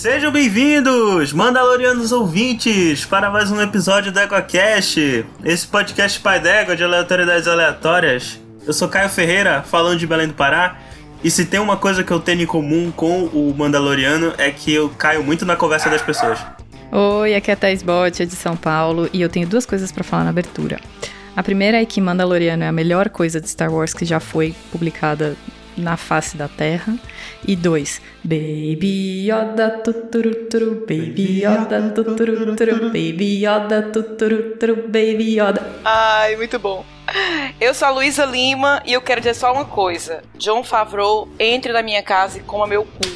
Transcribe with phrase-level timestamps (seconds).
[0.00, 6.82] Sejam bem-vindos, Mandalorianos ouvintes, para mais um episódio do EgoCast, esse podcast pai d'égua de
[6.82, 8.40] aleatoriedades aleatórias.
[8.66, 10.78] Eu sou Caio Ferreira, falando de Belém do Pará,
[11.22, 14.72] e se tem uma coisa que eu tenho em comum com o Mandaloriano é que
[14.72, 16.38] eu caio muito na conversa das pessoas.
[16.90, 20.02] Oi, aqui é a Thais Bot, de São Paulo, e eu tenho duas coisas para
[20.02, 20.80] falar na abertura.
[21.36, 24.54] A primeira é que Mandaloriano é a melhor coisa de Star Wars que já foi
[24.72, 25.36] publicada
[25.80, 26.96] na face da Terra.
[27.46, 35.66] E dois, Baby Yoda tuturuturu, Baby Yoda tuturuturu, Baby Yoda tuturuturu, Baby Yoda.
[35.84, 36.84] Ai, muito bom.
[37.60, 40.22] Eu sou a Luísa Lima e eu quero dizer só uma coisa.
[40.36, 43.08] John Favreau, entre na minha casa e coma meu cu.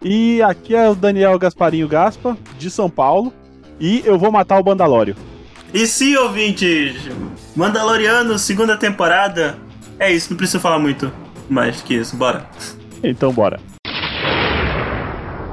[0.00, 3.32] E aqui é o Daniel Gasparinho Gaspa, de São Paulo.
[3.80, 5.16] E eu vou matar o Bandalório.
[5.72, 6.96] E sim, ouvintes,
[7.56, 9.58] Mandaloriano, segunda temporada.
[9.98, 11.12] É isso, não preciso falar muito
[11.52, 12.46] mais que isso, bora.
[13.04, 13.60] Então bora.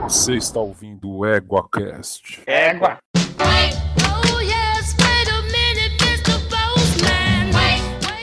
[0.04, 2.42] Você está ouvindo o EguaCast.
[2.48, 2.98] Égua.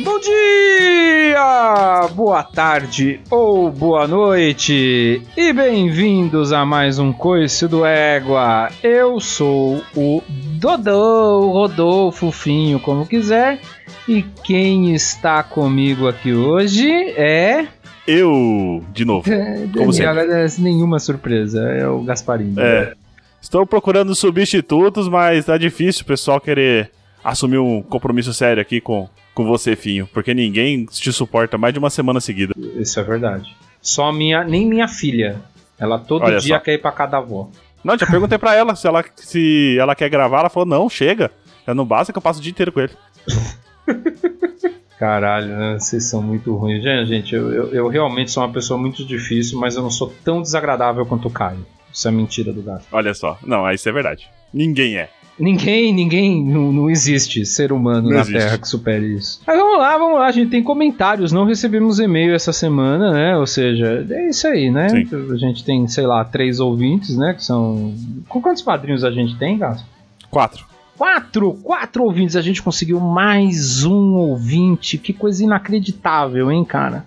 [0.03, 8.71] Bom dia, boa tarde ou boa noite e bem-vindos a mais um Coice do Égua.
[8.83, 10.23] Eu sou o
[10.59, 13.61] Dodô, Rodolfo, Finho, como quiser,
[14.09, 17.67] e quem está comigo aqui hoje é.
[18.07, 19.29] Eu, de novo.
[19.73, 20.27] Como sempre.
[20.27, 22.59] Daniel, nenhuma surpresa, é o Gasparinho.
[22.61, 22.95] É.
[23.41, 26.91] Estou procurando substitutos, mas tá difícil o pessoal querer
[27.23, 30.09] assumir um compromisso sério aqui com, com você, Finho.
[30.13, 32.55] Porque ninguém te suporta mais de uma semana seguida.
[32.77, 33.57] Isso é verdade.
[33.83, 35.41] Só minha, nem minha filha.
[35.79, 36.61] Ela todo Olha dia só.
[36.61, 37.51] quer ir pra cada avó.
[37.85, 40.41] Não, já perguntei pra ela se ela, se ela quer gravar.
[40.41, 41.31] Ela falou: não, chega.
[41.67, 42.93] Já não basta que eu passo o dia inteiro com ele.
[44.99, 45.79] Caralho, né?
[45.79, 46.83] vocês são muito ruins.
[46.83, 50.41] Gente, eu, eu, eu realmente sou uma pessoa muito difícil, mas eu não sou tão
[50.41, 51.67] desagradável quanto o Caio.
[51.93, 52.85] Isso é mentira do gato.
[52.93, 53.39] Olha só.
[53.45, 54.29] Não, isso é verdade.
[54.53, 55.09] Ninguém é.
[55.39, 58.39] Ninguém, ninguém, não, não existe ser humano Não na existe.
[58.39, 59.43] Terra que supere isso.
[59.47, 61.31] Mas vamos lá, vamos lá, a gente tem comentários.
[61.31, 63.37] Não recebemos e-mail essa semana, né?
[63.37, 64.89] Ou seja, é isso aí, né?
[64.89, 65.07] Sim.
[65.31, 67.35] A gente tem, sei lá, três ouvintes, né?
[67.35, 67.95] Que são.
[68.29, 69.85] Com quantos padrinhos a gente tem, Gato?
[70.31, 70.65] Quatro.
[70.97, 72.37] Quatro, quatro ouvintes.
[72.37, 74.99] A gente conseguiu mais um ouvinte.
[74.99, 77.05] Que coisa inacreditável, hein, cara?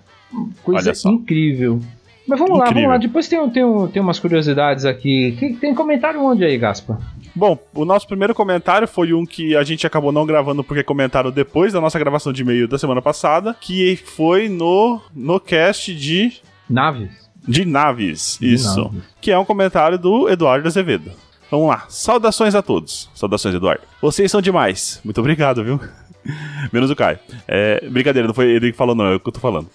[0.63, 1.79] Coisa incrível.
[2.28, 2.89] Mas vamos lá, Incrível.
[2.89, 3.07] vamos lá.
[3.07, 5.57] Depois tem, tem, tem umas curiosidades aqui.
[5.59, 6.99] Tem comentário onde aí, Gaspa?
[7.33, 11.31] Bom, o nosso primeiro comentário foi um que a gente acabou não gravando porque comentaram
[11.31, 16.33] depois da nossa gravação de e-mail da semana passada, que foi no, no cast de,
[16.69, 17.09] Naves?
[17.47, 18.38] de naves.
[18.39, 18.83] De isso.
[18.83, 19.03] naves.
[19.19, 21.11] Que é um comentário do Eduardo Azevedo.
[21.49, 21.85] Vamos lá.
[21.89, 23.09] Saudações a todos.
[23.13, 23.81] Saudações, Eduardo.
[24.01, 25.01] Vocês são demais.
[25.03, 25.79] Muito obrigado, viu?
[26.71, 27.19] Menos o Caio.
[27.47, 29.67] É, brincadeira, não foi ele que falou, não, é o que eu tô falando.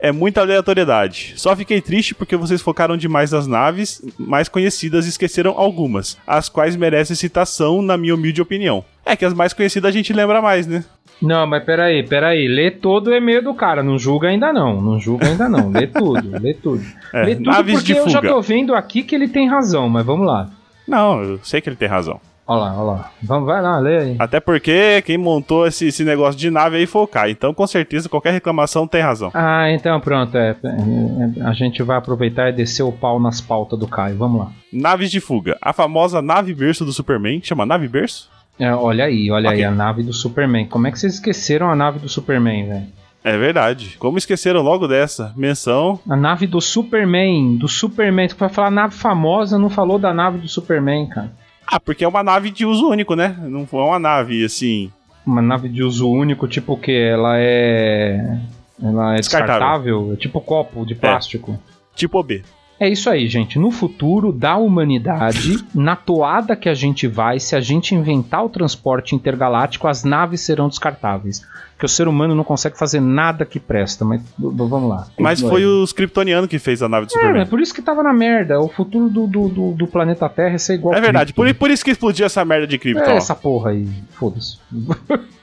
[0.00, 1.34] É muita aleatoriedade.
[1.36, 6.48] Só fiquei triste porque vocês focaram demais nas naves mais conhecidas e esqueceram algumas, as
[6.48, 8.84] quais merecem citação, na minha humilde opinião.
[9.04, 10.84] É que as mais conhecidas a gente lembra mais, né?
[11.20, 12.46] Não, mas peraí, peraí.
[12.46, 13.82] Lê todo o e-mail do cara.
[13.82, 14.80] Não julga ainda não.
[14.80, 15.68] Não julga ainda não.
[15.68, 16.84] Lê tudo, lê tudo.
[17.10, 20.26] É, lê tudo porque eu já tô vendo aqui que ele tem razão, mas vamos
[20.26, 20.50] lá.
[20.88, 22.20] Não, eu sei que ele tem razão.
[22.50, 23.10] Olha lá, olha lá.
[23.22, 24.16] Vamos, vai lá, lê aí.
[24.18, 27.32] Até porque quem montou esse, esse negócio de nave aí foi o Caio.
[27.32, 29.30] Então, com certeza, qualquer reclamação tem razão.
[29.34, 30.34] Ah, então pronto.
[30.34, 34.16] É, é, a gente vai aproveitar e descer o pau nas pautas do Caio.
[34.16, 34.52] Vamos lá.
[34.72, 35.58] Naves de fuga.
[35.60, 37.38] A famosa nave berço do Superman.
[37.44, 38.30] Chama nave berço?
[38.58, 39.58] É, olha aí, olha Ok.
[39.58, 40.66] aí, a nave do Superman.
[40.66, 42.86] Como é que vocês esqueceram a nave do Superman, velho?
[43.24, 43.96] É verdade.
[43.98, 45.32] Como esqueceram logo dessa?
[45.36, 45.98] Menção.
[46.08, 48.28] A nave do Superman, do Superman.
[48.28, 51.32] Tu vai falar nave famosa, não falou da nave do Superman, cara.
[51.66, 53.36] Ah, porque é uma nave de uso único, né?
[53.42, 54.90] Não foi uma nave assim.
[55.26, 57.10] Uma nave de uso único, tipo o quê?
[57.12, 58.38] Ela é.
[58.82, 59.58] Ela é Descartável.
[59.58, 60.12] descartável?
[60.12, 61.58] É tipo copo de plástico.
[61.94, 62.42] Tipo B.
[62.80, 63.58] É isso aí, gente.
[63.58, 68.48] No futuro da humanidade, na toada que a gente vai, se a gente inventar o
[68.48, 71.44] transporte intergaláctico, as naves serão descartáveis.
[71.72, 74.04] Porque o ser humano não consegue fazer nada que presta.
[74.04, 75.06] Mas vamos lá.
[75.18, 77.46] Mas foi os kryptonianos que fez a nave do É, é Superman.
[77.46, 78.60] por isso que tava na merda.
[78.60, 81.32] O futuro do, do, do, do planeta Terra é ser igual É verdade.
[81.32, 83.10] Por, por isso que explodiu essa merda de Krypton.
[83.10, 83.88] É essa porra aí.
[84.10, 84.58] Foda-se.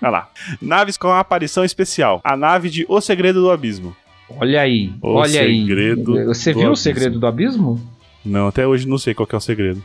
[0.02, 0.30] Olha lá.
[0.62, 2.20] Naves com aparição especial.
[2.22, 3.96] A nave de O Segredo do Abismo.
[4.30, 4.92] Olha aí.
[5.02, 5.62] O olha aí.
[5.62, 6.76] Segredo Você viu o Abismo.
[6.78, 7.80] segredo do abismo?
[8.26, 9.84] Não, até hoje não sei qual que é o segredo.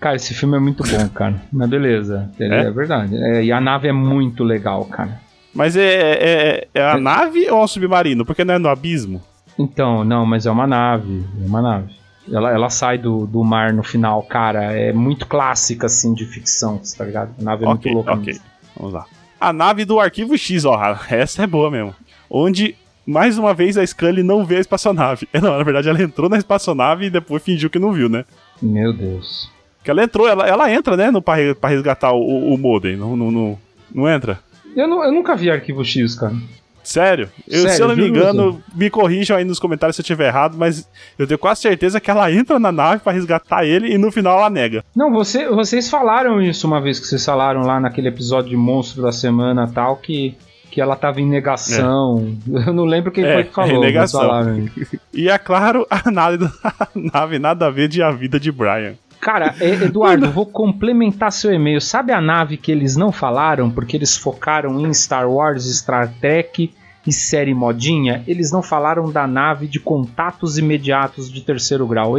[0.00, 1.40] Cara, esse filme é muito bom, cara.
[1.52, 2.30] Mas beleza.
[2.38, 2.60] É, É?
[2.66, 3.16] é verdade.
[3.16, 5.20] É, e a nave é muito legal, cara.
[5.54, 8.24] Mas é, é, é a nave ou é um submarino?
[8.24, 9.22] Porque não é no abismo?
[9.58, 11.24] Então, não, mas é uma nave.
[11.42, 11.92] É uma nave.
[12.30, 14.72] Ela, ela sai do, do mar no final, cara.
[14.72, 17.30] É muito clássica, assim, de ficção, tá ligado?
[17.40, 18.14] A nave é ok, muito louca.
[18.20, 18.32] ok.
[18.32, 18.44] mesmo.
[18.76, 19.04] Vamos lá.
[19.40, 20.78] A nave do Arquivo X, ó.
[21.08, 21.94] Essa é boa mesmo.
[22.28, 22.74] Onde,
[23.06, 25.28] mais uma vez, a Scully não vê a espaçonave.
[25.32, 28.24] É, Não, na verdade, ela entrou na espaçonave e depois fingiu que não viu, né?
[28.62, 29.50] Meu Deus.
[29.82, 32.96] Que ela entrou, ela, ela entra, né, no, pra, pra resgatar o, o modem.
[32.96, 33.58] Não, não, não,
[33.94, 34.38] não entra?
[34.74, 36.34] Eu, nu- eu nunca vi Arquivo X, cara.
[36.82, 37.30] Sério?
[37.48, 40.26] Eu, se Sério, eu não me engano, me corrijam aí nos comentários se eu tiver
[40.26, 40.86] errado, mas
[41.18, 44.38] eu tenho quase certeza que ela entra na nave pra resgatar ele e no final
[44.38, 44.84] ela nega.
[44.94, 49.02] Não, você, vocês falaram isso uma vez que vocês falaram lá naquele episódio de Monstro
[49.02, 50.34] da Semana tal, que,
[50.74, 52.36] que ela tava em negação.
[52.66, 54.28] Eu não lembro quem É, foi que falou, negação.
[55.14, 58.94] E é claro, a nave, a nave nada a ver de a vida de Brian.
[59.20, 61.80] Cara, Eduardo, vou complementar seu e-mail.
[61.80, 66.74] Sabe a nave que eles não falaram porque eles focaram em Star Wars, Star Trek
[67.06, 68.24] e série modinha?
[68.26, 72.18] Eles não falaram da nave de contatos imediatos de terceiro grau.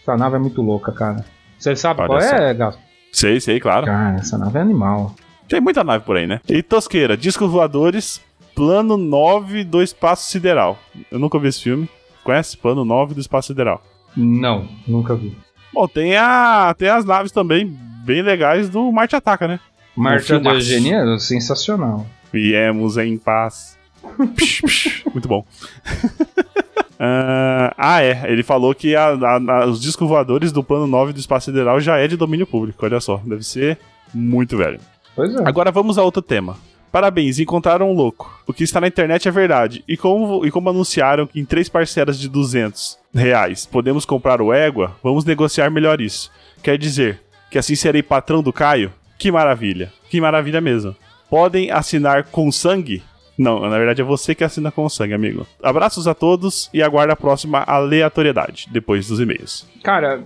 [0.00, 1.24] Essa nave é muito louca, cara.
[1.58, 2.36] Você sabe Olha qual só.
[2.36, 2.87] é, Gato?
[3.12, 3.86] Sei, sei, claro.
[3.86, 5.14] Cara, essa nave é animal.
[5.48, 6.40] Tem muita nave por aí, né?
[6.48, 8.20] E Tosqueira, discos voadores,
[8.54, 10.78] plano 9 do espaço sideral.
[11.10, 11.88] Eu nunca vi esse filme.
[12.22, 12.56] Conhece?
[12.56, 13.82] Plano 9 do espaço sideral.
[14.16, 15.36] Não, nunca vi.
[15.72, 17.66] Bom, tem, a, tem as naves também
[18.04, 19.60] bem legais do Marte Ataca, né?
[19.96, 20.56] Marcha de filmaço.
[20.56, 22.06] Eugênia, sensacional.
[22.32, 23.78] Viemos em paz.
[24.36, 25.44] Psh, psh, Muito bom.
[26.98, 28.24] Ah, ah, é.
[28.30, 31.80] Ele falou que a- a- a- os discos voadores do plano 9 do espaço sideral
[31.80, 32.84] já é de domínio público.
[32.84, 33.78] Olha só, deve ser
[34.12, 34.80] muito velho.
[35.14, 35.42] Pois é.
[35.46, 36.56] Agora vamos a outro tema.
[36.90, 38.42] Parabéns, encontraram um louco.
[38.46, 39.84] O que está na internet é verdade.
[39.86, 44.52] E como, e como anunciaram que em três parcelas de 200 reais podemos comprar o
[44.52, 46.30] Égua, vamos negociar melhor isso.
[46.62, 48.90] Quer dizer que assim serei patrão do Caio?
[49.18, 49.92] Que maravilha.
[50.10, 50.96] Que maravilha mesmo.
[51.28, 53.02] Podem assinar com sangue?
[53.38, 55.46] Não, na verdade é você que assina com sangue, amigo.
[55.62, 59.66] Abraços a todos e aguarda a próxima aleatoriedade, depois dos e-mails.
[59.84, 60.22] Cara,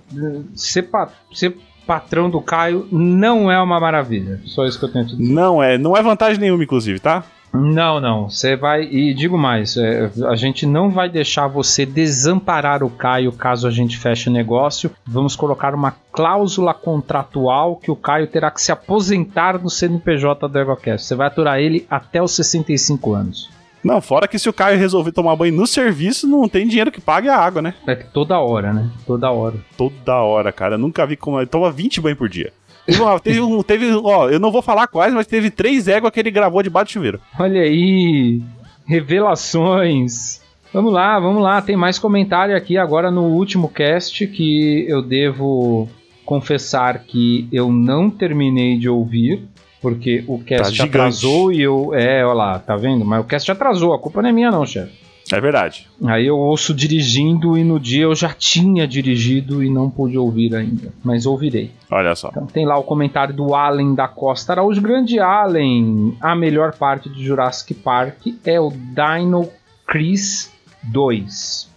[0.55, 1.57] ser, pa- ser
[1.87, 4.41] patrão do Caio não é uma maravilha.
[4.47, 5.23] Só isso que eu tenho dizer.
[5.23, 7.23] Não é, não é vantagem nenhuma, inclusive, tá?
[7.53, 8.31] Não, não.
[8.31, 8.85] Você vai.
[8.85, 13.71] E digo mais: é, a gente não vai deixar você desamparar o Caio caso a
[13.71, 14.91] gente feche o negócio.
[15.07, 20.59] Vamos colocar uma cláusula contratual que o Caio terá que se aposentar no CNPJ do
[20.59, 21.07] EgoCast.
[21.07, 23.51] Você vai aturar ele até os 65 anos.
[23.85, 27.01] Não, fora que se o Caio resolver tomar banho no serviço, não tem dinheiro que
[27.01, 27.75] pague a água, né?
[27.87, 28.89] É que toda hora, né?
[29.05, 29.57] Toda hora.
[29.77, 30.77] Toda hora, cara.
[30.77, 31.39] Eu nunca vi como.
[31.41, 32.53] Ele toma 20 banhos por dia.
[32.87, 33.63] Teve, uma- teve um.
[33.63, 36.87] Teve, ó, eu não vou falar quais, mas teve três éguas que ele gravou debaixo
[36.87, 37.21] do chuveiro.
[37.39, 38.41] Olha aí,
[38.87, 40.41] revelações.
[40.73, 41.61] Vamos lá, vamos lá.
[41.61, 45.89] Tem mais comentário aqui agora no último cast que eu devo
[46.25, 49.43] confessar que eu não terminei de ouvir.
[49.81, 51.93] Porque o cast Tá atrasou e eu.
[51.93, 53.05] É, olha lá, tá vendo?
[53.05, 54.93] Mas o cast atrasou, a culpa não é minha, não, chefe.
[55.33, 55.89] É verdade.
[56.05, 60.55] Aí eu ouço dirigindo e no dia eu já tinha dirigido e não pude ouvir
[60.55, 60.93] ainda.
[61.03, 61.71] Mas ouvirei.
[61.91, 62.29] Olha só.
[62.29, 64.81] Então tem lá o comentário do Allen da Costa Araújo.
[64.81, 69.49] Grande Allen, a melhor parte de Jurassic Park é o Dino
[69.87, 70.53] Chris
[70.85, 71.71] 2.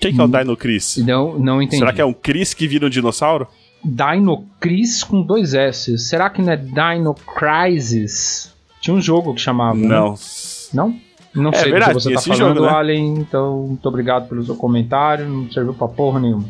[0.00, 0.96] Quem que é o Dino Chris?
[0.98, 1.80] Não, não entendi.
[1.80, 3.46] Será que é um Chris que vira um dinossauro?
[3.84, 5.98] Dino Chris com dois S.
[5.98, 8.54] Será que não é Dino Crisis?
[8.80, 9.76] Tinha um jogo que chamava.
[9.76, 9.88] né?
[9.88, 10.14] Não.
[11.34, 11.50] Não?
[11.50, 12.72] É sei verdade, do que você tá falando, jogo, né?
[12.72, 13.14] Allen.
[13.18, 15.28] Então, muito obrigado pelo seu comentário.
[15.28, 16.44] Não serviu pra porra nenhuma.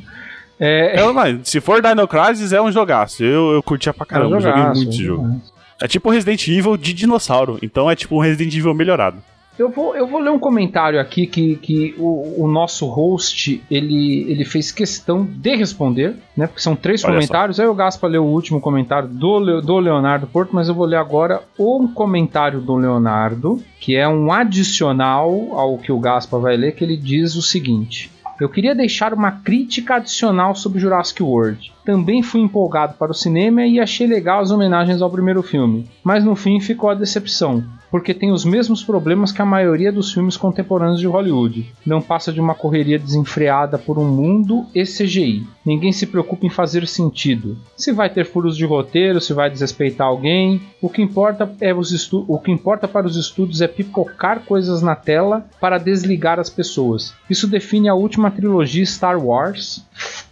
[0.60, 3.22] É, Eu, não, se for Dino Crisis, é um jogaço.
[3.22, 5.40] Eu, eu curtia pra caramba, é um joguei jogaço, muito esse é jogo.
[5.80, 7.58] É tipo Resident Evil de dinossauro.
[7.62, 9.18] Então é tipo um Resident Evil melhorado.
[9.58, 14.24] Eu vou, eu vou ler um comentário aqui que, que o, o nosso host ele,
[14.30, 16.46] ele fez questão de responder, né?
[16.46, 17.58] Porque são três Olha comentários.
[17.58, 20.96] Aí o Gaspa leu o último comentário do, do Leonardo Porto, mas eu vou ler
[20.96, 26.76] agora um comentário do Leonardo, que é um adicional ao que o Gaspa vai ler,
[26.76, 28.12] que ele diz o seguinte.
[28.40, 31.72] Eu queria deixar uma crítica adicional sobre Jurassic World.
[31.88, 36.22] Também fui empolgado para o cinema e achei legal as homenagens ao primeiro filme, mas
[36.22, 40.36] no fim ficou a decepção, porque tem os mesmos problemas que a maioria dos filmes
[40.36, 41.72] contemporâneos de Hollywood.
[41.86, 45.46] Não passa de uma correria desenfreada por um mundo e CGI.
[45.64, 47.56] Ninguém se preocupa em fazer sentido.
[47.74, 51.90] Se vai ter furos de roteiro, se vai desrespeitar alguém, o que importa é os
[51.90, 56.50] estu- o que importa para os estúdios é pipocar coisas na tela para desligar as
[56.50, 57.14] pessoas.
[57.30, 59.82] Isso define a última trilogia Star Wars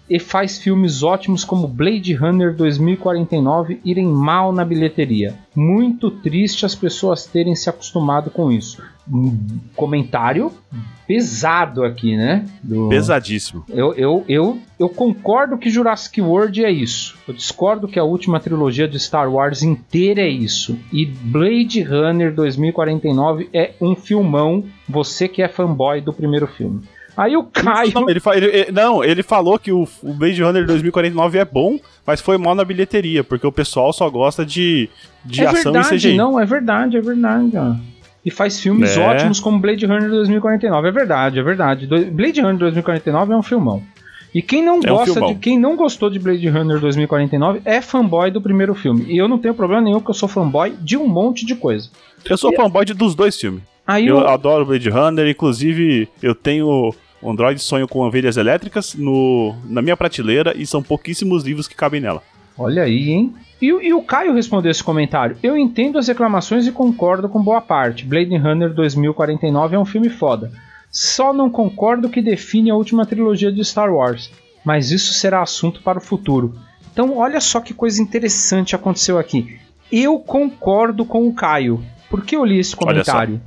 [0.08, 5.34] e faz filmes ótimos como Blade Runner 2049 irem mal na bilheteria.
[5.54, 8.82] Muito triste as pessoas terem se acostumado com isso.
[9.10, 9.36] Hum,
[9.74, 10.52] Comentário
[11.06, 12.44] pesado aqui, né?
[12.62, 13.64] Do- Pesadíssimo.
[13.68, 17.16] eu, eu, eu, eu concordo que Jurassic World é isso.
[17.28, 20.76] Eu discordo que a última trilogia de Star Wars inteira é isso.
[20.92, 24.64] E Blade Runner 2049 é um filmão.
[24.88, 26.80] Você que é fanboy do primeiro filme.
[27.16, 27.92] Aí o Caio.
[27.94, 31.44] Não ele, fa- ele- ele- não, ele falou que o, o Blade Runner 2049 é
[31.44, 34.88] bom, mas foi mal na bilheteria, porque o pessoal só gosta de,
[35.24, 36.16] de é ação verdade, e CGI.
[36.16, 37.52] não, é verdade, é verdade.
[38.24, 39.00] e faz filmes É.
[39.00, 40.88] ótimos como Blade Runner 2049.
[40.88, 41.86] É verdade, é verdade.
[41.86, 43.82] Blade Runner 2049 é um filmão.
[44.34, 45.32] E quem não É um gosta filmão.
[45.32, 49.06] de quem não gostou de Blade Runner 2049 é fanboy do primeiro filme.
[49.08, 51.88] E eu não tenho problema nenhum porque eu sou fanboy de um monte de coisa.
[52.28, 53.62] Eu sou fanboy de- dos dois filmes.
[53.86, 56.92] Aí Eu eu, adoro Blade Runner, inclusive eu tenho
[57.28, 61.74] o Android Sonho com Ovelhas Elétricas no, na minha prateleira e são pouquíssimos livros que
[61.74, 62.22] cabem nela.
[62.58, 63.34] Olha aí, hein?
[63.60, 65.36] E, o- e o Caio respondeu esse comentário.
[65.42, 68.04] Eu entendo as reclamações e concordo com boa parte.
[68.04, 70.50] Blade Runner 2049 é um filme foda.
[70.90, 74.30] Só não concordo que define a última trilogia de Star Wars.
[74.64, 76.54] Mas isso será assunto para o futuro.
[76.92, 79.58] Então, olha só que coisa interessante aconteceu aqui.
[79.92, 81.82] Eu concordo com o Caio.
[82.08, 83.40] Por que eu li esse comentário?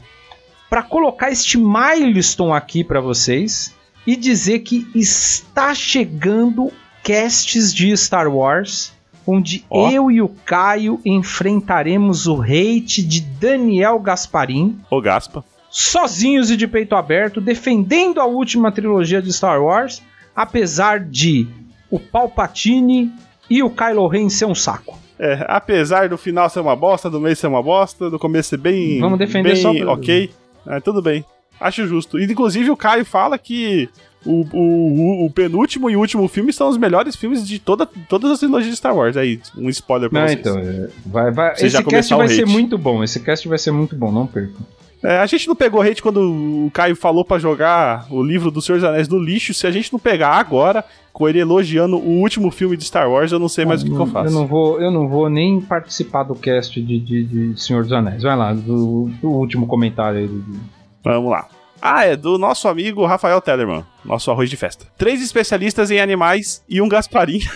[0.70, 3.74] Para colocar este milestone aqui para vocês
[4.06, 6.72] e dizer que está chegando
[7.04, 8.94] casts de Star Wars
[9.26, 9.90] onde Ó.
[9.92, 15.44] eu e o Caio enfrentaremos o hate de Daniel Gasparim, Ô Gaspa.
[15.70, 20.02] sozinhos e de peito aberto, defendendo a última trilogia de Star Wars,
[20.36, 21.48] apesar de
[21.92, 23.12] o Palpatine
[23.50, 24.98] e o Kylo Ren ser um saco.
[25.20, 28.58] É, apesar do final ser uma bosta, do meio ser uma bosta, do começo ser
[28.58, 29.00] bem.
[29.00, 30.32] Vamos defender bem só pra- ok.
[30.70, 31.26] É, tudo bem.
[31.60, 32.18] Acho justo.
[32.20, 33.90] E inclusive o Caio fala que
[34.26, 38.32] o, o, o- o penúltimo e último filme são os melhores filmes de toda, todas
[38.32, 39.18] as trilogias de Star Wars.
[39.18, 40.40] Aí, um spoiler pra Não, vocês.
[40.40, 42.52] então, é, vai, vai, Você já esse cast vai ser hate.
[42.52, 43.04] muito bom.
[43.04, 44.56] Esse cast vai ser muito bom, não percam.
[45.02, 46.18] É, a gente não pegou hate quando
[46.66, 49.54] o Caio falou pra jogar o livro do Senhor dos Anéis no lixo.
[49.54, 53.32] Se a gente não pegar agora, com ele elogiando o último filme de Star Wars,
[53.32, 54.28] eu não sei mais o que, que eu faço.
[54.34, 57.94] Eu não vou, eu não vou nem participar do cast de, de, de Senhor dos
[57.94, 58.24] Anéis.
[58.24, 60.28] Vai lá, do, do último comentário aí.
[60.28, 60.60] do- do-
[61.04, 61.48] Vamos lá.
[61.82, 64.86] Ah, é do nosso amigo Rafael Tellerman, nosso arroz de festa.
[64.98, 67.40] Três especialistas em animais e um Gasparim.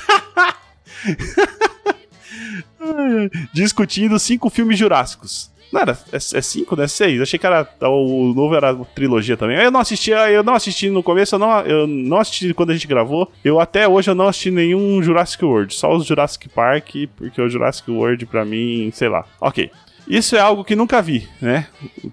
[3.54, 5.52] Discutindo cinco filmes jurássicos.
[5.74, 6.88] Não era, é, é cinco, né?
[6.88, 7.20] Seis.
[7.20, 9.58] Achei que era o novo era trilogia também.
[9.58, 12.74] Eu não assisti, eu não assisti no começo, eu não, eu não assisti quando a
[12.74, 13.32] gente gravou.
[13.44, 17.50] Eu até hoje eu não assisti nenhum Jurassic World, só os Jurassic Park, porque o
[17.50, 19.26] Jurassic World pra mim, sei lá.
[19.42, 19.72] OK.
[20.08, 21.66] Isso é algo que nunca vi, né?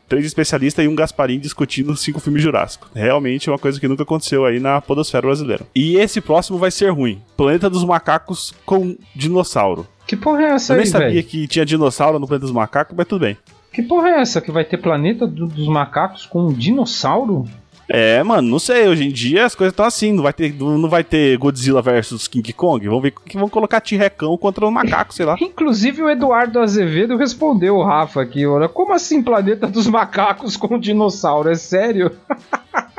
[0.09, 2.88] Três especialistas e um Gasparim discutindo cinco filmes jurássicos.
[2.95, 5.67] Realmente é uma coisa que nunca aconteceu aí na podosfera brasileira.
[5.75, 7.21] E esse próximo vai ser ruim.
[7.37, 9.87] Planeta dos Macacos com dinossauro.
[10.11, 11.23] Que porra é essa Eu aí, nem sabia velho?
[11.23, 13.37] que tinha dinossauro no Planeta dos Macacos, mas tudo bem.
[13.73, 14.40] Que porra é essa?
[14.40, 17.45] Que vai ter planeta do- dos macacos com um dinossauro?
[17.88, 18.88] É, mano, não sei.
[18.88, 20.12] Hoje em dia as coisas estão assim.
[20.12, 22.85] Não vai ter, não vai ter Godzilla versus King Kong.
[22.88, 25.37] Vamos ver que vão colocar T-Recão contra o macaco, sei lá.
[25.40, 30.76] Inclusive o Eduardo Azevedo respondeu o Rafa aqui, olha, como assim planeta dos macacos com
[30.76, 31.49] dinossauro?
[31.49, 32.11] É sério?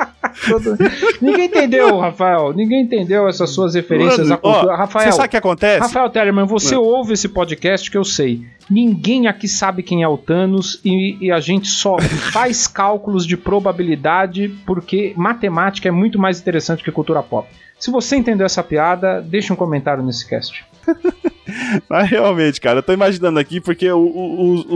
[0.47, 0.77] Todo-
[1.21, 2.53] Ninguém entendeu, Rafael.
[2.53, 4.73] Ninguém entendeu essas suas referências Mano, à cultura.
[4.73, 5.79] ó, Rafael, Você sabe o que acontece?
[5.81, 8.41] Rafael Tellerman, você ouve esse podcast que eu sei.
[8.69, 11.97] Ninguém aqui sabe quem é o Thanos e, e a gente só
[12.31, 17.47] faz cálculos de probabilidade porque matemática é muito mais interessante que cultura pop.
[17.79, 20.63] Se você entendeu essa piada, deixa um comentário nesse cast.
[21.89, 23.97] Mas realmente, cara, eu tô imaginando aqui porque o.
[23.99, 24.75] o, o-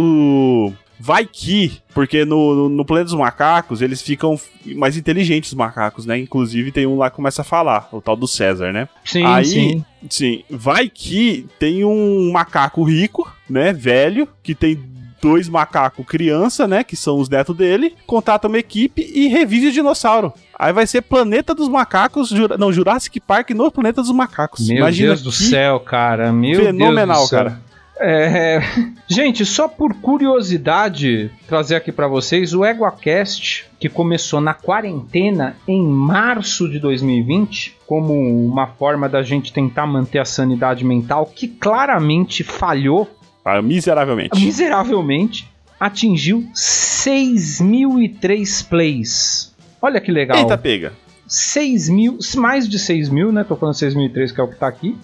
[0.69, 4.39] o- Vai que, porque no, no, no planeta dos macacos eles ficam
[4.75, 6.17] mais inteligentes, os macacos, né?
[6.17, 8.87] Inclusive tem um lá que começa a falar, o tal do César, né?
[9.03, 9.85] Sim, Aí, sim.
[10.09, 14.79] sim, vai que tem um macaco rico, né, velho, que tem
[15.21, 19.71] dois macacos criança, né, que são os netos dele, contata uma equipe e revive o
[19.71, 20.31] dinossauro.
[20.57, 24.67] Aí vai ser Planeta dos Macacos, Jura- não, Jurassic Park no Planeta dos Macacos.
[24.69, 26.31] Meu Imagina Deus do céu, cara.
[26.31, 27.39] Meu fenomenal, Deus do céu.
[27.39, 27.61] cara.
[27.97, 28.59] É,
[29.07, 35.81] gente, só por curiosidade, trazer aqui pra vocês o EguaCast, que começou na quarentena em
[35.87, 38.13] março de 2020, como
[38.45, 43.07] uma forma da gente tentar manter a sanidade mental, que claramente falhou
[43.45, 44.43] Ah, miseravelmente.
[44.43, 45.49] miseravelmente,
[45.79, 49.55] atingiu 6.003 plays.
[49.81, 50.37] Olha que legal.
[50.37, 50.93] Eita, pega.
[51.27, 53.43] 6 mil, mais de 6 mil, né?
[53.43, 54.95] Tô falando 6.003, que é o que tá aqui.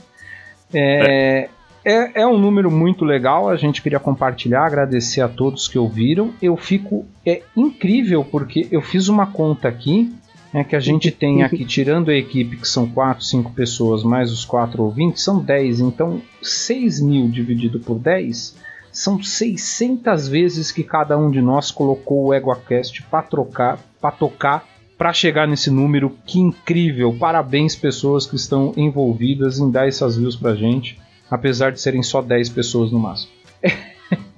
[0.73, 1.49] É, é.
[1.83, 6.33] É um número muito legal, a gente queria compartilhar, agradecer a todos que ouviram.
[6.41, 7.05] Eu fico.
[7.25, 10.13] É incrível, porque eu fiz uma conta aqui,
[10.53, 14.31] né, que a gente tem aqui, tirando a equipe, que são 4, 5 pessoas, mais
[14.31, 15.79] os 4 ouvintes, são 10.
[15.79, 18.57] Então, 6 mil dividido por 10
[18.91, 24.65] são 600 vezes que cada um de nós colocou o EguaCast para trocar, para tocar
[25.01, 26.15] para chegar nesse número.
[26.27, 27.11] Que incrível!
[27.17, 30.99] Parabéns, pessoas que estão envolvidas em dar essas views pra gente,
[31.31, 33.31] apesar de serem só 10 pessoas no máximo.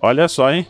[0.02, 0.68] Olha só, hein?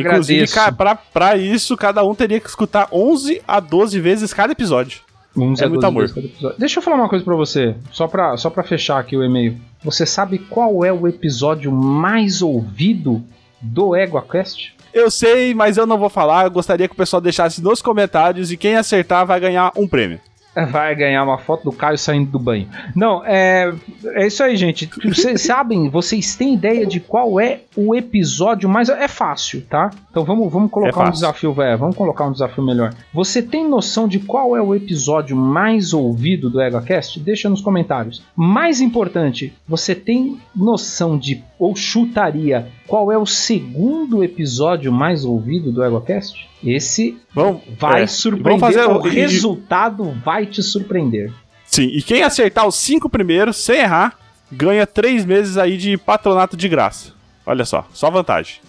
[0.00, 0.54] Inclusive, Agradeço.
[0.54, 5.00] ca- pra, pra isso, cada um teria que escutar 11 a 12 vezes cada episódio.
[5.36, 6.00] Uns é a muito 12 amor.
[6.00, 6.58] vezes cada episódio.
[6.58, 9.56] Deixa eu falar uma coisa pra você, só pra, só pra fechar aqui o e-mail.
[9.84, 13.22] Você sabe qual é o episódio mais ouvido
[13.60, 14.74] do EguaCast?
[14.92, 16.44] Eu sei, mas eu não vou falar.
[16.46, 20.18] Eu gostaria que o pessoal deixasse nos comentários e quem acertar vai ganhar um prêmio.
[20.64, 22.68] Vai ganhar uma foto do Caio saindo do banho.
[22.94, 23.72] Não, é,
[24.04, 24.88] é isso aí, gente.
[25.04, 28.88] Vocês sabem, vocês têm ideia de qual é o episódio mais.
[28.88, 29.90] É fácil, tá?
[30.10, 31.78] Então vamos, vamos colocar É um desafio, velho.
[31.78, 32.94] Vamos colocar um desafio melhor.
[33.12, 37.20] Você tem noção de qual é o episódio mais ouvido do EgoCast?
[37.20, 38.22] Deixa nos comentários.
[38.34, 45.72] Mais importante, você tem noção de, ou chutaria, qual é o segundo episódio mais ouvido
[45.72, 46.48] do EgoCast?
[46.64, 48.60] Esse Vamos, vai é, surpreender.
[48.60, 51.32] Vamos fazer o e- resultado vai te surpreender.
[51.66, 54.16] Sim, e quem acertar os cinco primeiros, sem errar,
[54.50, 57.12] ganha três meses aí de patronato de graça.
[57.44, 58.60] Olha só, só vantagem.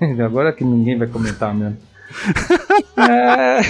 [0.24, 1.76] Agora que ninguém vai comentar mesmo.
[2.96, 3.60] é,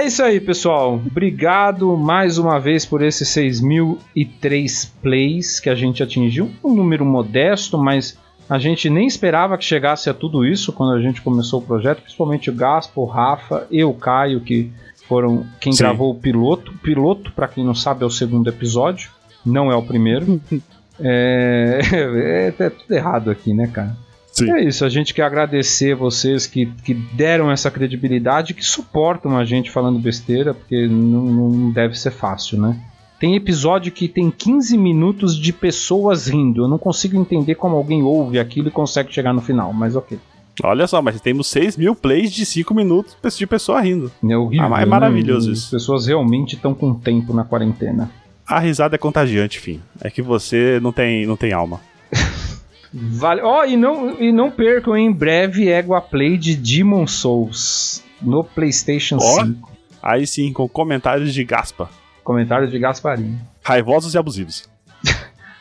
[0.00, 0.94] é isso aí, pessoal.
[0.94, 6.50] Obrigado mais uma vez por esses 6.003 plays que a gente atingiu.
[6.62, 8.16] Um número modesto, mas
[8.48, 12.02] a gente nem esperava que chegasse a tudo isso quando a gente começou o projeto,
[12.02, 14.72] principalmente o Gaspo, o Rafa e o Caio, que
[15.06, 15.82] foram quem Sim.
[15.82, 16.72] gravou o piloto.
[16.72, 19.10] O piloto, para quem não sabe, é o segundo episódio,
[19.44, 20.40] não é o primeiro.
[20.98, 23.96] é, é, é tudo errado aqui, né, cara?
[24.32, 24.52] Sim.
[24.52, 29.44] É isso, a gente quer agradecer vocês que, que deram essa credibilidade, que suportam a
[29.44, 32.78] gente falando besteira, porque não, não deve ser fácil, né?
[33.18, 36.62] Tem episódio que tem 15 minutos de pessoas rindo.
[36.62, 40.18] Eu não consigo entender como alguém ouve aquilo e consegue chegar no final, mas ok.
[40.62, 44.10] Olha só, mas temos 6 mil plays de 5 minutos de pessoa rindo.
[44.28, 44.74] É horrível.
[44.74, 44.86] Ah, é né?
[44.86, 45.70] maravilhoso As isso.
[45.70, 48.10] pessoas realmente estão com tempo na quarentena.
[48.46, 49.80] A risada é contagiante, fim.
[50.00, 51.80] É que você não tem, não tem alma.
[52.92, 53.42] Vale.
[53.42, 59.18] Ó, e não, e não percam em breve Égua Play de Demon Souls no PlayStation
[59.20, 59.44] Ó.
[59.44, 59.70] 5.
[60.02, 61.90] Aí sim, com comentários de Gaspa.
[62.28, 63.40] Comentário de Gasparinho.
[63.64, 64.68] Raivosos e abusivos.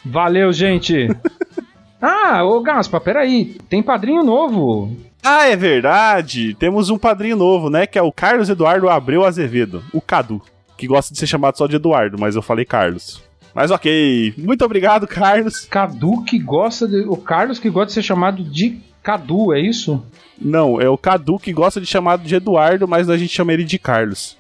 [0.04, 1.08] Valeu, gente!
[2.02, 3.56] ah, ô Gaspa, peraí.
[3.70, 4.94] Tem padrinho novo.
[5.24, 6.54] Ah, é verdade!
[6.56, 7.88] Temos um padrinho novo, né?
[7.88, 10.42] Que é o Carlos Eduardo Abreu Azevedo, o Cadu.
[10.78, 13.24] Que gosta de ser chamado só de Eduardo, mas eu falei Carlos.
[13.56, 14.34] Mas ok.
[14.38, 15.64] Muito obrigado, Carlos.
[15.68, 17.06] Cadu que gosta de.
[17.08, 20.06] O Carlos que gosta de ser chamado de Cadu, é isso?
[20.38, 23.64] Não, é o Cadu que gosta de chamado de Eduardo, mas a gente chama ele
[23.64, 24.36] de Carlos.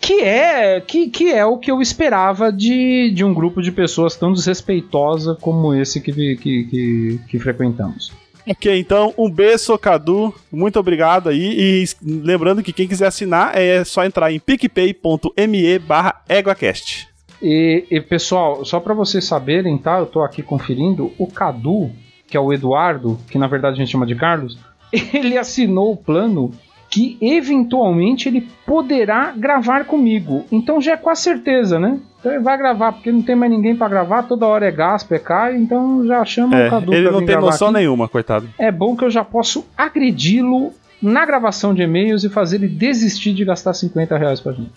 [0.00, 4.14] Que é, que, que é o que eu esperava de, de um grupo de pessoas
[4.14, 8.12] tão desrespeitosa como esse que, que, que, que frequentamos.
[8.46, 10.34] Ok, então, um beijo, Cadu.
[10.52, 11.56] Muito obrigado aí.
[11.58, 17.08] E lembrando que quem quiser assinar é só entrar em picpay.me barra EguaCast.
[17.40, 19.98] E, e, pessoal, só pra vocês saberem, tá?
[19.98, 21.12] Eu tô aqui conferindo.
[21.18, 21.90] O Cadu,
[22.26, 24.58] que é o Eduardo, que na verdade a gente chama de Carlos,
[24.92, 26.52] ele assinou o plano
[26.94, 30.44] que eventualmente ele poderá gravar comigo.
[30.52, 31.98] Então já é com a certeza, né?
[32.20, 35.12] Então ele vai gravar, porque não tem mais ninguém pra gravar, toda hora é gasto,
[35.12, 37.78] é Caio, então já chama É, o Cadu ele não tem noção aqui.
[37.78, 38.48] nenhuma, coitado.
[38.56, 43.34] É bom que eu já posso agredi-lo na gravação de e-mails e fazer ele desistir
[43.34, 44.70] de gastar 50 reais pra gente.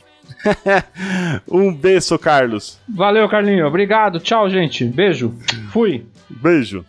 [1.48, 2.80] Um beijo, Carlos.
[2.90, 3.68] Valeu, Carlinho.
[3.68, 4.20] Obrigado.
[4.20, 4.84] Tchau, gente.
[4.86, 5.36] Beijo.
[5.72, 6.04] Fui.
[6.28, 6.84] Beijo.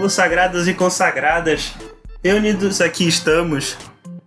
[0.00, 1.74] Consagrados e consagradas,
[2.22, 3.76] reunidos aqui estamos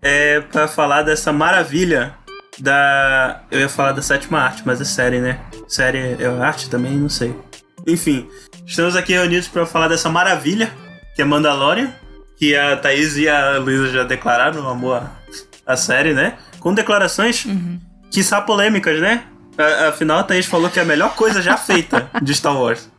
[0.02, 2.14] é, para falar dessa maravilha
[2.60, 3.42] da.
[3.50, 5.40] Eu ia falar da sétima arte, mas é série, né?
[5.70, 6.98] Série é arte também?
[6.98, 7.34] Não sei.
[7.88, 8.28] Enfim,
[8.66, 10.70] estamos aqui reunidos para falar dessa maravilha
[11.16, 11.94] que é Mandalorian,
[12.38, 15.04] que a Thaís e a Luísa já declararam amor
[15.66, 16.38] à série, né?
[16.60, 17.46] Com declarações
[18.12, 19.24] que são polêmicas, né?
[19.88, 22.90] Afinal, a Thaís falou que é a melhor coisa já feita de Star Wars.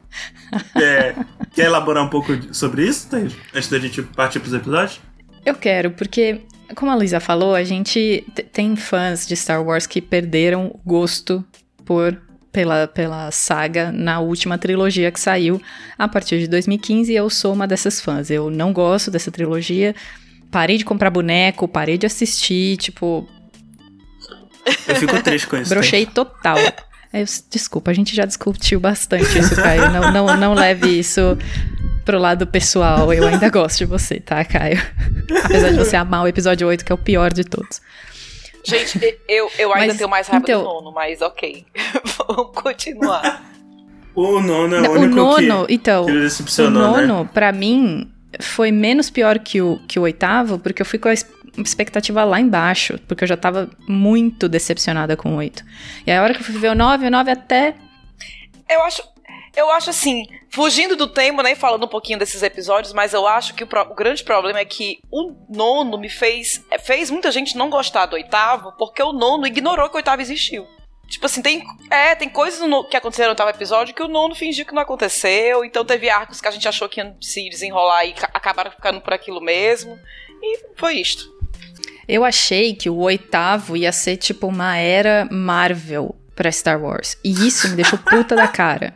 [0.75, 1.15] É,
[1.55, 3.35] quer elaborar um pouco sobre isso, Thaís?
[3.55, 5.01] Antes da gente partir pros episódios?
[5.45, 6.43] Eu quero, porque,
[6.75, 11.45] como a Luísa falou, a gente tem fãs de Star Wars que perderam o gosto
[11.85, 12.17] por
[12.53, 15.61] pela, pela saga na última trilogia que saiu
[15.99, 18.31] a partir de 2015 e eu sou uma dessas fãs.
[18.31, 19.95] Eu não gosto dessa trilogia.
[20.51, 23.27] Parei de comprar boneco, parei de assistir, tipo,
[24.87, 25.71] Eu fico triste com isso.
[25.75, 26.59] brochei total.
[27.13, 29.91] Eu- desculpa, a gente já discutiu bastante isso, Caio.
[29.91, 31.37] Não, não, não leve isso
[32.05, 33.13] pro lado pessoal.
[33.13, 34.81] Eu ainda gosto de você, tá, Caio?
[35.45, 37.81] Apesar de você amar o episódio 8, que é o pior de todos.
[38.65, 41.67] Gente, eu, eu ainda Mas, tenho mais raiva então- do nono, mas ok.
[42.29, 43.51] Vamos continuar.
[44.15, 47.07] O nono é o Não, o único nono, que, então, que o decepcionou, né?
[47.07, 48.09] nono, pra mim,
[48.41, 51.15] foi menos pior que o, que o oitavo, porque eu fui com a
[51.59, 55.63] expectativa lá embaixo, porque eu já tava muito decepcionada com o oito.
[56.07, 57.75] E aí, a hora que eu fui ver o nove, o nove até
[58.69, 59.03] Eu acho.
[59.55, 63.53] Eu acho assim, fugindo do tema, né, falando um pouquinho desses episódios, mas eu acho
[63.53, 66.65] que o, pro- o grande problema é que o nono me fez.
[66.83, 70.67] fez muita gente não gostar do oitavo, porque o nono ignorou que o oitavo existiu.
[71.07, 74.35] Tipo assim, tem, é, tem coisas no- que aconteceram no oitavo episódio que o nono
[74.35, 75.63] fingiu que não aconteceu.
[75.67, 79.03] Então teve arcos que a gente achou que iam se desenrolar e ca- acabaram ficando
[79.03, 79.99] por aquilo mesmo.
[80.43, 81.31] E foi isto.
[82.09, 87.17] Eu achei que o oitavo ia ser tipo uma era Marvel pra Star Wars.
[87.25, 88.93] E isso me deixou puta da cara.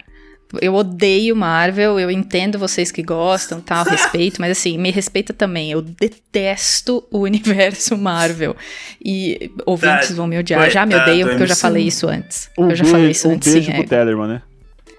[0.63, 5.73] Eu odeio Marvel, eu entendo vocês que gostam, tal, respeito, mas assim, me respeita também.
[5.73, 8.57] Eu detesto o universo Marvel.
[9.05, 10.71] E ouvintes Tá, vão me odiar.
[10.71, 12.49] Já me coitado, odeiam porque eu já falei isso antes.
[12.57, 13.71] Eu já falei isso antes, sim.
[13.71, 13.83] é.
[13.83, 14.43] Tellerman, né?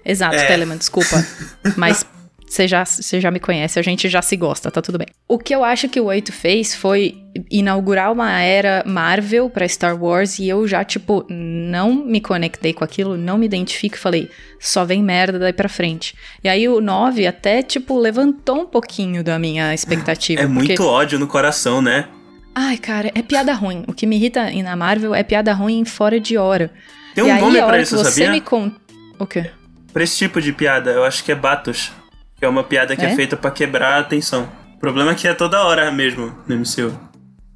[0.04, 0.46] Exato, É.
[0.46, 1.24] Telemann, desculpa.
[1.76, 2.06] Mas
[2.48, 5.08] você já, você já me conhece, a gente já se gosta, tá tudo bem.
[5.28, 7.16] O que eu acho que o 8 fez foi
[7.50, 12.82] inaugurar uma era Marvel pra Star Wars e eu já, tipo, não me conectei com
[12.82, 16.14] aquilo, não me identifico e falei, só vem merda daí pra frente.
[16.42, 20.42] E aí o 9 até, tipo, levantou um pouquinho da minha expectativa.
[20.42, 22.08] É muito porque- ódio no coração, né?
[22.54, 23.84] Ai, cara, é piada ruim.
[23.86, 26.72] O que me irrita na Marvel é piada ruim fora de hora.
[27.14, 28.30] Tem um e nome pra isso, você sabia?
[28.32, 28.72] me con...
[29.18, 29.50] O quê?
[29.92, 31.92] Pra esse tipo de piada, eu acho que é Batos.
[32.38, 33.16] Que é uma piada que é, É?
[33.16, 34.48] feita pra quebrar a atenção.
[34.76, 36.96] O problema é que é toda hora mesmo no MCU.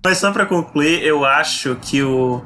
[0.05, 2.43] Mas só pra concluir, eu acho que o.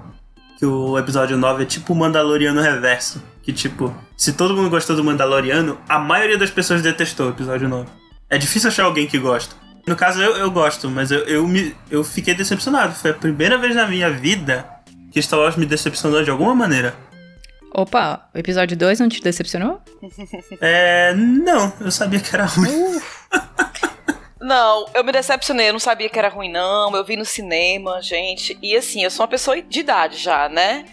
[0.58, 3.22] Que o episódio 9 é tipo o Mandaloriano Reverso.
[3.42, 7.68] Que tipo, se todo mundo gostou do Mandaloriano, a maioria das pessoas detestou o episódio
[7.68, 7.86] 9.
[8.28, 9.54] É difícil achar alguém que gosta.
[9.86, 12.92] No caso, eu, eu gosto, mas eu, eu, me, eu fiquei decepcionado.
[12.94, 14.66] Foi a primeira vez na minha vida
[15.12, 16.94] que Star Wars me decepcionou de alguma maneira.
[17.78, 19.82] Opa, o episódio 2 não te decepcionou?
[20.62, 21.12] É.
[21.12, 22.98] Não, eu sabia que era ruim.
[24.40, 26.96] Não, eu me decepcionei, eu não sabia que era ruim, não.
[26.96, 28.56] Eu vi no cinema, gente.
[28.62, 30.86] E assim, eu sou uma pessoa de idade já, né?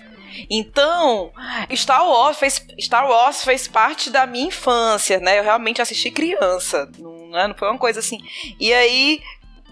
[0.49, 1.31] Então,
[1.73, 5.39] Star Wars fez, Star Wars fez parte da minha infância, né?
[5.39, 7.47] Eu realmente assisti criança, não, né?
[7.47, 8.17] não foi uma coisa assim.
[8.59, 9.21] E aí,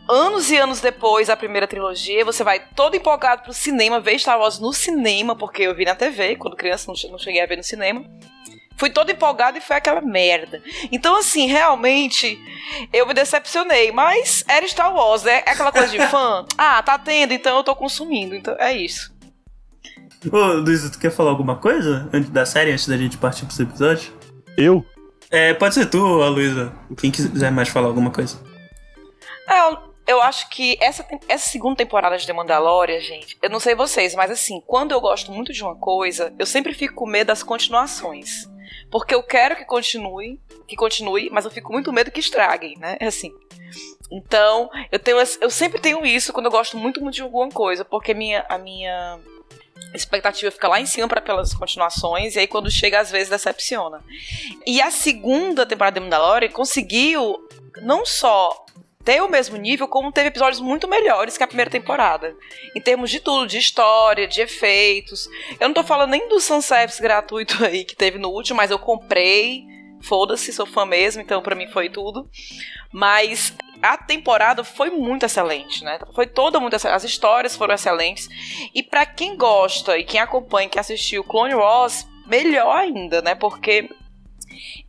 [0.09, 4.39] anos e anos depois da primeira trilogia, você vai todo empolgado pro cinema, ver Star
[4.39, 7.45] Wars no cinema, porque eu vi na TV, quando criança não che- não cheguei a
[7.45, 8.03] ver no cinema.
[8.77, 10.59] Fui todo empolgado e foi aquela merda.
[10.91, 12.39] Então, assim, realmente,
[12.91, 13.91] eu me decepcionei.
[13.91, 15.43] Mas era Star Wars, né?
[15.45, 16.45] É aquela coisa de fã.
[16.57, 18.33] Ah, tá tendo, então eu tô consumindo.
[18.33, 19.13] Então é isso.
[20.31, 23.59] Ô, Luiz, tu quer falar alguma coisa antes da série, antes da gente partir pros
[23.59, 24.11] episódios?
[24.57, 24.83] Eu?
[25.29, 26.73] É, pode ser tu a Luísa.
[26.97, 28.39] Quem quiser mais falar alguma coisa.
[29.47, 29.77] É,
[30.12, 34.13] eu, acho que essa, essa segunda temporada de The Mandalorian, gente, eu não sei vocês,
[34.15, 37.43] mas assim, quando eu gosto muito de uma coisa, eu sempre fico com medo das
[37.43, 38.50] continuações.
[38.89, 42.97] Porque eu quero que continue, que continue, mas eu fico muito medo que estraguem, né?
[43.00, 43.34] É assim.
[44.12, 47.86] Então, eu tenho eu sempre tenho isso quando eu gosto muito, muito de alguma coisa,
[47.86, 49.19] porque minha, a minha
[49.93, 54.04] expectativa fica lá em cima para aquelas continuações, e aí quando chega, às vezes decepciona.
[54.65, 57.47] E a segunda temporada de Mandalorian conseguiu
[57.82, 58.65] não só
[59.03, 62.35] ter o mesmo nível, como teve episódios muito melhores que a primeira temporada.
[62.75, 65.27] Em termos de tudo, de história, de efeitos.
[65.59, 68.79] Eu não tô falando nem do fanservice gratuito aí que teve no último, mas eu
[68.79, 69.65] comprei.
[70.03, 72.27] Foda-se, sou fã mesmo, então pra mim foi tudo.
[72.91, 75.99] Mas a temporada foi muito excelente, né?
[76.15, 76.97] Foi toda muito excelente.
[76.97, 78.27] As histórias foram excelentes.
[78.73, 83.35] E pra quem gosta e quem acompanha, quem assistiu Clone Wars, melhor ainda, né?
[83.35, 83.89] Porque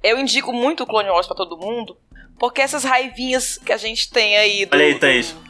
[0.03, 1.97] eu indico muito Clone Wars pra todo mundo,
[2.43, 5.31] porque essas raivinhas que a gente tem aí do, Olha aí, Thaís.
[5.31, 5.41] do-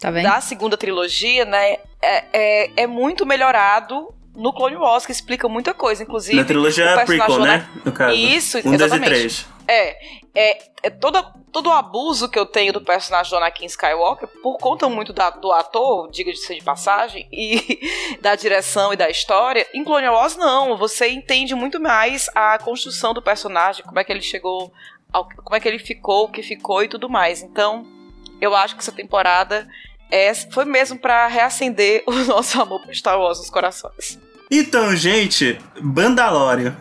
[0.00, 0.22] Tá vendo?
[0.22, 1.76] da segunda trilogia, né?
[2.00, 6.38] É, é, é muito melhorado no Clone Wars, que explica muita coisa, inclusive.
[6.38, 7.68] Na trilogia o personagem prequel, Jona- né?
[7.84, 8.14] No caso.
[8.16, 9.10] Isso, um, dois e exatamente.
[9.10, 9.46] três.
[9.68, 9.96] É,
[10.34, 11.22] é, é toda,
[11.52, 15.28] todo o abuso que eu tenho do personagem do Anakin Skywalker, por conta muito da-
[15.28, 17.78] do ator, diga-se de passagem, e
[18.22, 23.12] da direção e da história, em Clone Wars não, você entende muito mais a construção
[23.12, 24.72] do personagem, como é que ele chegou,
[25.12, 27.42] ao- como é que ele ficou, o que ficou e tudo mais.
[27.42, 27.86] Então,
[28.40, 29.66] eu acho que essa temporada
[30.10, 34.18] é, foi mesmo pra reacender o nosso amor por Star Wars nos corações.
[34.50, 36.76] Então, gente, Bandalório.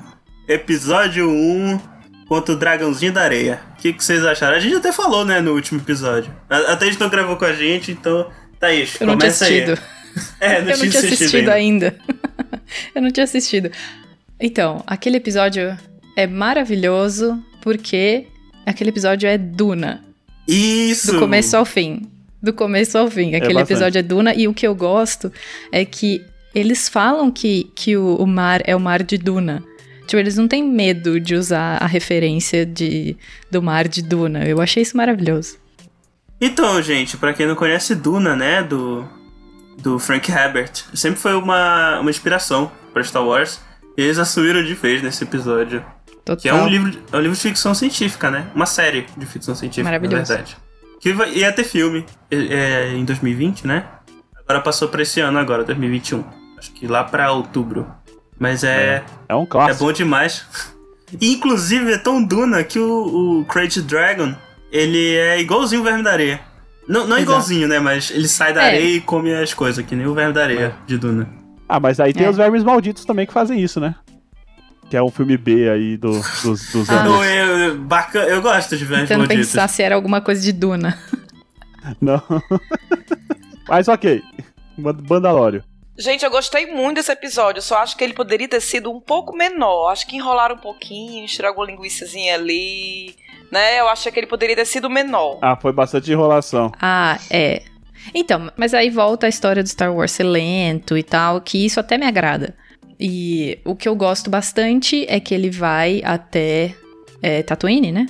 [0.48, 1.80] Episódio 1
[2.28, 3.62] contra o Dragãozinho da Areia.
[3.74, 4.56] O que, que vocês acharam?
[4.58, 6.36] A gente até falou, né, no último episódio.
[6.50, 8.32] Até a gente não gravou com a gente, então.
[8.60, 9.62] Thaís, Eu não tinha começa aí.
[9.62, 9.82] assistido.
[10.42, 11.88] É, não Eu não tinha assistido ainda.
[11.90, 12.00] ainda.
[12.96, 13.72] eu não tinha assistido.
[14.40, 15.78] Então, aquele episódio
[16.16, 18.28] é maravilhoso porque
[18.66, 20.04] aquele episódio é Duna.
[20.48, 21.14] Isso!
[21.14, 22.02] Do começo ao fim.
[22.42, 23.36] Do começo ao fim.
[23.36, 23.74] Aquele bastante.
[23.74, 24.34] episódio é Duna.
[24.34, 25.32] E o que eu gosto
[25.72, 29.64] é que eles falam que, que o, o mar é o mar de Duna.
[30.08, 33.16] Tipo, eles não têm medo de usar a referência de,
[33.52, 34.44] do mar de Duna.
[34.46, 35.58] Eu achei isso maravilhoso.
[36.42, 39.08] Então, gente, pra quem não conhece Duna, né, do,
[39.78, 43.60] do Frank Herbert, sempre foi uma, uma inspiração pra Star Wars.
[43.96, 45.86] E eles assumiram de vez nesse episódio.
[46.36, 46.42] Total.
[46.42, 48.48] Que é um livro, de- é um livro de ficção científica, né?
[48.54, 50.18] Uma série de ficção científica, Maravilhoso.
[50.18, 50.58] na verdade.
[51.00, 53.86] Que vai, ia ter filme é, é, em 2020, né?
[54.48, 56.24] Agora passou pra esse ano agora, 2021.
[56.58, 57.88] Acho que lá pra outubro.
[58.38, 59.86] Mas é, É um é clássico.
[59.86, 60.46] bom demais.
[61.20, 64.34] E, Inclusive, é tão Duna que o, o Crate Dragon,
[64.72, 66.42] ele é igualzinho o Verme da Areia.
[66.88, 67.80] Não, não é igualzinho, né?
[67.80, 68.66] Mas ele sai da É.
[68.68, 71.30] areia e come as coisas, que nem o Verme da Areia de Duna.
[71.68, 72.30] Ah, mas aí tem É.
[72.30, 73.94] os vermes malditos também que fazem isso, né?
[74.90, 76.12] Que é um filme B aí do,
[76.44, 77.02] dos, dos Ah.
[77.02, 77.12] anos.
[77.14, 80.52] Não, eu, eu- bacana, eu gosto de Vermes Tentando pensar se era alguma coisa de
[80.52, 80.98] Duna.
[82.02, 82.22] Não.
[83.68, 84.22] mas ok.
[84.78, 85.64] Mandalório.
[85.98, 87.62] Gente, eu gostei muito desse episódio.
[87.62, 89.90] Só acho que ele poderia ter sido um pouco menor.
[89.92, 93.16] Acho que enrolaram um pouquinho, alguma linguiçazinha ali.
[93.52, 93.80] Né?
[93.80, 95.40] Eu acho que ele poderia ter sido menor.
[95.42, 96.72] Ah, foi bastante enrolação.
[96.82, 97.64] Ah, é.
[98.14, 101.80] Então, mas aí volta a história do Star Wars ser lento e tal, que isso
[101.80, 102.56] até me agrada.
[103.00, 106.76] E o que eu gosto bastante é que ele vai até
[107.22, 108.08] é, Tatooine, né?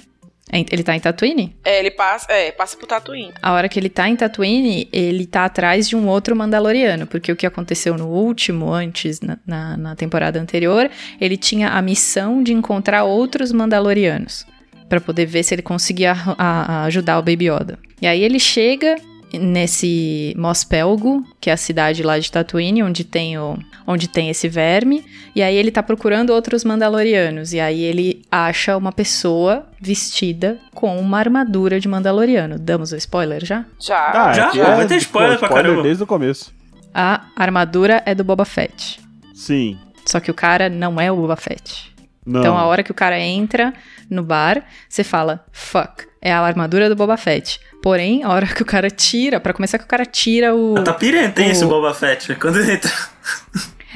[0.52, 1.56] É, Ele tá em Tatooine?
[1.64, 3.32] É, ele passa, é, passa pro Tatooine.
[3.40, 7.32] A hora que ele tá em Tatooine, ele tá atrás de um outro Mandaloriano, porque
[7.32, 10.90] o que aconteceu no último, antes, na, na, na temporada anterior,
[11.22, 14.44] ele tinha a missão de encontrar outros Mandalorianos,
[14.90, 17.78] Pra poder ver se ele conseguia a- a- ajudar o Baby Yoda.
[18.02, 18.96] E aí ele chega
[19.34, 24.30] nesse Mos Pelgo, que é a cidade lá de Tatooine, onde tem, o, onde tem
[24.30, 25.04] esse verme,
[25.36, 31.00] e aí ele tá procurando outros Mandalorianos, e aí ele acha uma pessoa vestida com
[31.00, 32.58] uma armadura de Mandaloriano.
[32.58, 33.66] Damos o spoiler já?
[33.80, 34.34] Já.
[34.34, 34.48] Já?
[34.48, 35.84] aqui Vai ter spoiler pra caramba.
[35.84, 36.54] desde o começo.
[36.94, 39.00] A armadura é do Boba Fett.
[39.34, 39.78] Sim.
[40.06, 41.94] Só que o cara não é o Boba Fett.
[42.30, 42.40] Não.
[42.42, 43.74] Então a hora que o cara entra
[44.10, 47.60] no bar, você fala, fuck, é a armadura do Boba Fett.
[47.82, 50.76] Porém, a hora que o cara tira, pra começar que o cara tira o.
[50.84, 52.36] Tá pirenta, hein, o- esse Boba Fett.
[52.36, 52.92] Quando ele entra.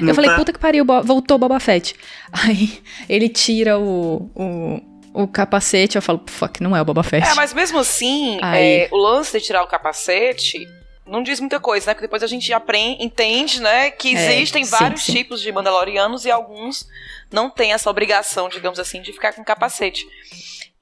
[0.00, 1.94] Não Eu falei, tá- puta que pariu, voltou Boba Fett.
[2.32, 7.26] Aí ele tira o, o, o capacete, eu falo, fuck, não é o Boba Fett.
[7.28, 8.64] É, mas mesmo assim, Aí.
[8.64, 10.66] é, o lance de tirar o capacete
[11.06, 11.94] não diz muita coisa, né?
[11.94, 13.90] Porque depois a gente aprende, entende, né?
[13.90, 15.12] Que É, existem sim, vários sim.
[15.12, 16.86] tipos de Mandalorianos e alguns
[17.30, 20.06] não têm essa obrigação, digamos assim, de ficar com capacete.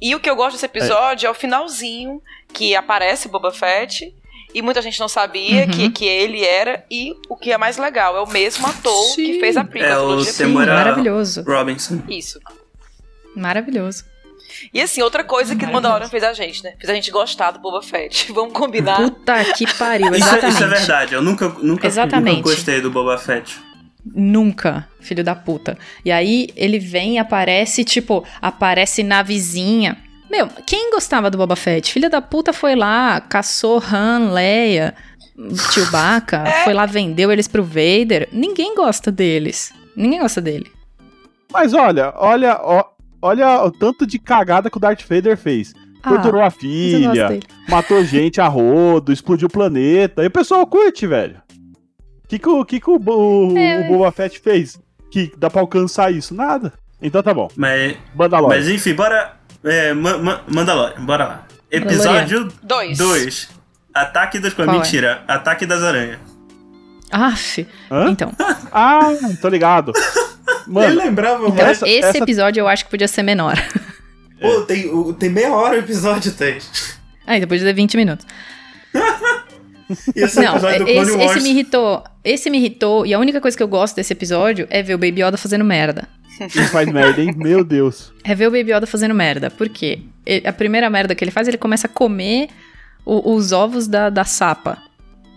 [0.01, 2.21] E o que eu gosto desse episódio é, o finalzinho,
[2.53, 4.15] que aparece Boba Fett.
[4.55, 5.71] E muita gente não sabia Uhum.
[5.71, 6.85] que, que ele era.
[6.91, 9.25] E o que é mais legal, é o mesmo ator Sim.
[9.25, 9.89] que fez a prequel.
[9.91, 11.43] É, o Temora- maravilhoso.
[11.43, 12.03] Robinson.
[12.07, 12.39] Isso.
[13.35, 14.05] Maravilhoso.
[14.72, 16.75] E assim, outra coisa que o Mandalorian fez a gente, né?
[16.79, 18.31] Fez a gente gostar do Boba Fett.
[18.35, 18.96] Vamos combinar.
[18.96, 20.55] Puta que pariu, Isso, é- exatamente.
[20.55, 21.14] isso é verdade.
[21.14, 22.37] Eu nunca, nunca, Exatamente.
[22.37, 23.59] nunca gostei do Boba Fett.
[24.05, 25.79] Nunca, filho da puta.
[26.05, 29.96] E aí ele vem e aparece, tipo, aparece na vizinha.
[30.31, 31.92] Meu, quem gostava do Boba Fett?
[31.92, 34.94] Filha da puta foi lá, caçou Han, Leia,
[35.72, 38.29] Chewbacca, foi lá, vendeu eles pro Vader.
[38.33, 39.72] Ninguém gosta deles.
[39.96, 40.70] Ninguém gosta dele.
[41.53, 42.85] Mas olha, olha, ó,
[43.23, 45.73] olha o tanto de cagada que o Darth Vader fez.
[46.03, 50.25] Torturou a filha, matou gente a rodo, explodiu o planeta.
[50.25, 51.41] E o pessoal curte, velho.
[52.25, 54.81] O que, que, o, que, que o, Bo- É, o Boba Fett fez?
[55.13, 56.35] Que dá pra alcançar isso?
[56.35, 56.73] Nada.
[57.01, 57.49] Então tá bom.
[57.57, 58.57] Mas, Mandalorian.
[58.59, 59.37] mas enfim, bora.
[59.63, 61.47] É, Ma- Ma- Mandalorian, bora lá.
[61.71, 62.99] Episódio Dois.
[62.99, 63.49] 2.
[63.95, 64.55] Ataque dos.
[64.55, 64.73] Qual é?
[64.73, 65.23] Mentira.
[65.29, 66.19] Ataque das aranhas.
[67.11, 67.67] Aff.
[67.91, 68.11] Hã?
[68.11, 68.33] Então,
[68.73, 69.93] Ah, tô ligado.
[70.66, 73.57] Mano, lembrava, então essa- esse essa- episódio eu acho que podia ser menor.
[74.40, 76.59] Pô, tem, tem meia hora o episódio, tem.
[77.27, 78.27] Aí, depois de 20 minutos.
[80.16, 82.05] Esse Não, Clone esse, esse me irritou.
[82.25, 83.05] Esse me irritou.
[83.05, 85.64] E a única coisa que eu gosto desse episódio é ver o Baby Yoda fazendo
[85.64, 86.09] merda.
[86.40, 87.35] ele faz merda, hein?
[87.37, 88.11] Meu Deus.
[88.25, 89.51] É ver o Baby Yoda fazendo merda.
[89.51, 90.01] Por quê?
[90.25, 92.48] Ele- a primeira merda que ele faz, ele começa a comer
[93.05, 94.79] o- os ovos da, da sapa.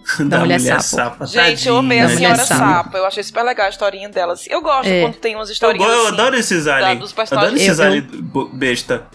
[0.28, 0.84] da mulher mulher, sapo.
[0.84, 1.26] sapa.
[1.26, 2.10] Gente, eu amei a.
[2.10, 2.62] Senhora Mulher sapo.
[2.84, 2.98] Sapo.
[2.98, 4.34] Eu achei super legal a historinha dela.
[4.34, 4.50] assim.
[4.52, 5.02] Eu gosto É.
[5.02, 6.08] quando tem umas Eu, historinhas eu assim.
[6.14, 7.00] adoro esses da- aliens.
[7.00, 8.06] dos Adoro esses Eu- eu- aliens
[8.54, 9.08] besta.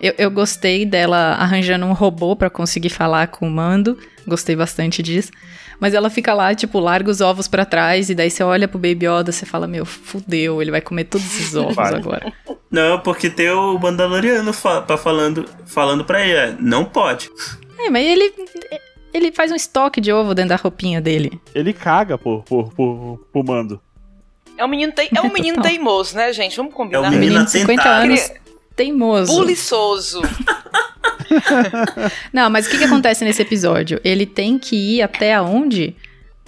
[0.00, 3.98] Eu, eu gostei dela arranjando um robô pra conseguir falar com o Mando.
[4.26, 5.30] Gostei bastante disso.
[5.78, 8.08] Mas ela fica lá, tipo, larga os ovos pra trás.
[8.10, 11.26] E daí você olha pro Baby Yoda você fala: Meu, fudeu, ele vai comer todos
[11.26, 11.94] esses ovos Vai.
[11.94, 12.32] agora.
[12.70, 17.30] Não, porque tem o Mandaloriano fa falando, falando pra ele, é, não pode.
[17.78, 18.32] É, mas ele.
[19.12, 21.40] Ele faz um estoque de ovo dentro da roupinha dele.
[21.54, 23.80] Ele caga por, por, por, por mando.
[24.56, 25.08] É um menino, te...
[25.14, 25.70] é um menino Total.
[25.70, 26.56] teimoso, né, gente?
[26.56, 26.98] Vamos combinar.
[26.98, 28.04] É um Menino menino de 50 atentado.
[28.04, 28.32] anos,
[28.76, 29.32] teimoso.
[29.34, 30.22] Buliçoso.
[32.32, 34.00] Não, mas o que, que acontece nesse episódio?
[34.04, 35.94] Ele tem que ir até aonde?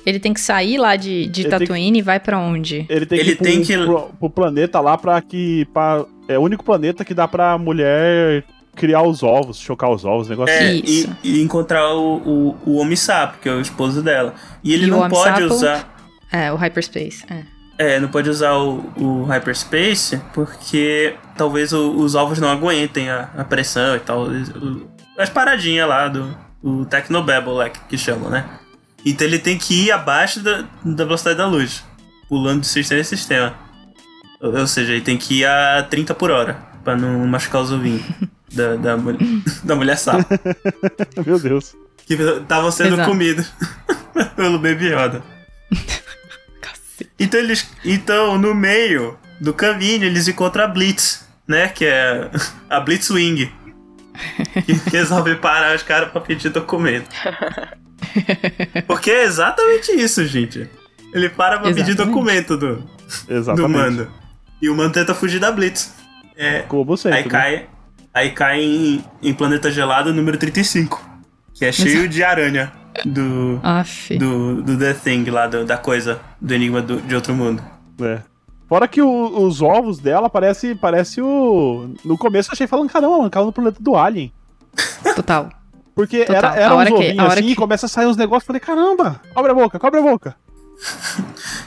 [0.05, 2.85] Ele tem que sair lá de, de Ele tem que- Tatooine e vai pra onde?
[2.89, 5.65] Ele tem Ele que ir tem pro, que- pro, pro planeta lá pra que.
[5.73, 8.45] Pra, é o único planeta que dá pra mulher
[8.75, 10.83] criar os ovos, chocar os ovos, negócio É, assim.
[11.23, 14.35] e, e encontrar o, o, o Homem Sapo, que é o esposo dela.
[14.65, 15.89] E ele E não pode usar.
[16.31, 17.25] É, o Hyperspace.
[17.31, 17.43] É.
[17.79, 23.29] É, não pode usar o, o Hyperspace porque talvez o- os ovos não aguentem a,
[23.37, 24.25] a pressão e tal.
[24.29, 24.87] o-
[25.19, 28.45] as paradinhas lá do o Technobabble lá que, que chamam, né?
[29.05, 31.85] Então ele tem que ir abaixo da, da velocidade da luz,
[32.29, 33.53] pulando de sistema em sistema.
[34.41, 36.55] Ou ou seja, ele tem que ir a 30 por hora
[36.85, 38.03] pra não machucar os ovinhos
[38.53, 39.19] da, da, mul-
[39.65, 40.25] da mulher sapo.
[41.27, 41.75] Meu Deus.
[42.07, 43.09] que estavam sendo Exato.
[43.11, 43.53] comidos
[44.37, 45.23] pelo Baby Yoda.
[47.19, 47.69] Então eles.
[47.85, 51.69] Então, no meio do caminho, eles encontram a Blitz, né?
[51.69, 52.31] Que é
[52.69, 53.51] a Blitzwing.
[54.67, 57.09] Que resolve parar os caras pra pedir documento.
[58.87, 60.69] Porque é exatamente isso, gente.
[61.15, 62.15] Ele para pra pedir Exatamente.
[62.15, 62.77] documento do,
[63.57, 63.69] do.
[63.69, 64.11] Mando.
[64.61, 65.95] E o Mando tenta fugir da Blitz.
[66.37, 67.37] É, Como sempre.
[67.37, 67.67] Aí né?
[68.15, 71.11] Aí cai em, em Planeta Gelado número 35.
[71.55, 72.73] Que é cheio de aranha
[73.05, 74.17] do, Aff.
[74.19, 77.63] do, do The Thing lá, do- da coisa, do Enigma do- de Outro Mundo.
[78.01, 78.21] É.
[78.69, 81.95] Fora que o- os ovos dela parece, parece o.
[82.05, 84.33] No começo eu achei falando, caramba, mano, caiu no planeta do Alien.
[85.15, 85.51] Total.
[85.95, 86.53] Porque Total.
[86.55, 88.47] era, era uns que- ovinhos assim que- e começa a sair uns negócios.
[88.47, 90.35] Falei, caramba, cobre a boca, cobre a boca.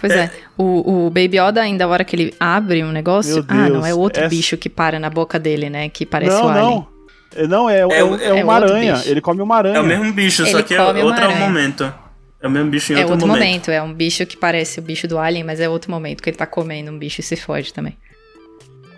[0.01, 0.31] Pois é.
[0.57, 3.35] O, o Baby Yoda, ainda a hora que ele abre um negócio.
[3.35, 5.89] Meu ah, Deus, não, é outro essa- bicho que para na boca dele, né?
[5.89, 6.63] Que parece não, o Alien.
[6.65, 6.87] não.
[7.35, 8.93] É, Não, é, é, É o- é é uma aranha.
[8.95, 9.09] bicho.
[9.09, 9.77] Ele come uma aranha.
[9.77, 11.37] É o mesmo bicho, só Ele que é outro aranha.
[11.39, 11.93] momento.
[12.41, 13.43] É o mesmo bicho em É outro, outro momento.
[13.47, 13.71] momento.
[13.71, 16.37] é um bicho que parece o bicho do Alien, mas é outro momento que ele
[16.37, 17.97] tá comendo um bicho e se foge também.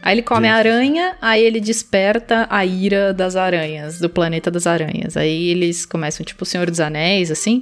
[0.04, 4.68] Aí ele come a aranha, aí ele desperta a ira das aranhas, do planeta das
[4.68, 5.18] aranhas.
[5.18, 7.62] Aí eles começam, tipo, o Senhor dos Anéis, assim.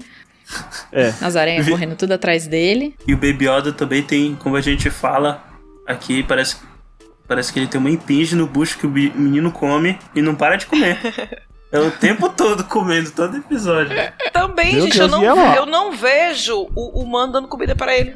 [0.92, 1.14] É.
[1.22, 2.96] As aranhas correndo tudo atrás dele.
[3.08, 5.44] E o Baby Yoda também tem, como a gente fala
[5.88, 6.58] aqui, parece,
[7.28, 10.56] parece que ele tem uma impinge no bucho que o menino come e não para
[10.56, 10.98] de comer.
[11.72, 13.96] É o tempo todo comendo, todo episódio.
[14.32, 15.36] Também, Meu gente, Deus, eu, ela?
[15.36, 18.16] não, eu não vejo o, o man dando comida pra ele.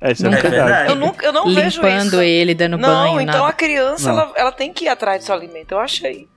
[0.00, 0.42] É, isso é Nunca.
[0.48, 0.64] verdade.
[0.64, 0.90] verdade.
[0.90, 2.20] Eu, nunca, eu não vejo limpando isso.
[2.22, 3.48] ele, dando não, banho, então nada.
[3.48, 4.20] a criança, Não.
[4.20, 5.72] ela, ela tem que ir atrás do seu alimento.
[5.72, 6.28] Eu achei.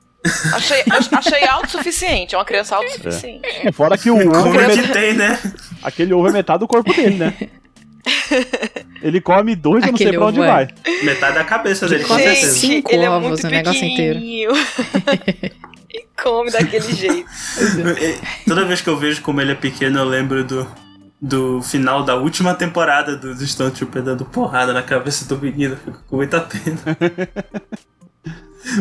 [0.54, 2.36] Achei, ach- achei autossuficiente.
[2.36, 3.42] É uma criança autossuficiente.
[3.64, 5.40] É, Fora que o ovo é é met- tem, né?
[5.82, 7.34] aquele ovo é metade do corpo dele, né?
[9.02, 10.46] Ele come dois, eu não sei pra onde é.
[10.48, 10.68] vai.
[11.04, 12.60] Metade da cabeça dele, com come certeza.
[12.60, 14.20] cinco ele é ovos muito no negócio inteiro.
[14.20, 14.52] pequenininho.
[15.92, 17.30] e come daquele jeito.
[18.48, 20.68] Toda vez que eu vejo como ele é pequeno, eu lembro do,
[21.22, 25.76] do final da última temporada dos Stone Trooper dando porrada na cabeça do menino.
[25.78, 26.80] Fico com muita pena.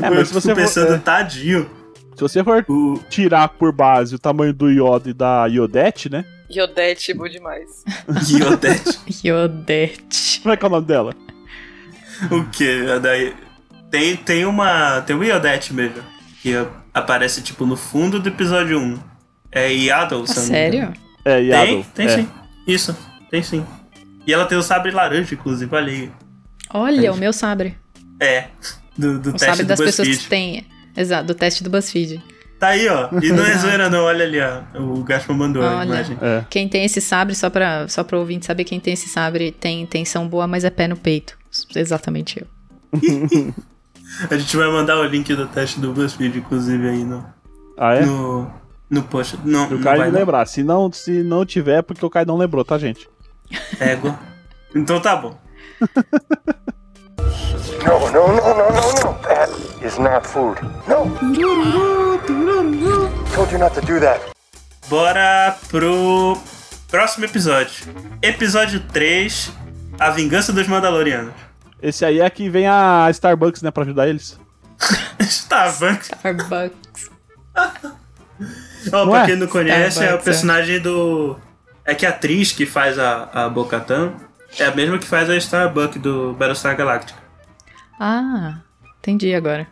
[0.02, 1.70] É, eu mas se você fico for, pensando, é, tadinho.
[2.14, 6.24] se você for O, tirar por base o tamanho do Yoda e da Yodette, né?
[6.50, 7.84] Yodete, bom demais.
[8.26, 8.98] Guiodete.
[9.26, 10.40] Yodete.
[10.42, 11.14] Como é que é o nome dela?
[12.30, 12.98] o que?
[13.00, 13.34] Daí,
[13.90, 15.00] tem, tem uma.
[15.02, 16.02] Tem o Iodete mesmo.
[16.42, 16.54] Que
[16.92, 18.98] aparece tipo no fundo do episódio 1.
[19.52, 20.46] É Yaddle, Ah, eu engano.
[20.46, 20.92] sério?
[21.24, 21.86] É, Tem, Yaddle.
[21.94, 22.16] tem é.
[22.16, 22.28] sim.
[22.66, 22.96] Isso,
[23.30, 23.64] tem sim.
[24.26, 26.10] E ela tem o sabre laranja, inclusive, olha aí.
[26.72, 27.76] Olha, o meu sabre.
[28.20, 28.46] É,
[29.00, 30.24] do, do teste sabre do das pessoas BuzzFeed.
[30.24, 30.66] que têm.
[30.96, 32.22] Exato, do teste do BuzzFeed.
[32.58, 33.08] Tá aí, ó.
[33.22, 34.60] E não é zoeira não, olha ali, ó.
[34.82, 35.86] O Gaspar mandou a Olha.
[35.86, 36.18] imagem.
[36.20, 36.44] É.
[36.50, 39.80] Quem tem esse sabre, só pra, só pra ouvinte saber, quem tem esse sabre tem
[39.80, 41.38] intenção boa, mas é pé no peito.
[41.74, 42.46] Exatamente eu.
[44.30, 47.24] A gente vai mandar o link do teste do BuzzFeed, inclusive, aí no,
[47.78, 48.04] Ah, é?
[48.04, 48.50] no,
[48.90, 49.38] no post.
[49.44, 50.18] Não, o Caio vai não.
[50.18, 50.44] lembrar.
[50.46, 53.08] Se não, se não tiver, é porque o Caio não lembrou, tá, gente?
[53.78, 54.18] Égua.
[54.74, 55.38] Então tá bom.
[57.84, 59.14] No, no, no, no, no, no.
[59.22, 59.50] That
[59.82, 60.60] is not food.
[60.86, 61.08] No.
[63.34, 64.20] Told you not to do that.
[64.88, 66.36] Bora pro
[66.88, 67.86] próximo episódio.
[68.22, 69.52] Episódio 3,
[69.98, 71.32] A Vingança dos Mandalorianos.
[71.82, 74.38] Esse aí é que vem a Starbucks, né, pra ajudar eles.
[75.20, 76.08] Starbucks.
[76.08, 77.10] Starbucks.
[78.92, 79.26] Não pra é?
[79.26, 80.30] quem não conhece, é o Starbucks, é.
[80.30, 81.38] personagem do.
[81.84, 84.12] É que a atriz que faz a, a Bocatan
[84.58, 87.19] é a mesma que faz a Starbuck do Battlestar Galactica.
[88.00, 88.60] Ah,
[88.98, 89.66] entendi agora.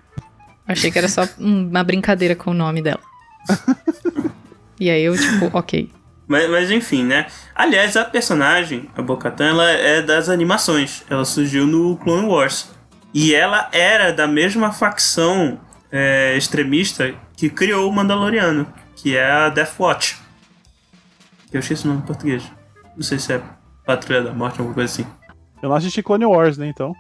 [0.67, 3.01] Achei que era só um- uma brincadeira com o nome dela.
[4.79, 5.91] e aí eu, tipo, ok.
[6.27, 7.27] Mas, mas enfim, né?
[7.55, 11.03] Aliás, a personagem, a Bocatan, ela é das animações.
[11.09, 12.71] Ela surgiu no Clone Wars.
[13.15, 15.59] E ela era da mesma facção
[15.91, 20.19] é, extremista que criou o Mandaloriano, que é a Death Watch.
[21.51, 22.43] Eu esqueci o nome em português.
[22.95, 23.41] Não sei se é
[23.87, 25.07] Patrulha da Morte, alguma coisa assim.
[25.63, 26.95] Eu não assisti Clone Wars, né, então.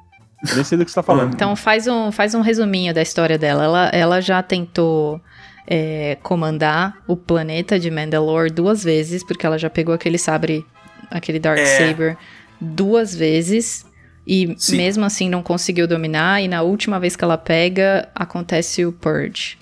[0.47, 1.34] Eu nem sei do que você tá falando.
[1.34, 3.64] Então faz um, faz um resuminho da história dela.
[3.64, 5.20] Ela, ela já tentou
[5.66, 10.64] é, comandar o planeta de Mandalore duas vezes, porque ela já pegou aquele sabre,
[11.11, 11.64] aquele Dark É.
[11.64, 12.16] Saber
[12.61, 13.86] duas vezes.
[14.26, 14.76] E Sim.
[14.76, 16.43] mesmo assim não conseguiu dominar.
[16.43, 19.59] E na última vez que ela pega, acontece o Purge.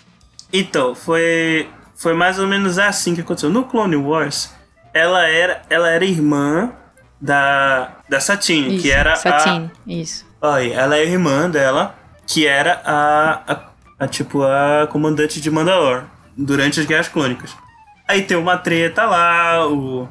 [0.53, 3.49] Então, foi, foi mais ou menos assim que aconteceu.
[3.49, 4.53] No Clone Wars,
[4.93, 6.73] ela era, ela era irmã
[7.21, 10.26] da, da Satine, que Isso, era a, Satine, isso.
[10.73, 11.95] Ela é irmã dela,
[12.27, 13.61] que era a, a,
[14.05, 16.05] a, tipo a comandante de Mandalor
[16.37, 17.55] durante as Guerras Clônicas.
[18.09, 20.09] Aí tem uma treta lá, o,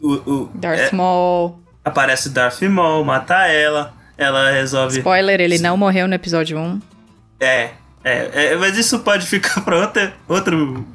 [0.00, 1.62] o, o Darth é, Maul.
[1.84, 3.94] aparece Darth Maul, mata ela.
[4.16, 4.98] ela resolve.
[4.98, 6.80] Spoiler, ele não morreu no episódio 1.
[7.40, 7.70] É,
[8.04, 10.86] é, é, mas isso pode ficar pra outra, outro,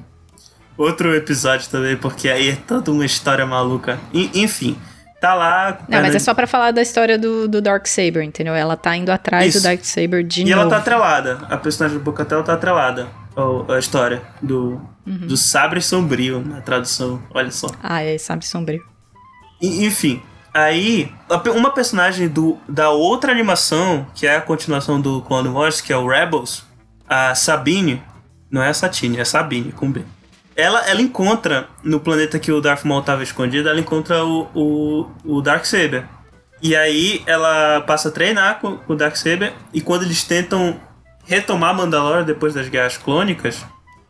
[0.78, 4.00] outro episódio também, porque aí é toda uma história maluca.
[4.14, 4.78] En- enfim,
[5.24, 5.78] tá lá.
[5.88, 8.54] Não, mas é só pra falar da história do, do Darksaber, entendeu?
[8.54, 9.60] Ela tá indo atrás Isso.
[9.60, 10.60] do Darksaber de E novo.
[10.62, 11.40] ela tá atrelada.
[11.50, 13.08] A personagem do Bocatel tá atrelada.
[13.36, 15.28] ao- A história do, Uhum.
[15.28, 17.22] do Sabre Sombrio, na tradução.
[17.34, 17.68] Olha só.
[17.82, 18.82] Ah, é, sabe, sombrio.
[19.62, 20.22] E- Enfim,
[20.54, 25.80] aí, a uma personagem do, da outra animação, que é a continuação do Clone Wars,
[25.82, 26.64] que é o Rebels,
[27.10, 28.04] a Sabine,
[28.52, 30.04] não é a Satine, é a Sabine, com B.
[30.56, 35.12] Ela, ela encontra, no planeta que o Darth Maul estava escondido, ela encontra o, o,
[35.26, 36.06] o Darksaber.
[36.62, 40.80] E aí ela passa a treinar com, com o Darksaber, e quando eles tentam
[41.26, 43.66] retomar Mandalore depois das guerras clônicas,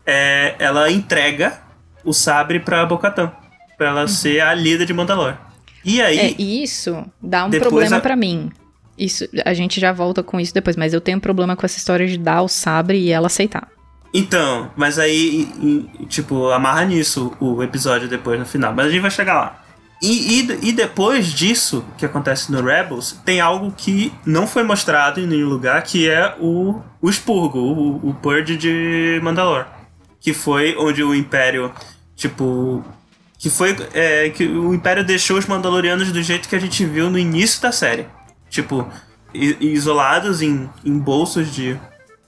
[0.05, 1.59] é, ela entrega
[2.03, 3.31] o sabre pra Bo-Katan,
[3.77, 5.37] pra ela ser a líder de Mandalore.
[5.85, 8.51] E aí, É, isso dá um problema a- pra mim.
[8.97, 11.77] Isso, a gente já volta com isso depois, mas eu tenho um problema com essa
[11.77, 13.67] história de dar o sabre e ela aceitar.
[14.13, 19.09] Então, mas aí, tipo, amarra nisso o episódio depois no final, mas a gente vai
[19.09, 19.63] chegar lá.
[20.03, 25.19] E, e, e depois disso, que acontece no Rebels, tem algo que não foi mostrado
[25.19, 29.65] em nenhum lugar, que é o, o expurgo, o, o Purge de Mandalore.
[30.19, 31.71] Que foi onde o Império,
[32.15, 32.83] tipo.
[33.39, 33.75] Que foi.
[33.93, 37.61] é, que o Império deixou os Mandalorianos do jeito que a gente viu no início
[37.61, 38.05] da série.
[38.49, 38.87] Tipo,
[39.33, 41.79] isolados em, em bolsos de,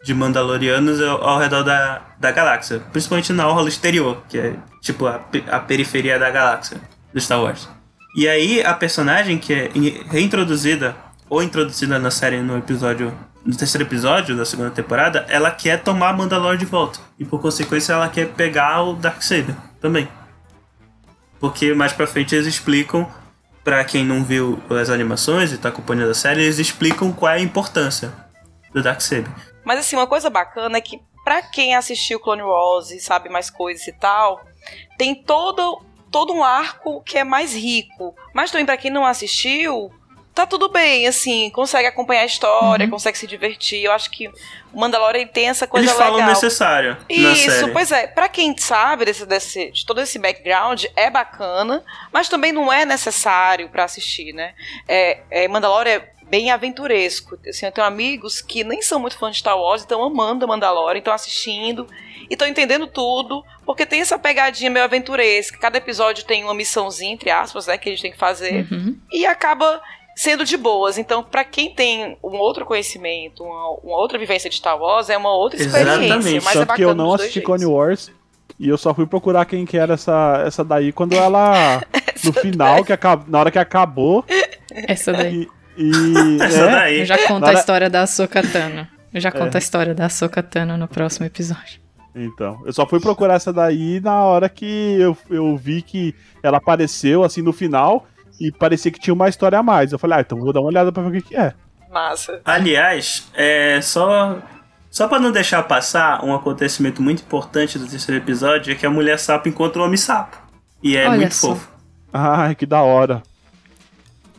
[0.05, 2.79] de Mandalorianos ao, ao redor da, da galáxia.
[2.91, 5.19] Principalmente na orla exterior, que é tipo a,
[5.51, 6.79] a periferia da galáxia
[7.11, 7.67] do Star Wars.
[8.15, 10.95] E aí a personagem que é in- reintroduzida,
[11.27, 13.11] ou introduzida na série no episódio.
[13.43, 16.99] No terceiro episódio da segunda temporada, ela quer tomar Mandalore de volta.
[17.19, 20.07] E por consequência ela quer pegar o Darksaber também.
[21.39, 23.07] Porque mais pra frente eles explicam,
[23.63, 27.35] pra quem não viu as animações e tá acompanhando a série, eles explicam qual é
[27.35, 28.11] a importância
[28.73, 29.29] do Darksaber.
[29.65, 33.49] Mas assim, uma coisa bacana é que pra quem assistiu Clone Wars e sabe mais
[33.49, 34.45] coisas e tal,
[34.97, 38.15] tem todo todo um arco que é mais rico.
[38.33, 39.91] Mas também pra quem não assistiu,
[40.35, 43.83] tá tudo bem, assim, consegue acompanhar a história, consegue se divertir.
[43.83, 44.27] Eu acho que
[44.73, 46.29] o Mandalorian tem essa coisa Eles falam o legal.
[46.29, 48.05] necessário Isso, pois é.
[48.07, 52.83] Pra quem sabe desse, desse, de todo esse background, é bacana, mas também não é
[52.83, 54.53] necessário pra assistir, né?
[54.87, 57.37] É, é, Mandalorian é bem aventuresco.
[57.47, 60.99] Assim, eu tenho amigos que nem são muito fãs de Star Wars, estão amando Mandalorian,
[60.99, 61.87] estão assistindo
[62.29, 65.57] e estão entendendo tudo, porque tem essa pegadinha meio aventuresca.
[65.57, 68.97] Cada episódio tem uma missãozinha, entre aspas, né, que a gente tem que fazer Uhum.
[69.11, 69.81] e acaba
[70.15, 70.97] sendo de boas.
[70.97, 75.17] Então, pra quem tem um outro conhecimento, uma, uma outra vivência de Star Wars, é
[75.17, 76.05] uma outra experiência.
[76.05, 76.43] Exatamente.
[76.43, 77.41] Mas é Tanto bacana que eu não assisti.
[77.41, 78.11] Clone Wars
[78.59, 81.81] e eu só fui procurar quem que era essa, essa daí quando ela.
[82.23, 83.23] no final, que acab...
[83.27, 84.23] na hora que acabou.
[84.71, 85.47] Essa daí.
[85.77, 85.91] E.
[86.41, 86.99] Essa é, daí.
[87.01, 88.89] Eu já conto a história da Sokatana.
[89.13, 89.57] Eu já conto É.
[89.57, 91.79] a história da Sokatana no próximo episódio.
[92.13, 94.65] Então, eu só fui procurar essa daí na hora que
[94.99, 98.07] eu, eu vi que ela apareceu assim no final
[98.39, 99.91] e parecia que tinha uma história a mais.
[99.91, 101.53] Eu falei, ah, então vou dar uma olhada pra ver o que, que é.
[101.91, 102.39] Massa.
[102.45, 104.41] Aliás, é só
[104.89, 108.89] só para não deixar passar um acontecimento muito importante do terceiro episódio é que a
[108.89, 110.37] mulher sapo encontra o homem sapo.
[110.81, 111.49] E é Olha muito só.
[111.49, 111.69] fofo.
[112.13, 113.21] Ai, que da hora.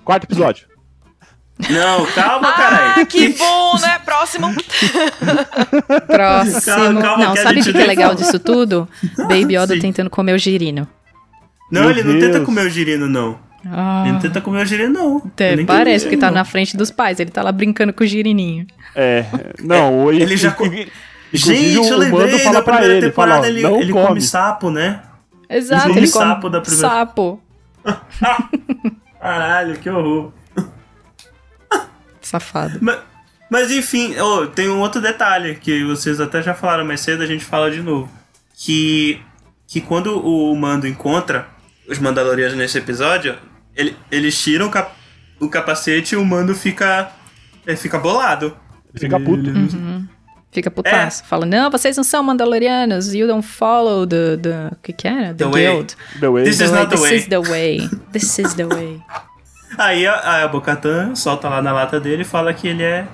[0.03, 0.67] Quarto episódio.
[1.71, 2.95] Não, calma, caralho.
[3.03, 3.99] Ah, que bom, né?
[4.05, 4.55] Próximo.
[6.07, 6.61] Próximo.
[6.77, 8.89] Calma, calma, não, que sabe o que, que é legal disso tudo?
[9.29, 9.81] Baby Yoda Sim.
[9.81, 10.87] tentando comer o girino.
[11.73, 12.33] Não, Meu ele não Deus.
[12.33, 13.39] tenta comer o girino, não.
[13.69, 15.17] Ah, Ele não tenta comer o girino, não.
[15.27, 16.35] até parece entendi, que tá não.
[16.35, 17.19] na frente dos pais.
[17.19, 18.65] Ele tá lá brincando com o girininho.
[18.95, 19.25] É,
[19.61, 20.65] não, e- Ele já co-
[21.33, 24.07] Gente, eu lembrei fala da pra primeira ele, fala, temporada ó, ele, não ele come.
[24.07, 25.01] come sapo, né?
[25.51, 27.43] Exato, come ele come sapo da primeira- sapo.
[29.21, 30.33] Caralho, que horror.
[32.27, 32.79] Safado.
[32.81, 32.99] Mas,
[33.51, 37.27] mas enfim, oh, tem um outro detalhe que vocês até já falaram mais cedo, a
[37.27, 38.11] gente fala de novo.
[38.57, 39.21] Que,
[39.67, 41.47] que quando o Mando encontra
[41.89, 43.37] os Mandalorianos nesse episódio,
[43.77, 44.93] ele- eles tiram o, cap-
[45.39, 47.13] o capacete e o Mando fica,
[47.67, 48.57] ele fica bolado.
[48.93, 49.51] Ele fica puto.
[49.51, 50.09] Uhum.
[50.51, 51.23] Fica putaço.
[51.27, 53.13] Fala, não, vocês não são Mandalorianos.
[53.15, 54.39] You don't follow the...
[54.39, 55.35] the o que que era?
[55.35, 55.67] The, The way.
[55.67, 55.97] Guild.
[56.19, 56.45] The way.
[56.45, 57.17] This is not the This way.
[57.17, 57.91] is the way.
[58.11, 59.01] This is the way.
[59.79, 63.07] Aí a, a Bo-Katan solta lá na lata dele e fala que ele é,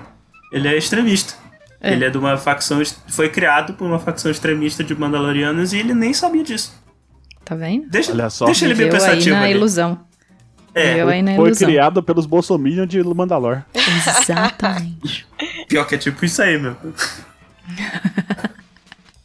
[0.51, 1.33] ele é extremista.
[1.81, 1.91] É.
[1.93, 2.81] Ele é de uma facção.
[3.09, 6.81] Foi criado por uma facção extremista de Mandalorianos e ele nem sabia disso.
[7.43, 7.89] Tá vendo?
[7.89, 8.45] Deixa, Olha só.
[8.45, 9.51] deixa ele bem Viveu aí pensativo na ali.
[9.53, 9.99] ilusão.
[10.73, 11.67] É, Viveu aí na Foi ilusão.
[11.67, 13.63] criado pelos bolsominions de Mandalor.
[13.73, 15.27] Exatamente.
[15.67, 16.77] pior que é tipo isso aí, meu.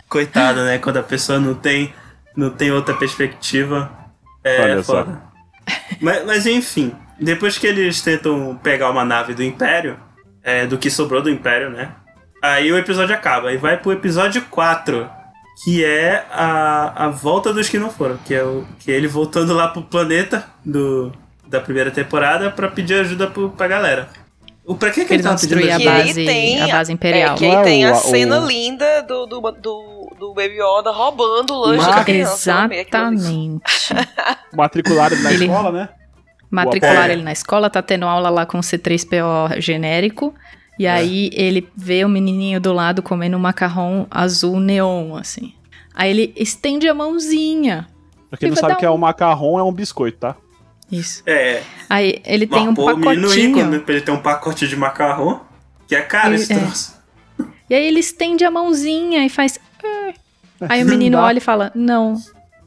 [0.09, 0.79] Coitado, né?
[0.79, 1.93] Quando a pessoa não tem,
[2.35, 3.91] não tem outra perspectiva,
[4.43, 5.05] é Olha só.
[5.05, 5.23] foda.
[6.01, 9.99] Mas, mas enfim, depois que eles tentam pegar uma nave do Império,
[10.43, 11.93] é, do que sobrou do Império, né?
[12.43, 13.53] Aí o episódio acaba.
[13.53, 15.09] E vai pro episódio 4,
[15.65, 18.17] que é a, a volta dos que não foram.
[18.25, 21.13] Que é, o, que é ele voltando lá pro planeta do,
[21.49, 24.09] da primeira temporada pra pedir ajuda pro, pra galera.
[24.65, 25.91] O, pra que, que ele Eles tava pedindo destruir a ajuda?
[25.93, 27.35] aí base, tem- a base imperial.
[27.35, 30.59] É, que aí é tem o- a o- cena linda do, do, do, do Baby
[30.61, 32.55] Yoda roubando o lanche Mas- da criança.
[32.55, 32.77] Ali.
[32.77, 33.63] Exatamente.
[34.55, 35.89] Matricular ele na Ele- escola, né?
[36.51, 37.13] Matricular É.
[37.13, 40.35] ele na escola, tá tendo aula lá com o C3PO genérico.
[40.79, 45.53] E aí ele vê o menininho do lado comendo um macarrão azul neon, assim.
[45.95, 47.89] Aí ele estende a mãozinha.
[48.31, 50.37] Pra quem não sabe que é um macarrão, é um biscoito, tá?
[50.91, 51.23] Isso.
[51.27, 53.81] É, Aí ele tem um mas, pô, menino rico, pacotinho.
[53.83, 55.43] Pra ele ter um pacote de macarrão,
[55.87, 56.59] que é caro esse É.
[57.69, 59.59] E aí ele estende a mãozinha e faz.
[59.85, 60.13] "Ah".
[60.69, 62.17] Aí o menino olha e fala: Não,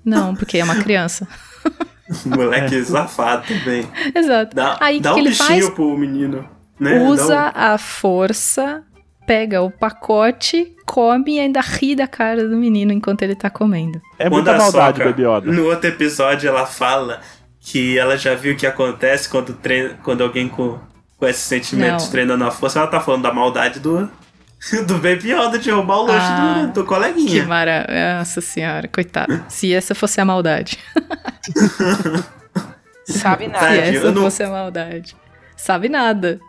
[0.06, 1.28] não, porque é uma criança.
[2.26, 3.88] Moleque safado também.
[4.14, 4.56] Exato.
[4.56, 5.70] Dá, aí dá que, um ele bichinho faz?
[5.70, 6.48] pro menino.
[6.80, 7.00] Né?
[7.04, 8.84] Usa Dá a força,
[9.26, 14.02] pega o pacote, come e ainda ri da cara do menino enquanto ele tá comendo.
[14.18, 15.52] É Quando muita maldade, Sokka, Baby Yoda.
[15.52, 17.22] No outro episódio ela fala
[17.60, 20.80] que ela já viu o que acontece quando, treina, quando alguém com,
[21.18, 22.12] com esses sentimentos Não.
[22.12, 22.80] treinando a força.
[22.80, 24.10] Ela tá falando da maldade do,
[24.86, 27.46] do Baby Yoda de roubar o lanche Ah, do, do Que coleguinha.
[27.46, 27.88] mara...
[28.20, 29.44] Nossa senhora, coitado.
[29.50, 30.78] Se essa fosse a maldade.
[33.06, 33.66] Sabe Se nada.
[33.68, 35.16] Tadinho, essa não- fosse a maldade.
[35.58, 36.40] Sabe nada.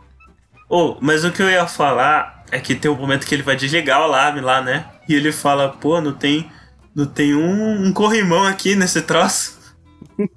[0.69, 3.57] Oh, mas o que eu ia falar é que tem um momento que ele vai
[3.57, 4.87] desligar o alarme lá, né?
[5.09, 6.51] E ele fala, pô, não tem,
[6.95, 9.61] não tem um, um corrimão aqui nesse troço.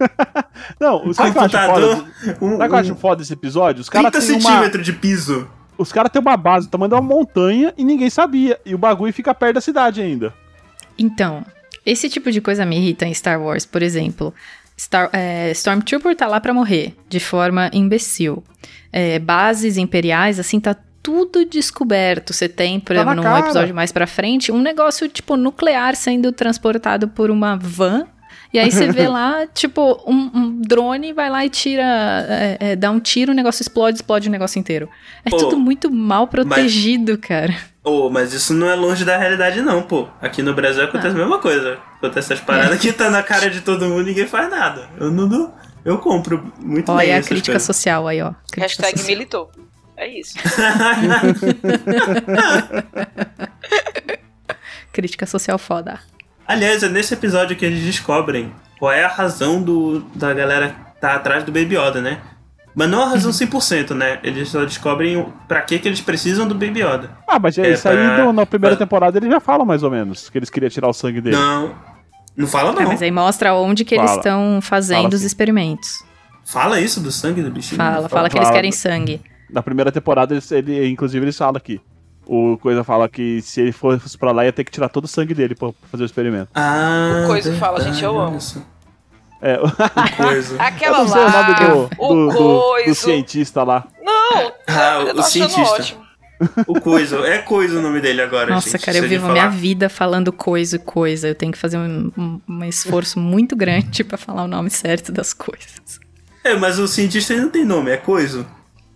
[0.80, 2.38] Não, o que computador, foda?
[2.42, 3.82] um, Sabe o que eu acho foda desse episódio?
[3.82, 5.48] Os 30 caras têm uma, centímetros de piso.
[5.78, 8.60] Os cara têm uma base, do tamanho de uma montanha e ninguém sabia.
[8.66, 10.34] E o bagulho fica perto da cidade ainda.
[10.98, 11.46] Então,
[11.86, 14.34] esse tipo de coisa me irrita em Star Wars, por exemplo.
[14.80, 18.44] Star, é, Stormtrooper tá lá pra morrer, de forma imbecil.
[18.92, 22.34] É, bases imperiais, assim, tá tudo descoberto.
[22.34, 23.40] Você tem, por Tá exemplo, na num cara.
[23.46, 28.08] episódio mais pra frente, um negócio, tipo, nuclear sendo transportado por uma van.
[28.56, 31.84] E aí você vê lá, tipo, um, um drone vai lá e tira,
[32.30, 34.88] é, é, dá um tiro, o negócio explode, explode o negócio inteiro.
[35.26, 37.54] É Pô, tudo muito mal protegido, cara.
[37.84, 40.08] Oh, mas isso não é longe da realidade, não, pô.
[40.22, 41.78] Aqui no Brasil acontece a mesma coisa.
[41.98, 44.90] Acontece essas paradas que tá na cara de todo mundo e ninguém faz nada.
[44.98, 45.54] Eu não dou.
[45.84, 47.64] Eu compro muito bem Olha a crítica coisas.
[47.64, 48.32] social aí, ó.
[48.52, 49.18] Crítica Hashtag social.
[49.18, 49.52] militou.
[49.98, 50.36] É isso.
[54.92, 56.00] Crítica social foda.
[56.48, 61.02] Aliás, é nesse episódio que eles descobrem qual é a razão do, da galera que
[61.02, 62.20] tá atrás do Baby Yoda, né?
[62.78, 64.20] Mas não a razão 100%, né?
[64.22, 67.10] Eles só descobrem pra que, que eles precisam do Baby Yoda.
[67.28, 69.82] Ah, mas É, isso aí pra- no- na primeira pra- temporada ele já fala mais
[69.82, 70.30] ou menos.
[70.30, 71.36] Que eles queriam tirar o sangue dele.
[71.38, 71.74] Não.
[72.36, 72.82] Não fala, não.
[72.82, 74.18] É, mas aí mostra onde que eles Fala.
[74.20, 76.04] estão fazendo Fala os experimentos.
[76.44, 77.78] Fala isso do sangue do bichinho?
[77.78, 78.56] Fala, Não fala que eles Fala.
[78.58, 79.22] querem sangue.
[79.50, 81.80] Na primeira temporada, eles, ele, inclusive, eles falam aqui.
[82.26, 85.08] O Coisa fala que se ele fosse pra lá, ia ter que tirar todo o
[85.08, 86.50] sangue dele pra fazer o experimento.
[86.56, 88.38] Ah, O Coiso fala, gente, eu amo.
[89.42, 90.56] É, O Coiso.
[90.60, 92.90] Aquela eu não sei o lá, nome do, o do, do- coiso.
[92.90, 93.86] do cientista lá.
[94.04, 95.62] Não, Ah, o cientista.
[95.62, 96.06] ótimo.
[96.68, 97.24] O Coiso.
[97.24, 98.86] É Coiso o nome dele agora, Nossa, gente.
[98.86, 101.28] cara, eu vivo a minha vida falando coisa e coisa.
[101.30, 105.12] Eu tenho que fazer um, um- um esforço muito grande pra falar o nome certo
[105.12, 106.00] das coisas.
[106.44, 108.46] É, mas o cientista ele não tem nome, é Coiso.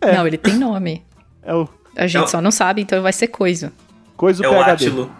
[0.01, 0.15] É.
[0.15, 1.05] Não, ele tem nome.
[1.43, 1.67] É o
[1.99, 3.71] A gente É o- só não sabe, então vai ser coisa.
[4.15, 4.71] Coisa É do o PHD.
[4.71, 5.11] Átilo.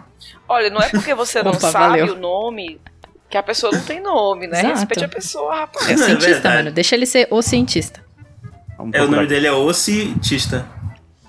[0.48, 2.14] Olha, não é porque você não Opa, sabe valeu.
[2.14, 2.80] o nome
[3.28, 4.58] que a pessoa não tem nome, né?
[4.60, 4.74] Exato.
[4.76, 5.88] Respeite a pessoa, rapaz.
[5.88, 6.56] É o É cientista, verdade.
[6.56, 6.70] mano.
[6.72, 8.04] Deixa ele ser o cientista.
[8.76, 9.28] Vamos É, o procurar nome aqui.
[9.34, 10.66] dele é O Cientista.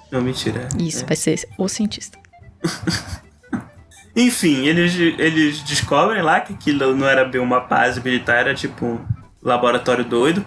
[0.10, 0.68] Não, mentira.
[0.80, 2.18] Isso, vai ser o cientista.
[4.16, 8.86] Enfim, eles, eles descobrem lá que aquilo não era bem uma base militar, era tipo
[8.86, 9.00] um
[9.42, 10.46] laboratório doido.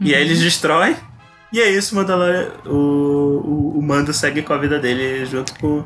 [0.00, 0.94] E aí eles destroem.
[1.52, 5.54] E é isso, o Mandalorian, o, o, o Mando segue com a vida dele junto
[5.58, 5.84] com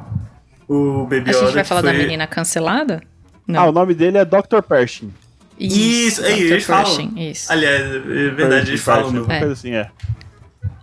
[0.69, 1.45] o Baby A Yoda.
[1.47, 3.03] gente vai falar da foi- menina cancelada?
[3.53, 4.63] Ah, o nome dele é Dr.
[4.67, 5.13] Pershing.
[5.59, 6.53] Isso, aí, Dr.
[6.53, 6.85] eles falam.
[6.85, 7.53] Pershing, Isso.
[7.53, 7.99] Aliás, é
[8.31, 9.19] verdade, eles falam no...
[9.21, 9.39] Alguma É.
[9.41, 9.89] coisa assim, é.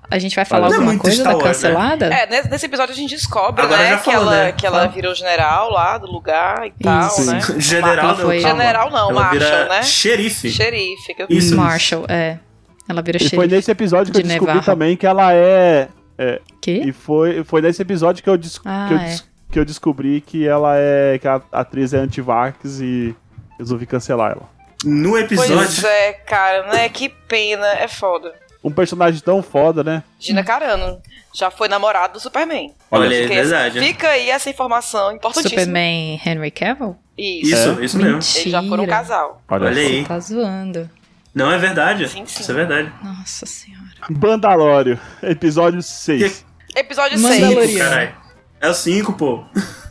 [0.09, 1.43] A gente vai falar Não é alguma coisa Star da né?
[1.43, 2.05] cancelada?
[2.07, 4.51] É, nesse, episódio a gente descobre, Agora né, já que falou, ela, né?
[4.53, 4.89] que ela Fala.
[4.89, 7.25] virou general lá do lugar e tal, Isso.
[7.25, 7.41] né?
[7.57, 8.39] General não, foi-.
[8.39, 9.83] General não, Ela vira Marshall, né?
[9.83, 10.49] Xerife.
[10.49, 11.13] Xerife.
[11.13, 11.27] Que eu...
[11.29, 11.57] Isso.
[11.57, 12.39] Marshall, é.
[12.87, 14.65] Ela vira E foi nesse episódio que eu de descobri Nevarro.
[14.65, 15.87] também que ela é.
[16.17, 16.81] é, Quê?
[16.85, 19.17] e foi, foi nesse episódio que eu, des- Ah, que, eu é.
[19.51, 21.17] que eu descobri que ela é.
[21.19, 23.15] que a atriz é anti-vax e
[23.59, 24.49] resolvi cancelar ela.
[24.85, 25.55] No episódio...
[25.55, 26.87] Pois é, cara, né?
[26.89, 28.33] Que pena, é foda.
[28.63, 30.03] Um personagem tão foda, né?
[30.19, 31.01] Gina Carano
[31.33, 32.73] já foi namorado do Superman.
[32.91, 33.79] Olha, é Fica- verdade.
[33.79, 35.61] Fica aí essa informação importantíssima.
[35.61, 36.95] Superman Henry Cavill?
[37.17, 37.53] Isso.
[37.55, 38.17] Isso, isso mesmo.
[38.17, 39.41] Eles já foram um casal.
[39.49, 40.05] Olha, Olha aí.
[40.05, 40.89] Tá zoando.
[41.33, 42.07] Não é verdade.
[42.07, 42.41] Sim, sim.
[42.41, 42.91] Isso é verdade.
[43.03, 43.83] Nossa senhora.
[44.09, 46.45] Mandalório, episódio 6.
[46.75, 47.61] Episódio Mandaloriano.
[47.67, 47.77] 6.
[47.77, 48.15] Caralho.
[48.59, 49.43] É o 5, pô.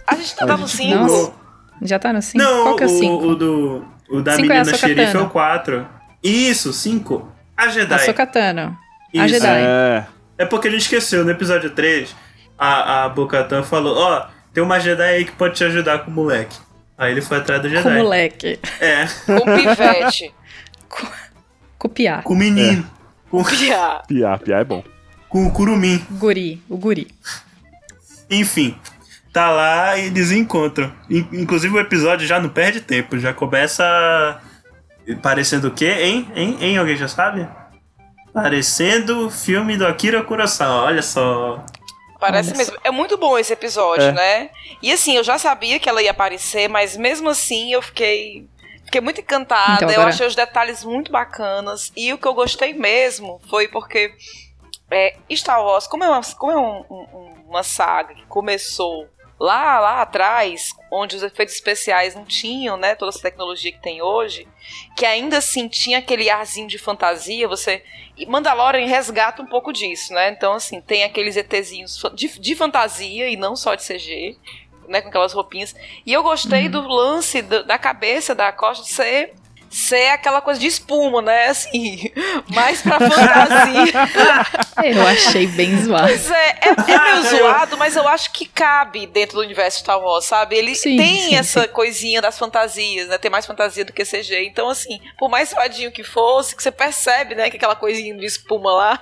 [0.07, 0.95] A gente tá no 5.
[0.95, 1.33] Nossa.
[1.83, 2.39] Já tá no 5?
[2.43, 3.27] Não, Qual que é o o, 5?
[3.27, 3.85] o do.
[4.09, 5.87] O da Cinco é menina xerife é o 4.
[6.23, 7.33] Isso, 5.
[7.57, 7.95] A Jedi.
[7.95, 8.79] A Sokatano.
[9.17, 9.27] A.
[9.27, 9.47] Jedi.
[9.47, 10.07] É.
[10.39, 12.15] É porque a gente esqueceu, no episódio 3,
[12.59, 16.15] a, a Bocatan falou, ó, tem uma Jedi aí que pode te ajudar com o
[16.15, 16.57] moleque.
[16.99, 17.83] Aí ele foi atrás do Jedi.
[17.83, 18.59] Com o moleque.
[18.81, 20.35] É, Com pivete.
[21.89, 22.23] Copiar.
[22.23, 22.89] com o menino.
[23.31, 24.03] Com, Pia.
[24.09, 24.83] Piá, piá é bom.
[25.29, 26.05] com o curumim.
[26.13, 26.63] Guri.
[26.69, 27.09] O guri.
[28.31, 28.77] Enfim,
[29.33, 30.93] tá lá e eles encontram.
[31.11, 34.41] In- Inclusive o episódio já não perde tempo, já começa
[35.23, 36.29] parecendo o quê, hein?
[36.35, 36.57] Hein?
[36.61, 36.77] hein?
[36.79, 37.47] Alguém já sabe?
[38.33, 41.65] Parecendo o filme do Akira Kurosawa, olha só.
[42.19, 42.77] Parece Olha mesmo.
[42.83, 44.13] É muito bom esse episódio, É.
[44.13, 44.51] né?
[44.83, 48.47] E assim, eu já sabia que ela ia aparecer, mas mesmo assim eu fiquei.
[48.97, 49.75] Fiquei muito encantada.
[49.75, 51.93] Então, Eu agora- achei os detalhes muito bacanas.
[51.95, 54.15] E o que eu gostei mesmo foi porque
[54.91, 59.07] é, Star Wars, como é uma, como é um- um- uma saga que começou
[59.39, 64.01] lá, lá atrás, onde os efeitos especiais não tinham, né, toda essa tecnologia que tem
[64.01, 64.49] hoje,
[64.97, 67.83] que ainda assim tinha aquele arzinho de fantasia, você...
[68.17, 70.31] E Mandalorian resgata um pouco disso, né?
[70.31, 74.39] Então, assim, tem aqueles ETzinhos de, de fantasia e não só de CG,
[74.89, 75.75] né, com aquelas roupinhas.
[76.05, 79.35] E eu gostei do lance do- da cabeça da Costa ser
[79.69, 81.49] ser aquela coisa de espuma, né?
[81.49, 82.11] Assim,
[82.49, 83.93] mais pra fantasia.
[84.97, 86.07] Eu achei bem zoado.
[86.07, 89.99] Pois é, é, é meio zoado, mas eu acho que cabe dentro do universo Star
[90.01, 90.57] Wars, sabe?
[90.57, 91.69] Ele Sim, tem sim, essa sim.
[91.69, 93.19] coisinha das fantasias, né?
[93.19, 94.45] Tem mais fantasia do que CG.
[94.47, 98.25] Então, assim, por mais zoadinho que fosse, que você percebe, né, que aquela coisinha de
[98.25, 99.01] espuma lá.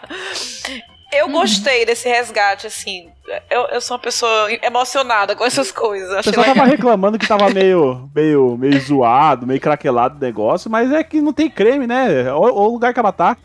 [1.15, 1.33] Eu Uhum.
[1.33, 3.09] gostei desse resgate, assim.
[3.51, 6.11] Eu, eu sou uma pessoa emocionada com essas coisas.
[6.11, 6.55] O pessoal legal.
[6.57, 11.21] tava reclamando que tava meio, meio, meio zoado, meio craquelado o negócio, mas é que
[11.21, 12.31] não tem creme, né?
[12.33, 13.37] Olha o lugar que ela tá.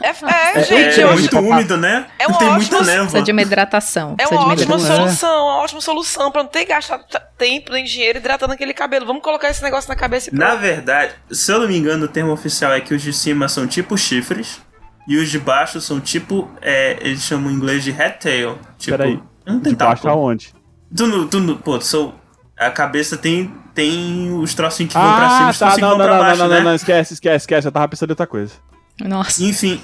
[0.00, 2.06] É, é, gente, é eu muito acho úmido, né?
[2.20, 3.02] É uma Tem ótima- muita névoa.
[3.02, 4.14] Precisa de uma hidratação.
[4.16, 7.02] É uma ótima solução, uma ótima solução pra não ter gastado
[7.36, 9.04] tempo nem dinheiro hidratando aquele cabelo.
[9.06, 12.08] Vamos colocar esse negócio na cabeça e Na verdade, se eu não me engano, o
[12.08, 14.60] termo oficial é que os de cima são tipo chifres
[15.08, 16.48] e os de baixo são tipo.
[16.62, 18.58] É, eles chamam em inglês de hat tail.
[18.78, 19.20] Tipo, Peraí.
[19.46, 20.54] é um De baixo aonde?
[20.94, 22.14] Tu, não- tu, não- pô, são,
[22.56, 25.66] a cabeça tem, tem os trocinhos que vão pra cima e Ah, os tá.
[25.66, 26.56] trocinhos Não, que não, vão pra não, baixo, não, né?
[26.58, 27.66] não, não, esquece, esquece, esquece.
[27.66, 28.52] Eu tava pensando em outra coisa.
[29.00, 29.42] Nossa.
[29.42, 29.80] Enfim.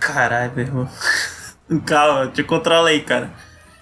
[0.00, 0.88] Caralho, meu irmão.
[1.84, 3.30] Calma, te controla aí, cara.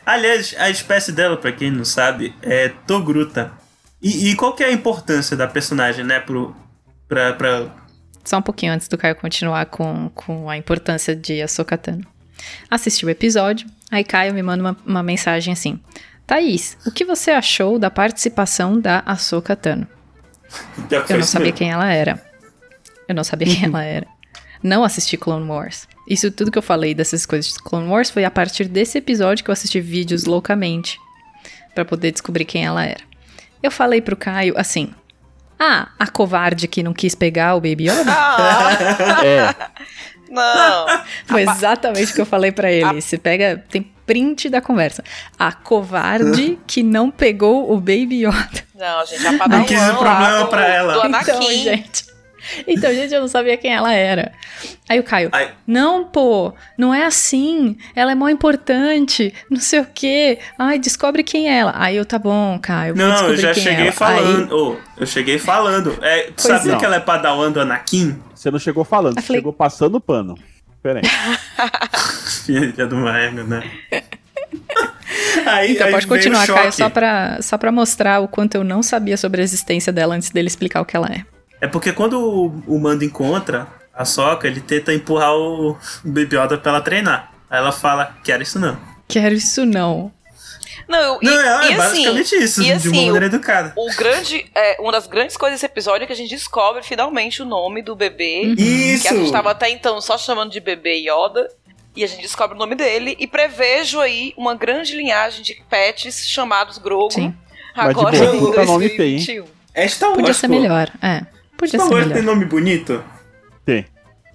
[0.07, 3.53] Aliás, a espécie dela, pra quem não sabe, é Togruta.
[4.03, 6.55] E, e qual que é a importância da personagem, né, pro,
[7.09, 7.67] pra, pra...
[8.25, 12.07] Só um pouquinho antes do Caio continuar com, com a importância de Ahsoka Tano.
[12.71, 15.79] Assisti o episódio, aí Caio me manda uma, uma mensagem assim.
[16.27, 19.87] Thaís, o que você achou da participação da Ahsoka Tano?
[21.09, 22.23] Eu não sabia quem ela era.
[23.07, 24.07] Eu não sabia quem ela era.
[24.63, 25.87] Não assisti Clone Wars.
[26.09, 29.45] Isso tudo que eu falei dessas coisas de Clone Wars foi a partir desse episódio
[29.45, 30.99] que eu assisti vídeos loucamente
[31.75, 33.03] pra poder descobrir quem ela era.
[33.63, 34.95] Eu falei pro Caio assim:
[35.59, 38.69] "Ah, a covarde que não quis pegar o Baby Yoda?" Ah,
[39.25, 39.55] É,
[40.29, 40.87] não.
[41.27, 43.01] Foi exatamente o que eu falei pra ele.
[43.01, 45.03] Você pega, tem print da conversa.
[45.39, 48.65] A covarde que não pegou o Baby Yoda.
[48.75, 51.07] Não, gente, a Padawan Não quis o lá problema pra ela.
[51.07, 52.14] Então, gente.
[52.67, 54.33] Então, gente, eu não sabia quem ela era.
[54.89, 55.51] Aí o Caio, Ai.
[55.67, 57.77] não, pô, não é assim.
[57.95, 60.39] Ela é mó importante, não sei o quê.
[60.59, 61.73] Ai, descobre quem é ela.
[61.77, 63.93] Aí eu, tá bom, Caio, vou Não, eu já quem é cheguei ela.
[63.93, 64.53] falando.
[64.57, 65.99] Ô, eu cheguei falando.
[66.03, 66.79] É, tu sabia não.
[66.79, 68.19] que ela é padawan do Anakin?
[68.35, 70.37] você não chegou falando, falei- chegou passando pano.
[70.83, 71.09] Pera aí.
[72.45, 73.63] Filha do Maego, né?
[75.47, 78.65] Aí, Então aí pode o continuar, Caio, só pra, só pra mostrar o quanto eu
[78.65, 81.25] não sabia sobre a existência dela antes dele explicar o que ela é.
[81.61, 86.37] É porque quando o, o Mando encontra a Soca, ele tenta empurrar o, o Baby
[86.37, 87.33] Yoda pra ela treinar.
[87.49, 88.77] Aí ela fala, quero isso não.
[89.09, 90.13] Quero isso não.
[90.89, 93.05] Não, eu- e, não, é, e é assim, basicamente isso, e de assim, uma o-
[93.07, 93.73] maneira educada.
[93.77, 97.41] O grande, é, uma das grandes coisas desse episódio é que a gente descobre finalmente
[97.41, 98.43] o nome do bebê.
[98.59, 99.03] Isso!
[99.03, 101.49] Que a gente estava até então só chamando de bebê Yoda.
[101.97, 103.15] E a gente descobre o nome dele.
[103.21, 107.13] E prevejo aí uma grande linhagem de pets chamados Grogu.
[107.13, 107.33] Sim.
[107.77, 109.25] Mas de Agora em nome feio, hein?
[109.25, 109.45] 2021.
[109.73, 110.91] É Star Wars, Podia ser melhor.
[111.01, 111.23] É,
[111.65, 113.03] podia Star ser Wars tem nome bonito?
[113.65, 113.87] Tem.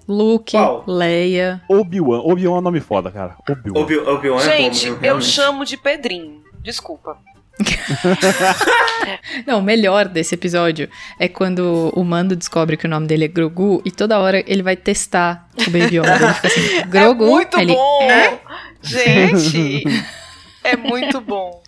[0.08, 0.84] Luke, Qual?
[0.86, 1.62] Leia.
[1.68, 2.18] Obi-Wan.
[2.24, 3.36] Obi-Wan é um nome foda, cara.
[3.48, 3.80] Obi-Wan.
[3.80, 6.42] Obi- Obi-Wan é bom, Gente, meu, eu chamo de Pedrinho.
[6.62, 7.16] Desculpa.
[9.46, 13.28] Não, o melhor desse episódio é quando o Mando descobre que o nome dele é
[13.28, 16.14] Grogu e toda hora ele vai testar o Baby Yoda.
[16.16, 17.24] Ele fica assim, Grogu.
[17.24, 18.02] é muito ele, bom!
[18.02, 18.38] "É?"
[18.82, 19.84] Gente,
[20.64, 21.59] é muito bom.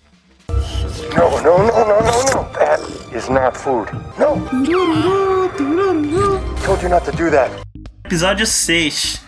[1.16, 2.44] No, no, no, no, no, no.
[2.58, 2.82] That
[3.16, 3.88] is not food.
[4.18, 4.40] No.
[6.64, 7.50] Told you not to do that.
[8.04, 9.22] episódio 6,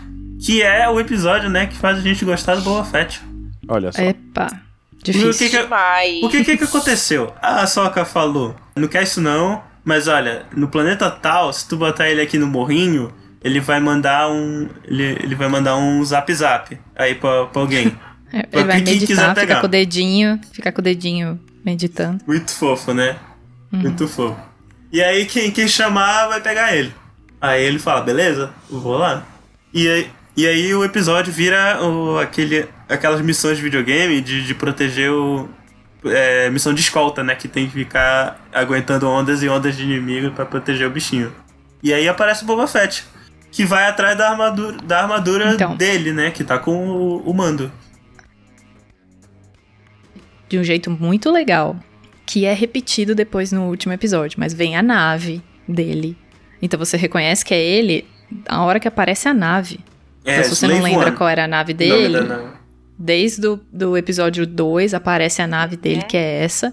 [0.44, 3.20] que é o episódio, né, que faz a gente gostar do Boba Fett.
[3.68, 4.02] Olha só.
[4.02, 4.48] Epa,
[4.92, 5.32] O difícil.
[5.48, 6.22] que que, Demais.
[6.22, 7.32] o que, que que aconteceu?
[7.40, 12.09] A Soca falou, não quer isso não, mas olha, no planeta tal, se tu botar
[12.09, 14.68] ele aqui no morrinho, ele vai mandar um.
[14.84, 17.96] Ele, ele vai mandar um zap zap aí pra, pra alguém.
[18.35, 19.47] É, Ele vai quem quiser meditar, pegar.
[19.47, 22.20] ficar com o dedinho, ficar com o dedinho meditando.
[22.26, 23.16] Muito fofo, né?
[23.70, 24.37] Muito fofo.
[24.93, 26.93] E aí quem, quem chamar vai pegar ele.
[27.41, 29.24] Aí ele fala, beleza, vou lá.
[29.72, 34.55] E aí, e aí o episódio vira o, aquele, aquelas missões de videogame de, de
[34.55, 35.49] proteger o.
[36.07, 37.35] é, missão de escolta, né?
[37.35, 41.32] Que tem que ficar aguentando ondas e ondas de inimigo pra proteger o bichinho.
[41.82, 43.05] E aí aparece o Boba Fett.
[43.53, 45.76] Que vai atrás da armadura, da armadura Então.
[45.76, 46.30] dele, né?
[46.32, 47.70] Que tá com o, o mando.
[50.55, 51.76] De um jeito muito legal.
[52.24, 54.38] Que é repetido depois no último episódio.
[54.38, 56.16] Mas vem a nave dele.
[56.62, 58.07] Então você reconhece que é ele
[58.48, 59.80] a hora que aparece a nave.
[60.24, 61.16] É, então, se você não lembra One.
[61.16, 62.52] qual era a nave dele, não, não.
[62.98, 66.05] desde o do episódio 2 aparece a nave dele, É.
[66.05, 66.72] que é essa.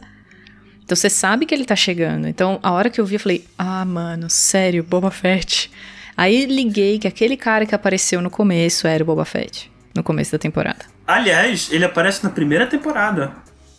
[0.83, 2.27] Então você sabe que ele tá chegando.
[2.27, 5.69] Então a hora que eu vi, eu falei: Ah, mano, sério, Boba Fett.
[6.15, 9.71] Aí liguei que aquele cara que apareceu no começo era o Boba Fett.
[9.95, 10.85] No começo da temporada.
[11.05, 13.33] Aliás, ele aparece na primeira temporada.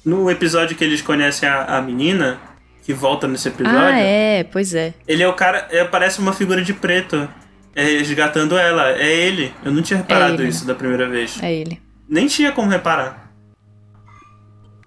[0.05, 2.39] No episódio que eles conhecem a, a menina,
[2.83, 4.95] que volta nesse episódio, Ah, é, pois é.
[5.07, 5.69] ele é o cara.
[5.71, 7.29] é, Aparece uma figura de preto
[7.75, 8.91] é, resgatando ela.
[8.91, 9.55] É ele.
[9.65, 10.49] Eu não tinha reparado ele.
[10.49, 11.41] isso da primeira vez.
[11.43, 11.81] É ele.
[12.09, 13.31] Nem tinha como reparar.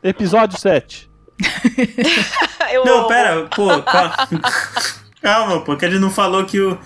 [0.04, 1.10] Episódio 7.
[2.72, 3.08] Eu Não, amo.
[3.08, 4.14] pera, pô, calma.
[5.22, 6.78] Calma, pô, que ele não falou que, o,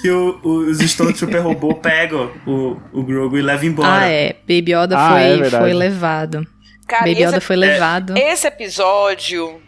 [0.00, 3.88] que o, os Stone Super Robô pegam o, o Grogu e levam embora.
[4.02, 4.34] Ah, é.
[4.42, 6.46] Baby Yoda Ah, foi, é foi levado.
[6.88, 8.16] Cara, Baby esse, Yoda foi levado.
[8.16, 9.62] esse episódio.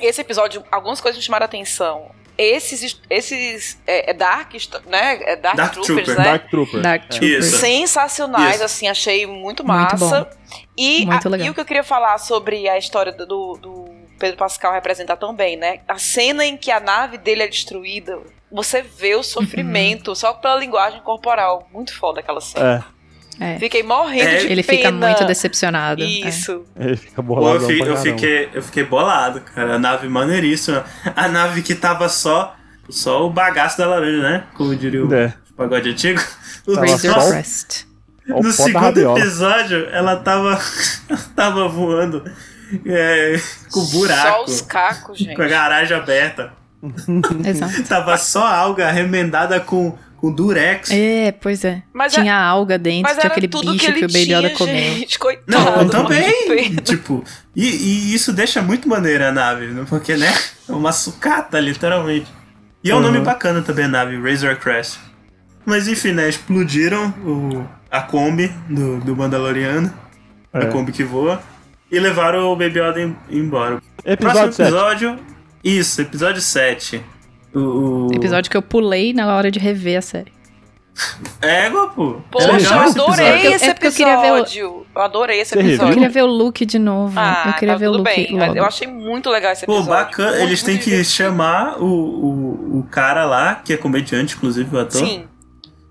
[0.00, 2.10] Esse episódio, algumas coisas me chamaram a atenção.
[2.36, 4.52] Esses, esses é, é Dark,
[4.86, 5.20] né?
[5.22, 6.24] É Dark, Dark Troopers, Trooper, né?
[6.24, 6.80] Dark Trooper.
[6.82, 7.08] Dark É.
[7.08, 7.46] Troopers.
[7.46, 7.58] Isso.
[7.58, 8.64] Sensacionais, Isso.
[8.64, 10.24] assim, achei muito Muito massa.
[10.24, 10.30] bom.
[10.76, 11.46] e, Muito a- legal.
[11.46, 15.16] e o que eu queria falar sobre a história do, do- do Pedro Pascal representar
[15.16, 15.80] tão bem, né?
[15.86, 18.18] A cena em que a nave dele é destruída,
[18.50, 20.14] você vê o sofrimento Uhum.
[20.16, 21.68] só pela linguagem corporal.
[21.72, 22.84] Muito foda aquela cena.
[22.84, 22.94] É,
[23.40, 23.58] É.
[23.58, 25.06] Fiquei morrendo É, de Ele fica pena.
[25.08, 26.02] muito decepcionado.
[26.02, 26.06] é.
[26.06, 26.64] Isso.
[26.78, 27.56] ele fica Pô, bolado.
[27.64, 29.74] eu, fi- eu fiquei, eu fiquei bolado, cara.
[29.74, 30.84] A nave maneiríssima.
[31.16, 32.54] A nave que tava só,
[32.88, 34.44] só o bagaço da laranja, né?
[34.54, 35.34] Como diria o É.
[35.56, 36.20] pagode antigo.
[36.66, 37.86] O- Razor só Crest.
[38.26, 40.58] No segundo episódio, ela tava,
[41.36, 42.24] tava voando
[42.86, 43.38] é,
[43.70, 45.36] com Só buraco, os cacos, gente.
[45.36, 46.52] com a garagem aberta.
[47.46, 47.82] Exato.
[47.88, 50.90] Tava só alga remendada com, com durex.
[50.90, 51.82] É, pois é.
[51.92, 54.54] Mas tinha alga dentro, Mas tinha era aquele tudo bicho que que, ele o Baby
[54.54, 54.74] comeu.
[54.74, 55.18] gente.
[55.18, 55.44] Coitado.
[55.48, 56.32] Não, também.
[56.48, 56.80] pena.
[56.80, 57.22] tipo,
[57.54, 59.84] e, e isso deixa muito maneira a nave, né?
[59.88, 60.32] porque, né?
[60.68, 62.26] É uma sucata, literalmente.
[62.82, 63.02] E é um Uhum.
[63.04, 64.98] nome bacana também a nave, Razor Crest.
[65.66, 66.28] Mas enfim, né?
[66.28, 69.92] Explodiram o, a Kombi do, do Mandaloriano.
[70.52, 70.66] A É.
[70.66, 71.42] Kombi que voa.
[71.90, 73.80] E levaram o Baby Yoda em- embora.
[74.04, 74.62] Episódio Próximo 7.
[74.68, 75.18] episódio.
[75.62, 77.02] Isso, episódio 7.
[77.54, 78.08] O.
[78.12, 80.32] Episódio que eu pulei na hora de rever a série.
[81.42, 82.20] Égua, pô.
[82.30, 83.48] Poxa, É eu legal esse adorei episódio.
[83.48, 84.86] É esse porque eu queria ver o- episódio.
[84.94, 85.68] Eu adorei esse reviu?
[85.70, 85.94] Eu episódio.
[85.94, 87.14] queria ver o Luke de novo.
[87.18, 88.38] Ah, eu queria tá ver o Luke bem.
[88.38, 88.56] logo.
[88.56, 89.92] Eu achei muito legal esse Pô, episódio.
[90.04, 90.30] bacana.
[90.30, 94.78] Muito, Eles têm que chamar o, o, o cara lá, que é comediante, inclusive, o
[94.78, 95.00] ator.
[95.04, 95.24] Sim.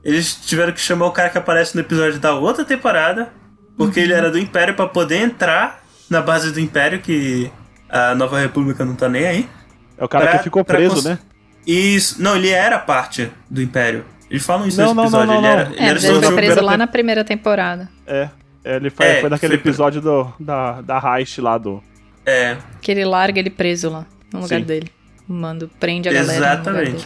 [0.03, 3.32] Eles tiveram que chamar o cara que aparece no episódio da outra temporada,
[3.78, 4.05] porque Uhum.
[4.05, 7.51] ele era do Império pra poder entrar na base do Império, que
[7.89, 9.49] a Nova República não tá nem aí.
[9.97, 11.20] É o cara Pra- que ficou preso, né?
[11.66, 12.22] Isso.
[12.22, 14.05] Não, ele era parte do Império.
[14.30, 15.28] Eles falam isso Não, nesse não, episódio.
[15.28, 15.49] não, ele não.
[15.49, 17.89] era, ele É, era mas ele foi preso lá na primeira temporada.
[18.07, 18.30] É.
[18.66, 21.84] É, Ele foi, É, foi naquele foi episódio do, da, da Heist lá do.
[22.26, 24.66] É, Que ele larga ele preso lá, no lugar Sim.
[24.66, 24.89] dele.
[25.28, 26.32] O mando prende a galera.
[26.32, 26.91] no lugar exatamente.
[26.91, 27.05] dele.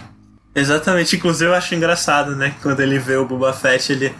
[0.55, 1.15] Exatamente.
[1.15, 2.53] Inclusive, eu acho engraçado, né?
[2.61, 4.13] Quando ele vê o Boba Fett, ele,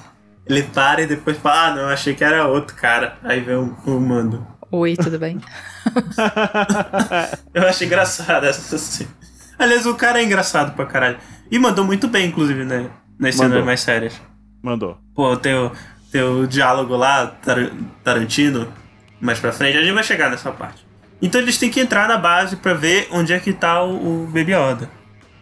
[0.47, 3.17] ele para e depois fala: Ah, não, achei que era outro cara.
[3.23, 4.45] Aí vem o, o mando.
[4.71, 5.39] Oi, tudo bem?
[7.53, 9.07] Eu acho engraçado essa assim.
[9.59, 11.17] Aliás, o cara é engraçado pra caralho.
[11.49, 12.89] E mandou muito bem, inclusive, né?
[13.19, 13.65] Nas cenas Mandou.
[13.65, 14.19] mais sérias.
[14.61, 14.97] Mandou.
[15.15, 15.71] Pô, tem o,
[16.11, 17.71] tem o diálogo lá, Tar-
[18.03, 18.71] Tarantino,
[19.19, 19.77] mais pra frente.
[19.77, 20.85] A gente vai chegar nessa parte.
[21.21, 24.27] Então eles têm que entrar na base pra ver onde é que tá o, o
[24.27, 24.89] Baby Yoda.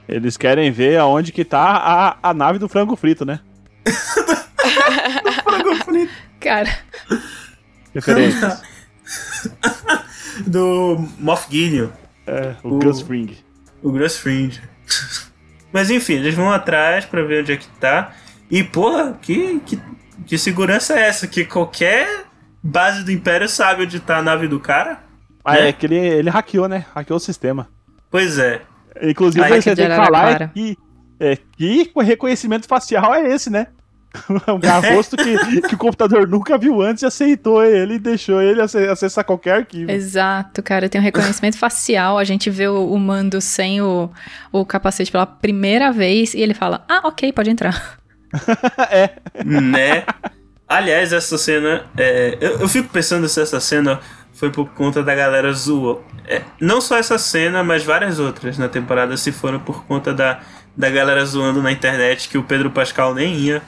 [0.08, 3.40] Eles querem ver aonde que tá a, a nave do frango frito, né?
[6.40, 6.70] Cara,
[7.94, 8.62] Referências.
[10.46, 11.90] Do Moff Gideon,
[12.28, 13.36] é, o O- Gus Fring.
[13.86, 14.62] O Gross Fringe.
[15.72, 18.14] Mas enfim, eles vão atrás pra ver onde é que tá.
[18.50, 19.80] E porra, que, que,
[20.26, 21.28] que segurança é essa?
[21.28, 22.26] Que qualquer
[22.64, 25.04] base do Império sabe onde tá a nave do cara?
[25.44, 25.70] Ah, Né?
[25.70, 26.86] é que ele, ele hackeou, né?
[26.96, 27.68] Hackeou o sistema.
[28.10, 28.62] Pois é.
[29.02, 30.78] Inclusive, Aí você que tem que falar que
[31.20, 33.68] É, que reconhecimento facial é esse, né?
[34.48, 38.62] Um rosto que, que o computador nunca viu antes e aceitou ele e deixou ele
[38.62, 39.92] ace- acessar qualquer arquivo.
[39.92, 40.88] Exato, cara.
[40.90, 42.18] Tem um reconhecimento facial.
[42.18, 44.10] A gente vê o, o Mando sem o,
[44.52, 47.98] o capacete pela primeira vez e ele fala: Ah, ok, pode entrar.
[49.44, 50.04] né?
[50.68, 51.86] Aliás, essa cena.
[51.98, 54.00] é, eu, eu fico pensando se essa cena
[54.34, 56.04] foi por conta da galera zoou.
[56.28, 60.40] É, não só essa cena, mas várias outras na temporada se foram por conta da,
[60.76, 63.62] da galera zoando na internet que o Pedro Pascal nem ia,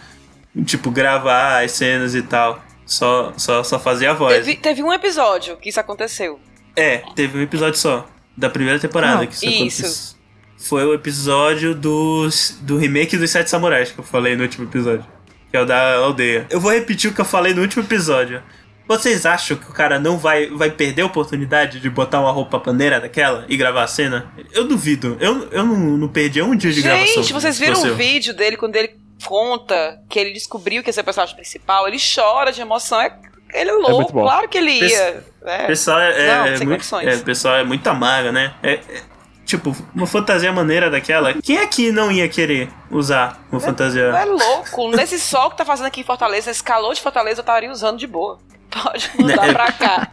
[0.63, 2.63] tipo, gravar as cenas e tal.
[2.85, 4.33] Só, só, só fazia a voz.
[4.33, 6.39] Teve, teve um episódio que isso aconteceu.
[6.75, 8.07] É, teve um episódio só.
[8.35, 9.81] Da primeira temporada Ah, que isso, isso.
[9.85, 10.17] aconteceu.
[10.59, 12.27] Foi o episódio do,
[12.61, 15.05] do remake dos Sete Samurais que eu falei no último episódio.
[15.51, 16.45] Que é o da aldeia.
[16.49, 18.41] Eu vou repetir o que eu falei no último episódio.
[18.87, 22.57] Vocês acham que o cara não vai, vai perder a oportunidade de botar uma roupa
[22.59, 24.31] paneira daquela e gravar a cena?
[24.53, 25.17] Eu duvido.
[25.19, 27.21] Eu, eu não, não perdi um dia de gravação.
[27.21, 28.95] Gente, vocês viram o vídeo dele quando ele
[29.25, 31.87] conta que ele descobriu que ia ser o personagem principal?
[31.87, 32.99] Ele chora de emoção.
[33.01, 33.13] É,
[33.53, 34.21] ele é louco, bom.
[34.23, 35.23] claro que ele ia.
[35.41, 35.65] O né?
[35.67, 37.07] pessoal é, é- Não, é sem muito, condições.
[37.07, 38.53] é, o pessoal é muito amargo, né?
[38.61, 39.01] É, é,
[39.45, 41.33] tipo, uma fantasia maneira daquela.
[41.41, 44.03] Quem aqui não ia querer usar uma fantasia?
[44.03, 44.89] É louco.
[44.91, 47.97] Nesse sol que tá fazendo aqui em Fortaleza, nesse calor de Fortaleza, eu estaria usando
[47.97, 48.39] de boa.
[48.69, 50.11] Pode mandar Né, pra cá.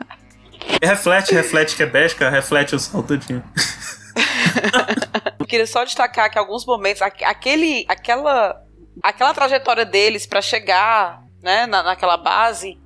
[0.82, 3.42] Reflete, reflete que é besca, reflete o sol todinho.
[5.38, 8.56] Eu queria só destacar que alguns momentos, aque- aquele, aquela,
[9.02, 12.78] aquela trajetória deles pra chegar, né, na, naquela base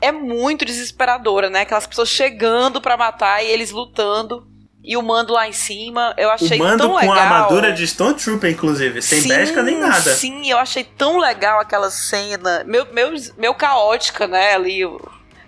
[0.00, 1.62] é muito desesperadora, né?
[1.62, 4.46] Aquelas pessoas chegando pra matar e eles lutando
[4.84, 6.14] e o mando lá em cima.
[6.16, 7.16] Eu achei o mando tão com legal.
[7.16, 10.14] a armadura de Stone Trooper, inclusive, sem sim, besca nem nada.
[10.14, 12.62] Sim, eu achei tão legal aquela cena.
[12.64, 14.54] Meu, meu, meu caótica, né?
[14.54, 14.82] Ali.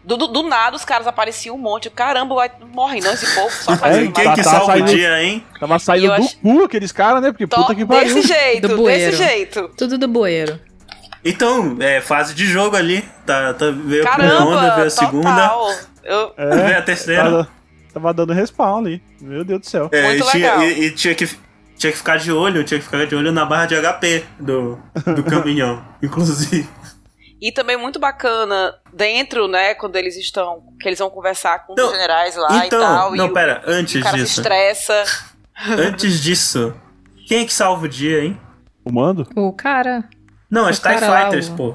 [0.08, 1.90] Do, do, do nada os caras apareciam um monte.
[1.90, 3.50] Caramba, vai, não morre não esse povo.
[3.50, 4.12] Só faz É, mais.
[4.14, 5.44] Quem Tá- que tá salva o dia, hein?
[5.60, 7.30] Tava saindo do acho- cu aqueles caras, né?
[7.30, 8.14] Porque Tó- puta que pariu.
[8.14, 9.70] desse jeito, desse jeito.
[9.76, 10.58] Tudo do bueiro.
[11.24, 13.02] Então, é fase de jogo ali.
[13.26, 15.52] Tá, tá, veio a primeira onda, veio a segunda.
[16.02, 17.22] Eu, É, veio a terceira.
[17.24, 17.48] tava,
[17.92, 19.02] tava dando respawn ali.
[19.20, 19.88] Meu Deus do céu.
[19.92, 20.62] É, Muito e, tinha, legal.
[20.62, 21.28] e- e tinha que
[21.76, 24.76] tinha que ficar de olho, tinha que ficar de olho na barra de HP do,
[25.14, 26.66] do caminhão, inclusive.
[27.40, 31.86] E também muito bacana dentro, né, quando eles estão, que eles vão conversar com Não,
[31.86, 33.10] os generais lá então, e tal.
[33.12, 34.40] não, e o- pera, o antes cara se disso.
[34.40, 35.04] estressa.
[35.78, 36.74] Antes disso,
[37.26, 38.40] quem é que salva o dia, hein?
[38.84, 39.26] O mando?
[39.36, 40.04] O cara.
[40.50, 41.74] Não, as O TIE cara lá, Fighters, o- pô.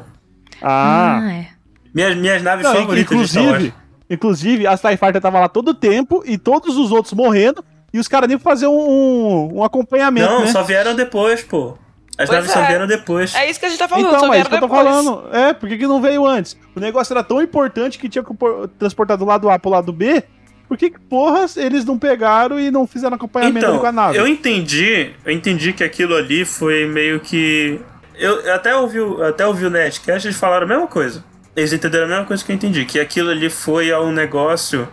[0.62, 1.20] Ah.
[1.32, 1.48] é.
[1.94, 3.74] Minhas, minhas naves Não, favoritas inclusive,
[4.10, 8.00] inclusive, as TIE Fighter tava lá todo o tempo e todos os outros morrendo e
[8.00, 10.48] os caras nem fazer um, um, um acompanhamento, Não, né?
[10.48, 11.78] só vieram depois, pô.
[12.18, 12.68] As Pois naves só é.
[12.68, 13.34] vieram depois.
[13.34, 14.84] É isso que a gente tá falando, Então, só é isso que eu tô depois.
[14.88, 15.24] falando.
[15.36, 16.56] É, por que, não veio antes?
[16.76, 19.92] O negócio era tão importante que tinha que por- transportar do lado A pro lado
[19.92, 20.24] B.
[20.68, 24.04] Por que, que porra, eles não pegaram e não fizeram acompanhamento ali com a Então,
[24.04, 24.18] nave?
[24.18, 27.80] eu entendi, eu entendi que aquilo ali foi meio que.
[28.16, 31.24] Eu eu até ouvi, o- até ouvi o Nerdcast, eles falaram a mesma coisa.
[31.56, 34.88] Eles entenderam a mesma coisa que eu entendi, que aquilo ali foi um negócio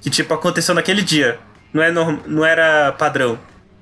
[0.00, 1.38] que, tipo, aconteceu naquele dia.
[1.72, 3.38] Não, é norm, não era padrão.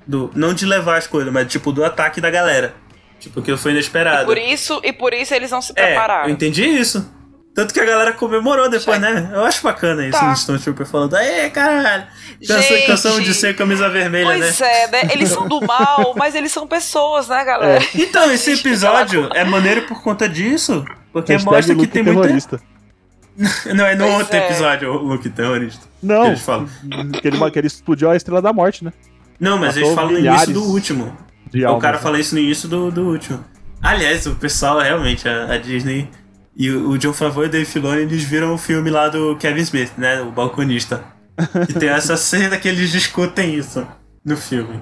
[0.07, 2.73] Do, não de levar as coisas, mas tipo, do ataque da galera.
[3.19, 4.25] Tipo, que foi inesperado.
[4.25, 6.25] Por isso, e por isso eles não se É, prepararam.
[6.27, 7.11] eu entendi isso.
[7.55, 9.31] Tanto que a galera comemorou depois, né?
[9.33, 10.29] Eu acho bacana isso, Tá.
[10.33, 12.03] o Stone Trooper falando, aê, caralho,
[12.45, 12.87] cansa, Gente.
[12.87, 14.39] cansamos de ser camisa vermelha, né?
[14.39, 15.01] Pois é, né?
[15.13, 17.81] Eles são do mal, mas eles são pessoas, né, galera?
[17.95, 20.83] Então, esse episódio é maneiro por conta disso.
[21.13, 22.21] Porque Hashtag mostra que Luke tem muita.
[22.23, 22.61] terrorista.
[23.73, 24.45] Não, é no Pois outro é.
[24.45, 25.85] episódio, o Luke terrorista.
[26.03, 26.69] Não, Que eles falam.
[27.21, 28.91] que ele, que ele explodiu a Estrela da Morte, né?
[29.39, 31.17] Não, mas Matou eles falam no início do último.
[31.55, 32.03] De o almas, cara né?
[32.03, 33.43] fala isso no início do, do último.
[33.81, 36.09] Aliás, o pessoal, realmente, a, a Disney
[36.55, 39.35] e o, o John Favreau e o Dave Filoni, eles viram o filme lá do
[39.37, 40.21] Kevin Smith, né?
[40.21, 41.03] O balconista.
[41.69, 43.85] E tem essa cena que eles discutem isso
[44.23, 44.81] no filme.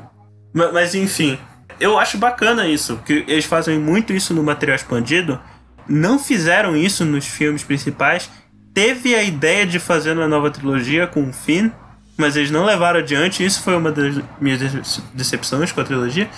[0.53, 1.37] Ma- Mas, enfim,
[1.79, 5.39] eu acho bacana isso, que eles fazem muito isso no material expandido.
[5.87, 8.29] Não fizeram isso nos filmes principais.
[8.73, 11.69] Teve a ideia de fazer uma nova trilogia com o Finn,
[12.17, 13.43] mas eles não levaram adiante.
[13.43, 16.29] Isso foi uma das minhas dece- decepções com a trilogia.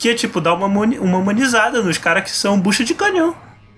[0.00, 3.36] Que é tipo dar uma, uma humanizada nos caras que são bucha de canhão.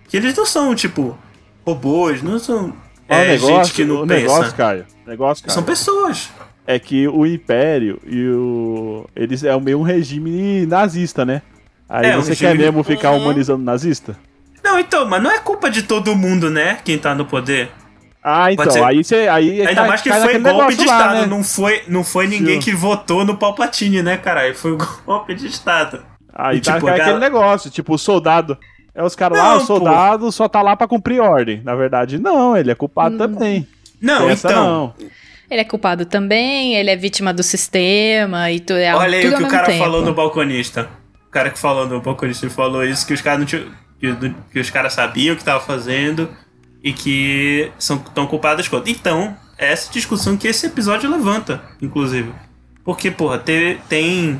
[0.09, 1.19] Que eles não são, tipo,
[1.67, 2.73] robôs, não são
[3.09, 4.21] é, o negócio, gente que não o pensa.
[4.23, 6.31] negócio, Caio, negócio, Caio, São pessoas.
[6.67, 9.05] é que o Império e o...
[9.17, 11.43] Eles é meio um regime nazista, né?
[11.89, 13.19] Aí É, você quer mesmo ficar Uhum.
[13.25, 14.17] humanizando nazista?
[14.63, 16.79] Não, então, mas não é culpa de todo mundo, né?
[16.85, 17.69] Quem tá no poder.
[18.23, 18.85] Ah, então, ser.
[18.85, 19.17] aí você...
[19.29, 21.21] Aí Ainda cai- mais que foi golpe de lá, Estado.
[21.23, 21.27] né?
[21.27, 22.71] Não foi, não foi ninguém Sim.
[22.71, 24.55] que votou no Palpatine, né, caralho?
[24.55, 26.12] Foi golpe de Estado.
[26.35, 28.57] Aí E, tá tipo, aquele gal- negócio, tipo, o soldado...
[28.95, 29.65] É os caras lá, o pô.
[29.67, 31.63] soldado só tá lá pra cumprir ordem.
[31.65, 33.67] Na verdade, não, ele é culpado também.
[34.01, 34.65] Não, Essa então.
[34.67, 34.95] não.
[35.51, 39.37] Ele é culpado também, ele é vítima do sistema e tu, é Olha aí o
[39.39, 39.79] que o cara tempo.
[39.79, 40.91] falou no balconista.
[41.31, 43.65] cara que falou no Apocalipse falou isso, que os caras não tinham.
[43.99, 46.29] Que, que os caras sabiam o que tava fazendo
[46.85, 48.91] e que são tão culpados quanto.
[48.91, 52.31] Então, é essa discussão que esse episódio levanta, inclusive.
[52.85, 54.39] Porque, porra, te- tem.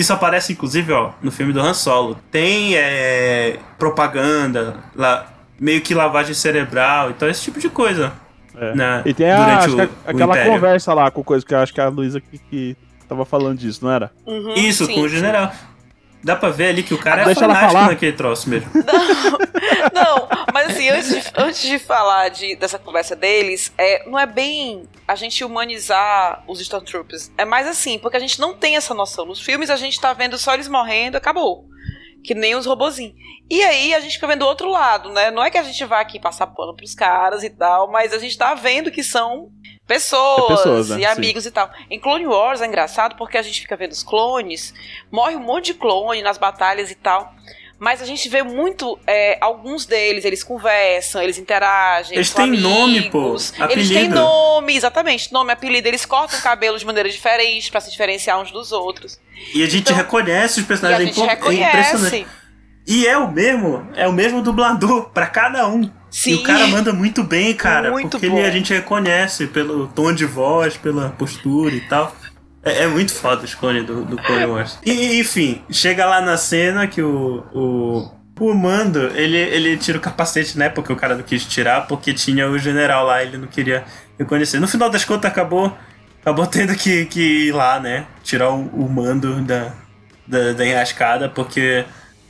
[0.00, 2.16] Isso aparece, inclusive, ó, no filme do Han Solo.
[2.30, 5.26] Tem é, propaganda, lá,
[5.58, 8.12] meio que lavagem cerebral, então esse tipo de coisa.
[8.56, 8.74] É.
[8.74, 11.58] Na, E tem a, o, que a- o aquela conversa lá com coisa que eu
[11.58, 12.76] acho que a Luísa que, que
[13.08, 14.10] tava falando disso, não era?
[14.26, 15.16] Uhum, Isso, sim, com o sim.
[16.22, 17.90] Dá pra ver ali que o cara é Deixa ela fanático falar.
[17.90, 18.70] naquele troço mesmo.
[19.94, 24.26] Não, mas assim, antes de, antes de falar de, dessa conversa deles, é, não é
[24.26, 27.30] bem a gente humanizar os Stormtroopers.
[27.36, 29.24] É mais assim, porque a gente não tem essa noção.
[29.24, 31.69] Nos filmes a gente tá vendo só eles morrendo, acabou.
[32.24, 33.14] Que nem os robozinhos.
[33.50, 35.30] E aí a gente fica vendo o outro lado, né?
[35.30, 38.18] Não é que a gente vai aqui passar pano pros caras e tal, mas a
[38.18, 39.50] gente tá vendo que são
[39.86, 40.96] pessoas, É pessoas, né?
[40.96, 41.04] e Sim.
[41.06, 41.68] amigos e tal.
[41.90, 44.72] Em Clone Wars é engraçado porque a gente fica vendo os clones,
[45.10, 47.34] morre um monte de clone nas batalhas e tal.
[47.80, 52.14] Mas a gente vê muito é, alguns deles, eles conversam, eles interagem.
[52.14, 53.54] Eles têm nome, pô, amigos.
[53.70, 54.14] Eles têm apelido.
[54.16, 55.88] nome, exatamente, nome, apelido.
[55.88, 59.18] Eles cortam o cabelo de maneira diferente pra se diferenciar uns dos outros.
[59.54, 61.16] E a gente Então- reconhece os E a personagens.
[61.16, 62.14] gente é impo- é impressionante.
[62.16, 62.26] reconhece.
[62.86, 65.88] E é o mesmo, é o mesmo dublador pra cada um.
[66.10, 66.32] Sim.
[66.32, 67.90] E o cara manda muito bem, cara.
[67.92, 68.36] Muito porque bom.
[68.38, 72.14] ele, a gente reconhece pelo tom de voz, pela postura e tal.
[72.62, 74.78] É, é muito foda os clones do, do Clone Wars.
[74.84, 77.44] E, enfim, chega lá na cena que o.
[77.52, 80.70] o o Mando, ele, ele tira o capacete, né?
[80.70, 83.84] Porque o cara não quis tirar, porque tinha o general lá, ele não queria
[84.18, 84.58] reconhecer.
[84.58, 85.76] No final das contas, acabou,
[86.22, 88.06] acabou tendo que, que ir lá, né?
[88.22, 89.72] Tirar o, o mando da,
[90.26, 91.84] da, da enrascada, porque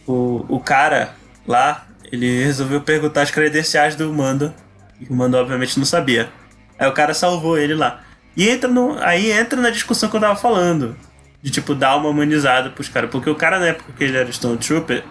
[0.05, 1.14] o, o cara
[1.47, 4.53] lá, ele resolveu perguntar as credenciais do mando.
[5.01, 6.28] E o mando, obviamente, não sabia.
[6.76, 8.03] Aí o cara salvou ele lá.
[8.37, 10.97] E entra no, aí entra na discussão que eu tava falando.
[11.43, 13.11] De, tipo, dar uma humanizada pros caras.
[13.11, 15.05] Porque o cara, na época que ele era Stormtrooper,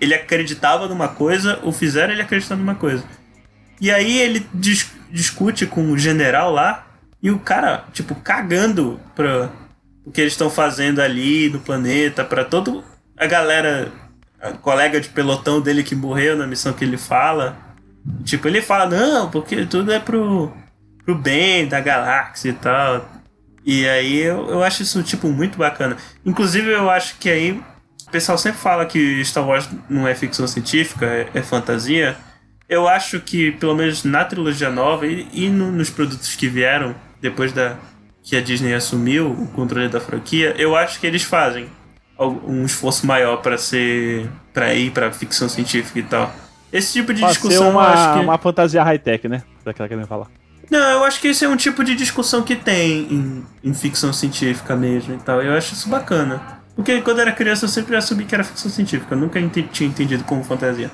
[0.00, 3.04] ele acreditava numa coisa, ou fizeram ele acreditar numa coisa.
[3.80, 6.86] E aí ele dis- discute com o general lá,
[7.22, 9.50] e o cara, tipo, cagando pra
[10.04, 12.82] o que eles estão fazendo ali no planeta, pra toda
[13.16, 13.90] a galera,
[14.40, 17.56] a colega de pelotão dele que morreu na missão que ele fala.
[18.24, 20.52] Tipo, ele fala, não, porque tudo é pro,
[21.06, 23.08] pro bem da galáxia e tal.
[23.64, 25.96] E aí eu, eu acho isso, tipo, muito bacana.
[26.24, 27.52] Inclusive, eu acho que aí
[28.06, 32.16] o pessoal sempre fala que Star Wars não é ficção científica, é, é fantasia.
[32.68, 36.94] Eu acho que, pelo menos na trilogia nova e, e no- nos produtos que vieram
[37.20, 37.76] depois da
[38.22, 41.68] que a Disney assumiu o controle da franquia, eu acho que eles fazem
[42.18, 46.32] um esforço maior para ser para ir para ficção científica e tal.
[46.72, 49.42] Esse tipo de ser discussão eu uma, acho que uma fantasia high-tech, né?
[49.64, 50.26] Daquela que ia falar.
[50.70, 54.12] Não, eu acho que esse é um tipo de discussão que tem em, em ficção
[54.12, 55.42] científica mesmo e tal.
[55.42, 56.60] Eu acho isso bacana.
[56.74, 59.14] Porque quando eu era criança eu sempre assumi que era ficção científica.
[59.14, 60.90] Eu nunca ente- tinha entendido como fantasia.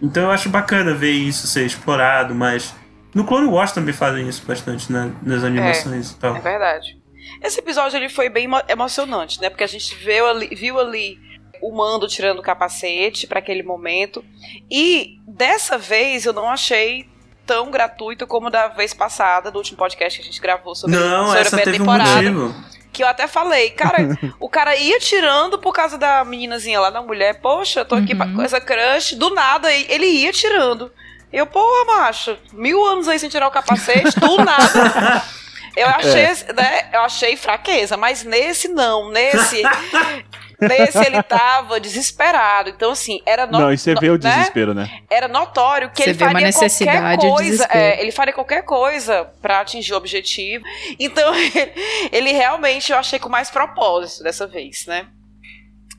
[0.00, 2.74] Então eu acho bacana ver isso ser explorado, mas.
[3.14, 6.36] No Clone Wars também fazem isso bastante né, nas animações e tal.
[6.36, 6.98] É verdade.
[7.40, 9.48] Esse episódio ele foi bem emo- emocionante, né?
[9.48, 11.16] Porque a gente viu ali, viu ali
[11.62, 14.24] o Mando tirando o capacete para aquele momento.
[14.70, 17.06] E dessa vez eu não achei
[17.46, 21.26] tão gratuito como da vez passada, do último podcast que a gente gravou sobre, Não,
[21.26, 22.10] sobre essa a teve um temporada.
[22.32, 22.54] motivo.
[22.92, 23.98] Que eu até falei, cara,
[24.38, 27.40] o cara ia tirando por causa da meninazinha lá, da mulher.
[27.40, 29.14] Poxa, eu tô aqui pra- com essa crush.
[29.16, 30.92] Do nada, ele ia tirando.
[31.32, 35.22] Eu, porra, macho, mil anos aí sem tirar o capacete, do nada.
[35.76, 39.60] Eu achei, né, eu achei fraqueza, mas nesse não, nesse,
[40.60, 42.70] nesse ele tava desesperado.
[42.70, 44.18] Então assim, era no- não, e você vê o né?
[44.18, 44.88] desespero, né?
[45.10, 47.68] era notório que Você ele faria qualquer coisa.
[47.70, 50.64] é, ele faria qualquer coisa pra atingir o objetivo.
[50.98, 51.32] Então,
[52.12, 55.06] ele realmente eu achei com mais propósito dessa vez, né?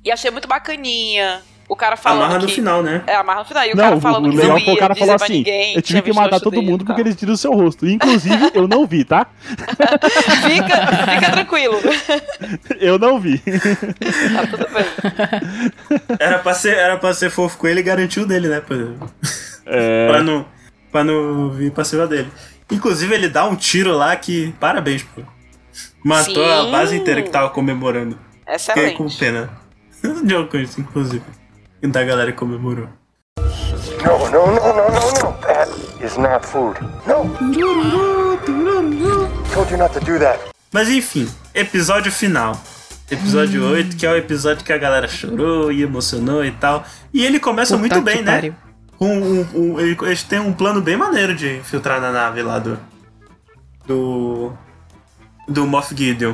[0.03, 1.41] E achei muito bacaninha.
[1.67, 2.53] O cara falando Amarra no que...
[2.53, 3.01] final, né?
[3.07, 3.65] É, amarra no final.
[3.65, 5.15] E o não, cara falando o que legal não foi o ia cara dizer falou
[5.15, 5.75] assim: ninguém.
[5.75, 7.87] eu tive que matar todo dele mundo porque eles tiram o seu rosto.
[7.87, 9.25] Inclusive, eu não vi, tá?
[10.45, 11.79] Fica, fica tranquilo.
[12.79, 13.39] Eu não vi.
[13.39, 14.85] tá tudo bem.
[16.19, 18.61] Era pra ser, era pra ser fofo com ele e garantiu o dele, né?
[18.61, 18.77] Pra,
[19.65, 20.45] É, pra não,
[20.91, 22.29] pra não vir pra cima dele.
[22.71, 24.53] Inclusive, ele dá um tiro lá que.
[24.59, 25.21] Parabéns, pô.
[26.03, 26.71] Matou a Sim.
[26.71, 28.17] base inteira que tava comemorando.
[28.59, 29.17] Fiquei com Excelente.
[29.17, 29.49] pena.
[30.27, 31.23] Jogo com isso, inclusive.
[31.81, 32.89] E da galera comemorou.
[33.37, 35.37] No, no, no, no, no, no.
[35.41, 35.71] That
[36.03, 36.79] is not food.
[37.07, 37.25] No.
[39.53, 40.39] Told you not to do that.
[40.71, 42.59] Mas enfim, episódio final.
[43.09, 43.71] Episódio Hum.
[43.73, 46.83] 8, que é o episódio que a galera chorou e emocionou e tal.
[47.13, 48.31] E ele começa Puta muito bem, né?
[48.35, 48.55] pariu.
[48.97, 52.57] Com um, um- ele- eles têm um plano bem maneiro de infiltrar na nave lá
[52.59, 52.79] do.
[53.85, 54.53] Do.
[55.47, 56.33] Do Moff Gideon.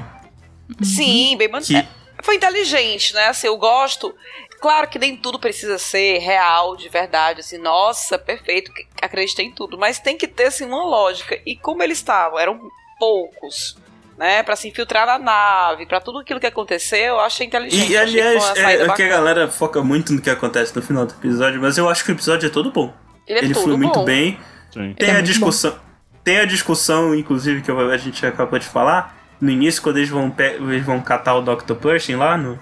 [0.81, 1.59] Sim, bem man...
[1.59, 1.85] Que- é,
[2.23, 3.27] Foi inteligente, né?
[3.27, 4.15] Assim, eu gosto.
[4.61, 9.75] Claro que nem tudo precisa ser real, de verdade, assim, nossa, perfeito, acreditei em tudo,
[9.75, 11.39] mas tem que ter assim uma lógica.
[11.45, 12.61] E como eles estavam, eram
[12.99, 13.75] poucos,
[14.15, 17.91] né, Pra se infiltrar na nave, pra tudo aquilo que aconteceu, eu achei inteligente.
[17.91, 21.13] E, aliás, é, é que a galera foca muito no que acontece no final do
[21.13, 22.93] episódio, mas eu acho que o episódio é todo bom.
[23.27, 24.05] Ele é Ele muito bom.
[24.05, 24.39] bem.
[24.71, 24.93] Sim.
[24.93, 25.75] Tem é a muito discussão.
[26.23, 29.17] Tem a discussão, inclusive, que a gente acabou de falar.
[29.41, 31.73] No início, quando eles vão, eles vão catar o Dr.
[31.73, 32.59] Pershing lá no,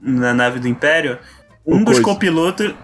[0.00, 1.18] na nave do Império,
[1.66, 2.02] um O dos Coisa.
[2.02, 2.74] copilotos.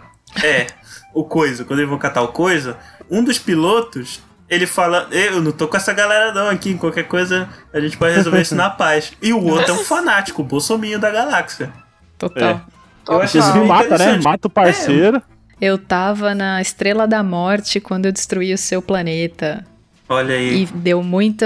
[0.42, 0.66] É,
[1.14, 1.64] o Coisa.
[1.64, 2.76] Quando eles vão catar o Coisa,
[3.10, 4.20] um dos pilotos.
[4.50, 8.14] Ele fala, eu não tô com essa galera não aqui, qualquer coisa a gente pode
[8.14, 9.12] resolver isso na paz.
[9.20, 11.70] E o outro é um fanático, o bolsominho da galáxia.
[12.16, 12.62] Total.
[13.06, 13.12] É.
[13.12, 14.20] Eu acho Inclusive mata, né?
[14.22, 15.22] Mata o parceiro.
[15.60, 19.66] Eu tava na Estrela da Morte quando eu destruí o seu planeta.
[20.08, 20.62] Olha aí.
[20.62, 21.44] E deu muito.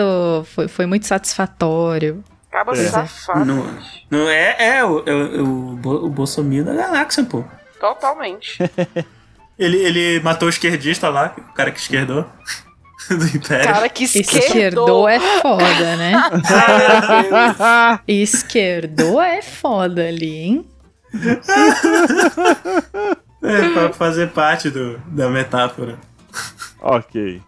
[0.55, 2.23] Foi, foi muito satisfatório.
[2.53, 2.77] Acaba É.
[2.89, 3.45] safado.
[3.47, 3.79] Não,
[4.11, 5.43] não é, é, o, é o,
[5.73, 7.43] o, Bo- o bolsominho da galáxia, pô.
[7.81, 8.59] Totalmente.
[9.59, 12.25] Ele, ele matou o esquerdista lá, o cara que esquerdou.
[13.09, 13.65] Do Império.
[13.65, 15.09] Cara que Esquerdou esquerdou.
[15.09, 16.13] é foda, né?
[18.09, 20.67] Esquerdou é foda ali, hein?
[23.43, 25.99] É, pra fazer parte do, da metáfora.
[26.81, 27.43] ok.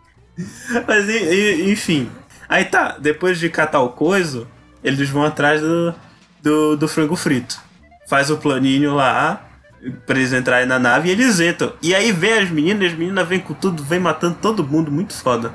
[0.87, 1.09] Mas
[1.61, 2.11] enfim.
[2.49, 4.47] Aí tá, depois de catar o coiso,
[4.85, 5.95] eles vão atrás do,
[6.43, 7.59] do, do frango frito.
[8.07, 9.49] Faz o planinho lá
[10.07, 11.72] pra eles entrarem na nave e eles entram.
[11.82, 15.14] E aí vem as meninas, as meninas vêm com tudo, vem matando todo mundo, muito
[15.14, 15.53] foda.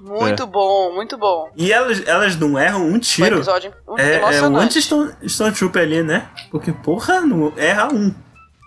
[0.00, 1.50] Muito bom, muito bom.
[1.56, 3.36] E elas, elas não erram um Foi um tiro.
[3.36, 6.28] episódio É, é um anti-Stormtrooper ali, né?
[6.50, 8.14] Porque, porra, não erra um.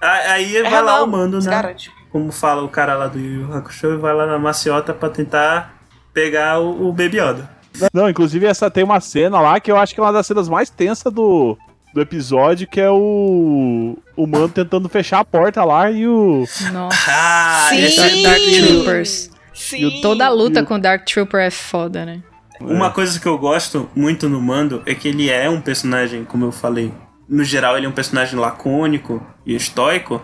[0.02, 1.40] Aí Erra vai lá não, o mando, né?
[1.40, 1.92] desgarante.
[2.12, 5.76] Como fala o cara lá do Yu Hakusho, e vai lá na maciota pra tentar
[6.12, 7.57] pegar o, o Baby Yoda.
[7.94, 10.48] Não, inclusive essa tem uma cena lá que eu acho que é uma das cenas
[10.50, 11.58] mais tensas do,
[11.94, 13.98] do episódio, que é o.
[14.16, 16.44] O mano tentando fechar a porta lá e o.
[16.72, 16.98] Nossa.
[17.08, 17.96] Ah, Sim!
[17.96, 18.68] Dark, é Dark.
[18.68, 19.30] Troopers.
[19.54, 20.00] Sim.
[20.02, 22.22] Toda a luta E o- com Dark Trooper é foda, né?
[22.60, 26.46] Uma coisa que eu gosto muito no Mando é que ele é um personagem, como
[26.46, 26.92] eu falei,
[27.30, 30.20] no geral ele é um personagem lacônico e estoico,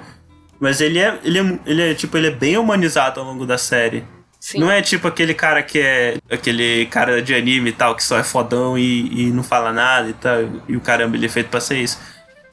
[0.60, 3.58] mas ele é, ele é, ele é tipo, ele é bem humanizado ao longo da
[3.60, 4.04] série.
[4.44, 4.60] Sim.
[4.60, 8.20] Não é tipo aquele cara que é aquele cara de anime e tal, que só
[8.20, 10.36] é fodão e, e não fala nada e tal,
[10.68, 11.98] e o caramba, ele é feito pra ser isso.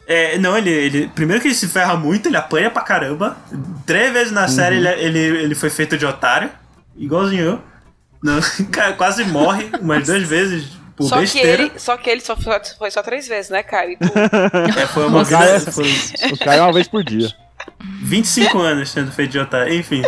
[0.07, 1.09] É, não, ele, ele.
[1.09, 3.37] Primeiro que ele se ferra muito, ele apanha pra caramba.
[3.85, 6.49] Três vezes na série ele, ele, ele foi feito de otário,
[6.97, 7.63] igualzinho eu.
[8.23, 8.39] Não,
[8.71, 11.63] cara, quase morre umas duas vezes por Só que, besteira.
[11.65, 13.91] ele, só que ele só foi, foi só três vezes, né, cara?
[13.91, 14.07] E tu,
[14.79, 15.73] É, foi uma grande.
[15.73, 15.91] Foi
[16.33, 17.35] O cara é uma vez por dia.
[18.01, 19.75] 25 anos sendo feito de otário.
[19.75, 20.03] Enfim.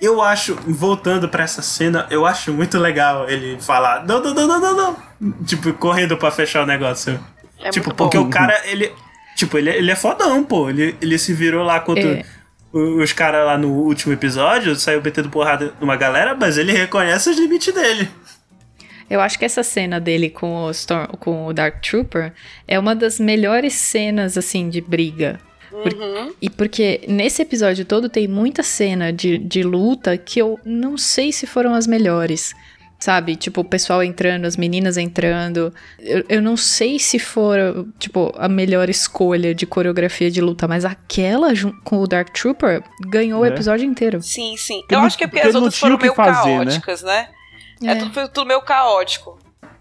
[0.00, 4.46] Eu acho, voltando pra essa cena, eu acho muito legal ele falar: não, não, não,
[4.46, 4.76] não, não,
[5.20, 5.32] não.
[5.44, 7.18] Tipo, correndo pra fechar o negócio.
[7.62, 8.26] é tipo, porque bom.
[8.26, 8.92] o cara, ele.
[9.36, 10.68] Tipo, ele, ele é fodão, pô.
[10.70, 12.24] Ele, ele se virou lá contra É.
[12.72, 17.38] os caras lá no último episódio, saiu metendo porrada numa galera, mas ele reconhece os
[17.38, 18.08] limites dele.
[19.08, 22.32] Eu acho que essa cena dele com o, Storm, com o Dark Trooper
[22.66, 25.38] é uma das melhores cenas, assim, de briga.
[25.70, 26.32] Por- Uhum.
[26.40, 31.32] E porque nesse episódio todo tem muita cena de, de luta que eu não sei
[31.32, 32.54] se foram as melhores.
[32.98, 33.36] Sabe?
[33.36, 35.70] Tipo, o pessoal entrando, as meninas entrando.
[35.98, 37.58] Eu, eu não sei se for,
[37.98, 41.48] tipo, a melhor escolha de coreografia de luta, mas aquela
[41.84, 43.48] com o Dark Trooper ganhou o É.
[43.48, 44.22] episódio inteiro.
[44.22, 44.80] Sim, sim.
[44.80, 46.64] Porque Eu não- acho que é porque porque as outras foram o meio fazer, né?
[46.64, 47.28] caóticas, né?
[47.82, 47.94] É, É.
[47.96, 49.38] tudo, tudo meio caótico.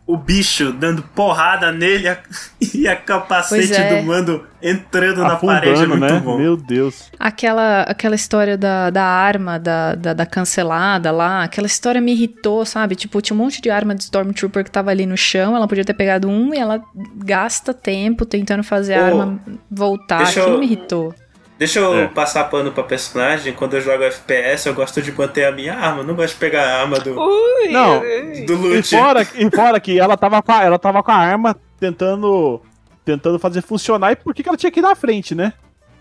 [0.08, 2.20] O bicho dando porrada nele a-
[2.76, 3.96] e a capacete é.
[4.00, 5.70] do mando entrando na parede.
[5.82, 6.20] É Afundando, muito né?
[6.20, 6.38] bom.
[6.38, 7.10] Meu Deus.
[7.20, 12.64] Aquela, aquela história da, da arma, da, da, da cancelada lá, aquela história me irritou,
[12.66, 12.96] sabe?
[12.96, 15.84] Tipo, tinha um monte de arma de Stormtrooper que tava ali no chão, ela podia
[15.84, 16.80] ter pegado um e ela
[17.24, 19.40] gasta tempo tentando fazer a Ô, arma
[19.72, 20.22] voltar.
[20.22, 21.16] Aquilo eu- me irritou.
[21.58, 22.08] Deixa eu É.
[22.08, 23.54] passar pano pra personagem.
[23.54, 26.00] Quando eu jogo FPS, eu gosto de manter a minha arma.
[26.02, 28.00] Eu não gosto de pegar a arma do, Ui, Não.
[28.46, 28.90] do E loot.
[28.98, 32.62] fora, e fora que ela tava, com a, ela tava com a arma tentando
[33.06, 34.12] tentando fazer funcionar.
[34.12, 35.54] E por que, que ela tinha que ir na frente, né?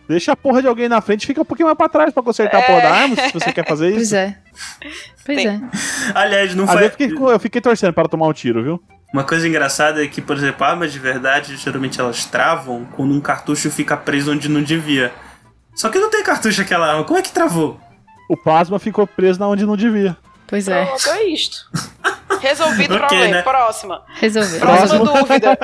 [0.08, 2.22] Deixa a porra de alguém na frente e fica um pouquinho mais pra trás pra
[2.22, 4.16] consertar a porra da arma, se você quer fazer Pois isso.
[4.16, 4.36] é.
[5.24, 5.48] Pois Tem.
[5.48, 5.60] é.
[6.14, 6.84] Aliás, não foi.
[6.86, 8.82] eu fiquei, eu fiquei torcendo para tomar um tiro, viu?
[9.12, 13.20] Uma coisa engraçada é que, por exemplo, armas de verdade, geralmente elas travam quando um
[13.20, 15.12] cartucho fica preso onde não devia.
[15.76, 17.04] Só que não tem cartucho aquela arma.
[17.04, 17.78] Como é que travou?
[18.30, 20.16] O plasma ficou preso na onde não devia.
[20.46, 20.84] Pois é.
[20.84, 21.56] Pronto, é isto.
[22.40, 23.34] Resolvido o Ok, problema.
[23.36, 23.42] né?
[23.42, 24.02] Próxima.
[24.14, 24.60] Resolveu.
[24.60, 25.58] Próxima dúvida.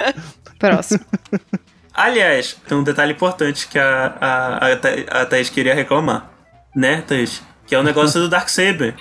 [0.58, 1.00] Próximo.
[1.94, 6.30] Aliás, tem um detalhe importante que a, a, a, a Thaís queria reclamar.
[6.74, 7.42] Né, Thaís?
[7.66, 8.94] Que é o negócio do Darksaber.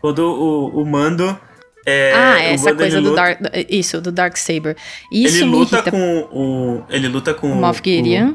[0.00, 1.38] Quando o, o Mando.
[1.86, 3.40] É, ah, o essa Mando, coisa do luta- Dark.
[3.70, 4.76] Isso, do Dark Saber.
[5.10, 5.90] Isso ele me luta irrita.
[5.90, 6.84] com o.
[6.90, 8.34] Ele luta com O Moff Gideon.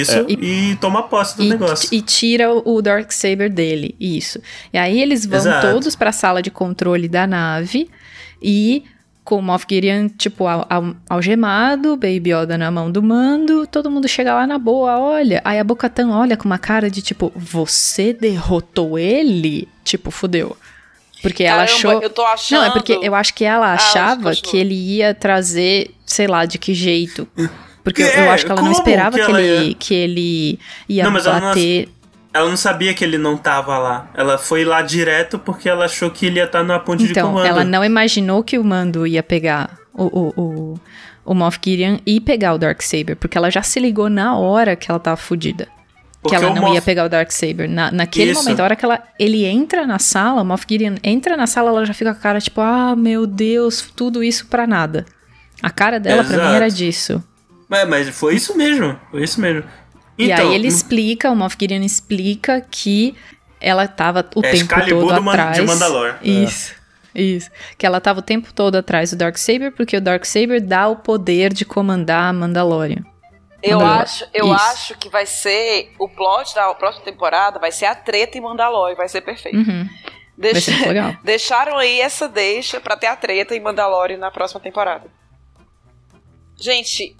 [0.00, 1.88] Isso, e, toma posse do e, negócio.
[1.92, 4.40] e tira o o Darksaber dele, isso.
[4.72, 5.66] E aí eles vão Exato.
[5.72, 7.90] todos pra sala de controle da nave
[8.40, 8.84] e
[9.24, 13.88] com o Moff Gideon, tipo, al- al- algemado, Baby Yoda na mão do mando, todo
[13.90, 15.40] mundo chega lá na boa, olha.
[15.44, 19.68] Aí a Bocatan olha com uma cara de tipo, você derrotou ele?
[19.84, 20.56] Tipo, fudeu.
[21.22, 22.02] Porque ela Caramba, achou...
[22.02, 22.58] eu tô achando.
[22.62, 24.50] Não, é porque eu acho que ela achava continua.
[24.50, 27.28] que ele ia trazer, sei lá, de que jeito.
[27.84, 29.74] Porque eu- É, eu acho que ela não esperava que que, ele, ia?
[29.74, 31.88] que ele ia Não, mas ela não- bater.
[32.34, 34.10] Ela não sabia que ele não tava lá.
[34.14, 37.28] Ela foi lá direto porque ela achou que ele ia estar na ponte de Então,
[37.28, 37.46] comando.
[37.46, 40.80] ela não imaginou que o Mando ia pegar o, o, o,
[41.26, 44.90] o Moff Gideon e pegar o Darksaber, porque ela já se ligou na hora que
[44.90, 45.20] ela tava.
[45.20, 45.58] Porque
[46.28, 47.68] que ela não Moff- ia pegar o Darksaber.
[47.68, 48.42] Na, naquele Isso.
[48.42, 51.68] momento, a hora que ela, ele entra na sala, o Moff Gideon entra na sala,
[51.68, 55.04] ela já fica com a cara tipo, ah, meu Deus, tudo isso pra nada.
[55.62, 56.56] A cara dela pra mim Exato.
[56.56, 57.22] era disso.
[57.72, 58.98] Mas, mas foi isso mesmo.
[59.10, 59.64] Foi isso mesmo.
[60.18, 63.16] e Então, aí ele explica, o Moff Gideon explica que
[63.60, 65.56] ela tava o É tempo Excalibur todo do atrás.
[65.56, 66.16] de Mandalor.
[66.22, 66.74] Isso.
[67.14, 67.50] Isso.
[67.78, 71.52] Que ela tava o tempo todo atrás do Darksaber, porque o Darksaber dá o poder
[71.52, 73.04] de comandar a Mandalorian.
[73.62, 74.02] Eu Mandalorian.
[74.02, 74.64] acho, eu Isso.
[74.64, 78.96] acho que vai ser o plot da próxima temporada vai ser a treta em Mandalorian,
[78.96, 79.56] vai ser perfeito.
[79.58, 79.88] Uhum.
[80.36, 81.16] Deixa- Vai ser legal.
[81.24, 85.04] Deixaram aí essa deixa pra ter a treta em Mandalorian na próxima temporada.
[86.56, 87.16] Gente,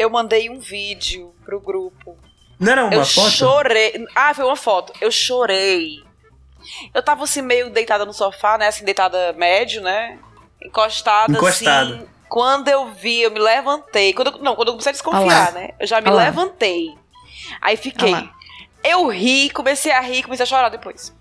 [0.00, 2.16] eu mandei um vídeo pro grupo.
[2.58, 3.30] Não era uma eu foto?
[3.30, 4.04] chorei.
[4.14, 4.92] Ah, foi uma foto.
[5.00, 6.02] Eu chorei.
[6.92, 8.66] Eu tava assim meio deitada no sofá, né?
[8.68, 10.18] Assim, deitada médio, né?
[10.62, 11.94] Encostada, Encostada.
[11.96, 12.06] assim.
[12.28, 14.12] Quando eu vi, eu me levantei.
[14.12, 15.50] Quando eu- não, quando eu comecei a desconfiar, lá.
[15.52, 15.70] né?
[15.80, 16.24] Eu já me Ah lá.
[16.24, 16.94] levantei.
[17.60, 18.12] Aí fiquei.
[18.14, 18.34] Ah lá.
[18.84, 21.14] eu ri, comecei a rir, comecei a chorar depois.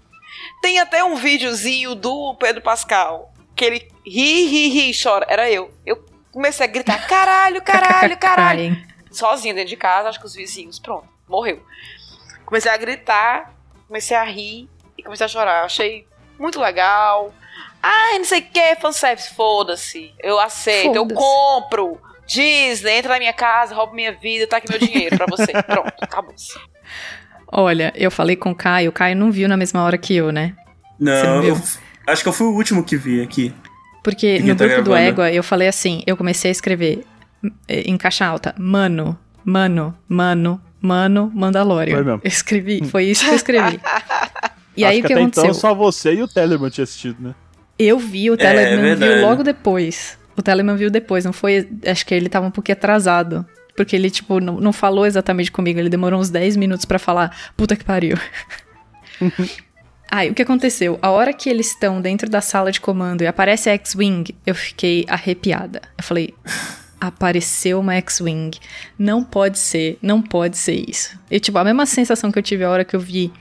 [0.61, 3.33] Tem até um videozinho do Pedro Pascal.
[3.55, 5.25] Que ele ri, ri, ri, chora.
[5.29, 5.73] Era eu.
[5.85, 5.97] Eu
[6.31, 11.07] comecei a gritar: caralho, caralho, caralho sozinha dentro de casa, acho que os vizinhos, pronto,
[11.27, 11.63] morreu.
[12.45, 13.53] Comecei a gritar,
[13.87, 15.63] comecei a rir e comecei a chorar.
[15.65, 16.07] Achei
[16.37, 17.33] muito legal.
[17.81, 20.13] Ai, não sei o que, fanservice, foda-se.
[20.19, 21.15] Eu aceito, eu Foda-se.
[21.15, 22.01] compro.
[22.25, 25.51] Disney, entra na minha casa, rouba minha vida, tá aqui meu dinheiro pra você.
[25.63, 26.35] Pronto, acabou.
[27.51, 30.31] Olha, eu falei com o Caio, o Caio não viu na mesma hora que eu,
[30.31, 30.55] né?
[30.99, 31.61] Não Não, eu,
[32.05, 33.51] acho que eu fui o último que vi aqui.
[34.03, 34.95] Porque Que no tá grupo do.
[34.95, 37.03] Égua eu falei assim, eu comecei a escrever
[37.67, 41.95] eh, em caixa alta, mano, mano, mano, mano, Mandalorian.
[41.95, 42.21] Foi mesmo.
[42.23, 43.79] Eu escrevi, foi isso que eu escrevi.
[44.77, 45.43] E Acho aí o que até aconteceu?
[45.43, 47.35] então só você e o Telemann tinha assistido, né?
[47.77, 49.13] Eu vi, o É, Telemann verdade.
[49.13, 50.17] viu logo depois.
[50.37, 51.67] O Telemann viu depois, não foi.
[51.85, 53.45] Acho que ele tava um pouquinho atrasado.
[53.75, 55.79] Porque ele, tipo, não, não falou exatamente comigo.
[55.79, 58.15] Ele demorou uns 10 minutos pra falar, puta que pariu.
[60.11, 60.97] Aí, o que aconteceu?
[61.01, 64.55] A hora que eles estão dentro da sala de comando e aparece a X-Wing, eu
[64.55, 65.81] fiquei arrepiada.
[65.97, 66.33] Eu falei,
[66.99, 68.57] apareceu uma X-Wing.
[68.97, 71.17] Não pode ser, não pode ser isso.
[71.29, 73.31] E, tipo, a mesma sensação que eu tive a hora que eu vi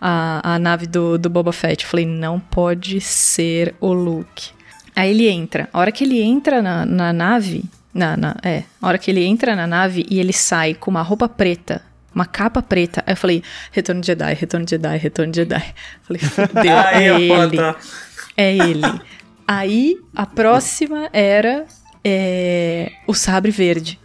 [0.00, 1.84] a, a nave do, do Boba Fett.
[1.84, 4.50] Eu falei, não pode ser o Luke.
[4.96, 5.68] Aí ele entra.
[5.72, 7.64] A hora que ele entra na, na nave.
[7.92, 11.02] Na, na- é, a hora que ele entra na nave e ele sai com uma
[11.02, 11.80] roupa preta,
[12.14, 13.02] uma capa preta.
[13.06, 13.42] Aí eu falei,
[13.72, 15.64] Retorno de Jedi, Retorno de Jedi, Retorno de Jedi.
[15.66, 17.58] Eu falei, fudeu, é ele.
[18.36, 19.00] É ele.
[19.46, 21.66] Aí a próxima era
[22.04, 23.98] é, o sabre verde.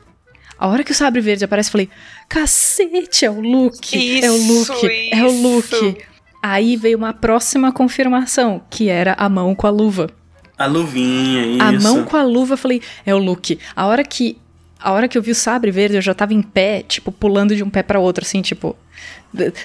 [0.57, 1.89] A hora que o sabre verde aparece, eu falei:
[2.27, 4.21] cacete, é o Luke!
[4.23, 5.09] é o Isso, Luke!
[5.13, 5.41] É o isso.
[5.41, 5.97] Luke!
[6.41, 10.09] Aí veio uma próxima confirmação, que era a mão com a luva.
[10.57, 11.63] A luvinha, isso.
[11.63, 13.59] A mão com a luva, eu falei, é o Luke.
[13.73, 14.37] A hora que
[14.79, 17.55] a hora que eu vi o sabre verde, eu já tava em pé, tipo, pulando
[17.55, 18.75] de um pé pra outro, assim, tipo,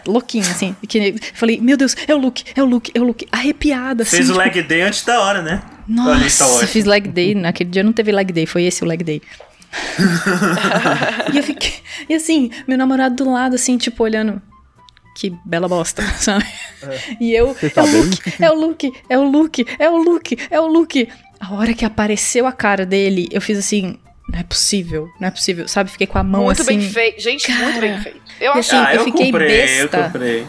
[0.07, 0.75] louquinho, assim.
[0.89, 3.27] Que, nem- falei, meu Deus, é o Luke, é o Luke, é o Luke.
[3.31, 4.17] Arrepiada, assim.
[4.17, 5.63] Fez o tipo, leg day antes da hora, né?
[5.87, 6.71] Nossa, Wars.
[6.71, 7.35] fiz leg day.
[7.35, 9.23] Naquele dia não teve leg day, foi esse o leg day.
[11.33, 11.75] e eu fiquei.
[12.09, 14.41] E assim, meu namorado do lado, assim, tipo, olhando.
[15.17, 16.45] Que bela bosta, sabe?
[17.21, 17.55] E eu.
[17.55, 18.03] Você tá é o?
[18.03, 21.09] Luke, é o Luke, é o Luke, é o Luke, é o Luke.
[21.39, 23.99] A hora que apareceu a cara dele, eu fiz assim.
[24.29, 25.91] Não é possível, não é possível, sabe?
[25.91, 26.79] Fiquei com a mão muito assim.
[26.79, 27.21] bem feito.
[27.21, 27.81] Gente, muito cara.
[27.81, 28.21] bem feito.
[28.41, 28.79] Eu achei.
[28.79, 29.97] assim, ah, eu eu, fiquei comprei, besta.
[29.97, 30.47] eu comprei.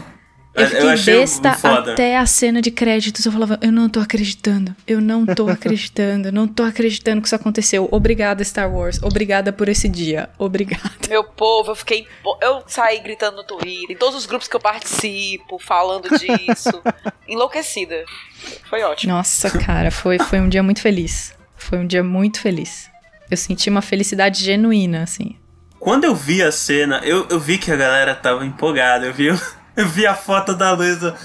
[0.56, 1.92] Eu fiquei achei besta foda.
[1.92, 3.26] até a cena de créditos.
[3.26, 4.74] Eu falava, eu não tô acreditando.
[4.88, 6.30] Eu não tô acreditando.
[6.30, 7.90] Eu não tô acreditando que isso aconteceu.
[7.92, 9.04] Obrigada, Star Wars.
[9.04, 10.30] Obrigada por esse dia.
[10.38, 10.92] Obrigada.
[11.10, 12.08] Meu povo, eu fiquei.
[12.42, 16.82] Eu saí gritando no Twitter, em todos os grupos que eu participo, falando disso.
[17.28, 18.06] enlouquecida.
[18.70, 19.12] Foi ótimo.
[19.12, 21.34] Nossa, cara, foi, foi um dia muito feliz.
[21.58, 22.90] Foi um dia muito feliz.
[23.30, 25.36] Eu senti uma felicidade genuína, assim.
[25.80, 29.06] Quando eu vi a cena, eu, eu vi que a galera tava empolgada.
[29.06, 29.28] Eu vi,
[29.76, 31.16] eu vi a foto da Luísa.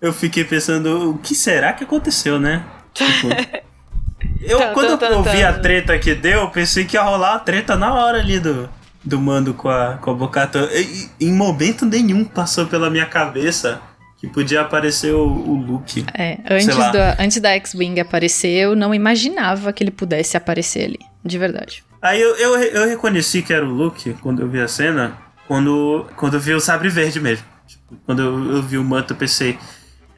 [0.00, 2.64] Eu fiquei pensando, o que será que aconteceu, né?
[2.94, 3.28] Tipo,
[4.40, 7.34] eu, Tan, quando tan, eu vi a treta que deu, eu pensei que ia rolar
[7.34, 8.68] a treta na hora ali do,
[9.04, 10.68] do Mando com a, com a Bocata.
[10.72, 13.80] E- Em momento nenhum passou pela minha cabeça
[14.20, 16.04] que podia aparecer o, o Luke.
[16.12, 20.98] É, antes da, antes da X-Wing aparecer, eu não imaginava que ele pudesse aparecer ali.
[21.24, 21.82] De verdade.
[22.02, 25.16] Aí eu, eu, eu reconheci que era o Luke quando eu vi a cena,
[25.48, 27.44] quando, quando eu vi o sabre verde mesmo.
[27.66, 29.58] Tipo, quando eu, eu vi o manto, eu pensei,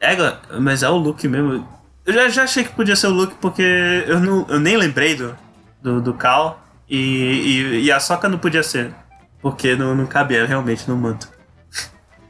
[0.01, 1.65] Égua, mas é o Luke mesmo.
[2.05, 3.63] Eu já, já achei que podia ser o Luke porque
[4.05, 5.35] eu, não, eu nem lembrei do,
[5.81, 8.93] do, do Cal e, e, e a Soca não podia ser,
[9.41, 11.32] porque não, não cabia realmente no manto.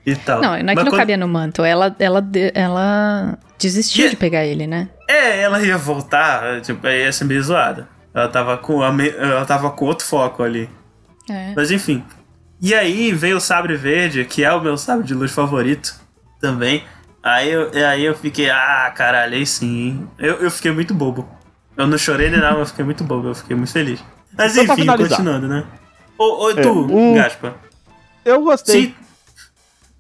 [0.06, 0.42] E tal.
[0.42, 1.64] Não, não é que Mas não quando- cabia no manto.
[1.64, 2.24] Ela, ela,
[2.54, 4.90] ela desistiu Que- de pegar ele, né?
[5.10, 7.88] É, ela ia voltar, tipo, aí ia ser meio zoada.
[8.14, 10.70] Ela tava com, a me- ela tava com outro foco ali.
[11.30, 11.54] É.
[11.56, 12.04] Mas enfim.
[12.62, 15.96] E aí veio o sabre verde, que é o meu sabre de luz favorito
[16.40, 16.84] também.
[17.22, 20.08] Aí eu, e aí eu fiquei, ah, caralho, aí sim.
[20.20, 21.28] Eu, eu fiquei muito bobo.
[21.76, 24.04] Eu não chorei nem nada, mas eu fiquei muito bobo, eu fiquei muito feliz.
[24.38, 25.64] Mas Só enfim, continuando, né?
[26.18, 27.56] Ô, ô tu, o- Gaspa.
[28.26, 28.82] Eu gostei.
[28.88, 28.96] Sim.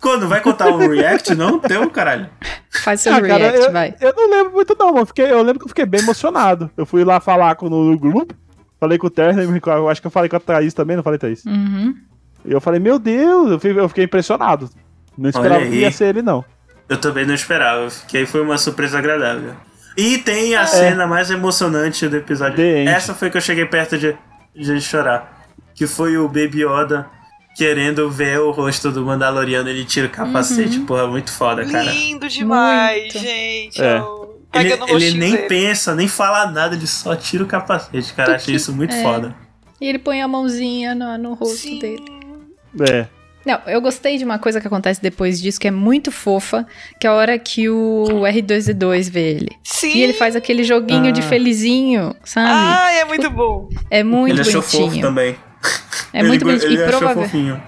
[0.03, 1.57] Quando vai contar o react, não?
[1.59, 2.29] Teu, caralho.
[2.69, 3.95] Faz seu Ah, cara, react, eu, vai.
[4.01, 5.05] eu não lembro muito não, mano.
[5.05, 6.69] Fiquei, eu lembro que eu fiquei bem emocionado.
[6.75, 8.35] Eu fui lá falar com, no, no grupo,
[8.79, 11.17] falei com o Terno, eu acho que eu falei com a Thaís também, não falei,
[11.17, 11.45] Thaís?
[11.45, 11.95] Uhum.
[12.45, 14.69] E eu falei, meu Deus, eu fiquei, eu fiquei impressionado.
[15.17, 16.43] Não esperava que ia ser ele, não.
[16.89, 19.53] Eu também não esperava, que aí foi uma surpresa agradável.
[19.95, 20.65] E tem a É.
[20.65, 22.57] cena mais emocionante do episódio.
[22.57, 22.83] The.
[22.85, 24.13] Essa foi que eu cheguei perto de,
[24.53, 25.47] de chorar.
[25.73, 27.07] Que foi o Baby Yoda
[27.55, 30.79] querendo ver o rosto do Mandaloriano, ele tira o capacete.
[30.79, 30.85] Uhum.
[30.85, 31.91] Porra, muito foda, cara.
[31.91, 33.19] Lindo demais, Muito.
[33.19, 33.81] gente.
[33.81, 33.97] É.
[33.99, 34.23] Eu-
[34.55, 35.47] Ele, ele nem dele.
[35.47, 38.35] pensa, nem fala nada, ele só tira o capacete, cara.
[38.35, 39.01] Achei isso muito é.
[39.01, 39.35] foda.
[39.81, 41.79] E ele põe a mãozinha no, no rosto Sim.
[41.79, 42.03] dele.
[42.89, 43.07] É.
[43.45, 46.65] Não, eu gostei de uma coisa que acontece depois disso, que é muito fofa,
[46.97, 49.49] que é a hora que o R2D2 vê ele.
[49.63, 49.97] Sim.
[49.97, 51.23] E ele faz aquele joguinho de Ah.
[51.23, 52.49] felizinho, sabe?
[52.49, 53.67] Ai, é muito bom.
[53.91, 55.01] é muito ele achou fofo bonitinho.
[55.07, 55.35] também.
[56.13, 56.71] É Ele muito bonitinho.
[56.73, 57.61] Ele E provável- fofinho.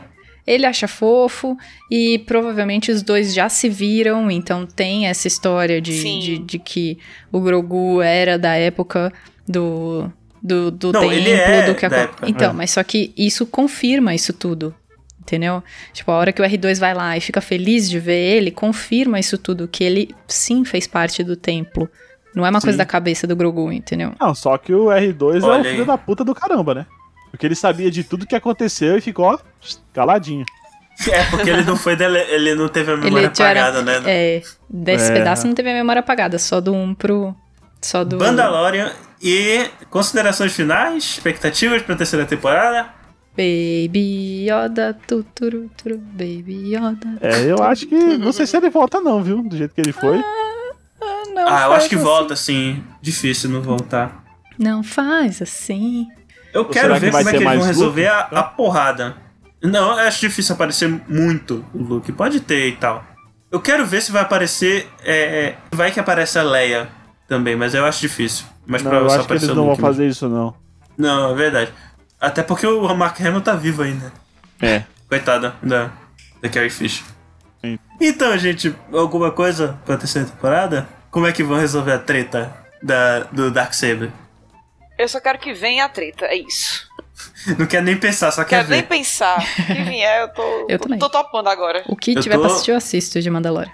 [0.48, 1.58] Ele acha fofo
[1.90, 7.00] e provavelmente os dois já se viram, então tem essa história de, de, de que
[7.32, 9.12] o Grogu era da época
[9.48, 10.08] do,
[10.44, 11.88] do, do Não, templo, ele é do que
[12.28, 12.54] Então, é.
[12.54, 14.74] mas só que isso confirma isso tudo.
[15.20, 15.64] Entendeu?
[15.92, 19.20] Tipo, a hora que o R2 vai lá e fica feliz de ver ele, confirma
[19.20, 21.90] isso tudo, que ele sim fez parte do templo.
[22.36, 22.78] Não é uma coisa Sim.
[22.78, 24.12] da cabeça do Grogu, entendeu?
[24.22, 25.88] Não, só que o R2 é Olha o filho aí.
[25.88, 26.86] da puta do caramba, né?
[27.36, 29.38] Porque ele sabia de tudo que aconteceu e ficou, ó,
[29.94, 30.46] caladinho.
[31.12, 34.02] É, porque ele não foi dele, ele não teve a memória já era- apagada, né?
[34.06, 35.14] É, desse É.
[35.16, 37.36] pedaço não teve a memória apagada, só do 1 pro.
[37.82, 38.18] Só do.
[38.18, 42.88] Mandalorian e considerações finais, expectativas pra terceira temporada.
[43.32, 47.18] Baby Yoda, tuturu, turu, Baby Yoda.
[47.20, 47.96] É, eu acho que.
[48.18, 49.44] Não sei se ele volta, não, viu?
[49.44, 50.18] Do jeito que ele foi.
[51.02, 52.04] Ah, não ah, eu faz acho que assim.
[52.06, 52.84] volta, assim.
[53.02, 54.24] Difícil não voltar.
[54.58, 56.08] Não faz assim.
[56.56, 59.18] Eu Ou quero que ver vai como é que eles vão resolver a, a porrada.
[59.62, 62.10] Não, eu acho difícil aparecer muito o Luke.
[62.14, 63.04] Pode ter e tal.
[63.52, 64.88] Eu quero ver se vai aparecer.
[65.04, 66.88] É, é, vai que aparece a Leia
[67.28, 68.46] também, mas eu acho difícil.
[68.66, 69.82] Mas Não, eu acho que eles não vão mesmo.
[69.82, 70.56] fazer isso, não.
[70.98, 71.74] Não, é verdade.
[72.22, 74.14] Até porque o Mark Hamill tá vivo ainda.
[74.62, 74.84] É.
[75.10, 75.92] Coitada da,
[76.42, 77.06] da Carrie Fisher.
[77.60, 77.78] Sim.
[78.00, 80.88] Então, gente, alguma coisa pra terceira temporada?
[81.12, 84.10] Como é que vão resolver a treta da, do Darksaber?
[84.98, 86.88] Eu só quero que venha a treta, é isso.
[87.60, 88.88] Não quer nem pensar, só quer Quero nem ver.
[88.88, 89.38] pensar.
[89.68, 91.00] Que vier, eu tô, Eu tô, também.
[91.00, 91.84] tô topando agora.
[91.88, 93.72] O que Eu tiver tô- pra assistir, eu assisto de Mandalorian.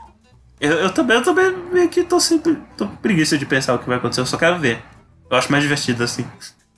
[0.60, 2.56] Eu, eu também, eu também meio que tô sempre.
[2.78, 4.82] tô com preguiça de pensar o que vai acontecer, eu só quero ver.
[5.30, 6.26] Eu acho mais divertido assim.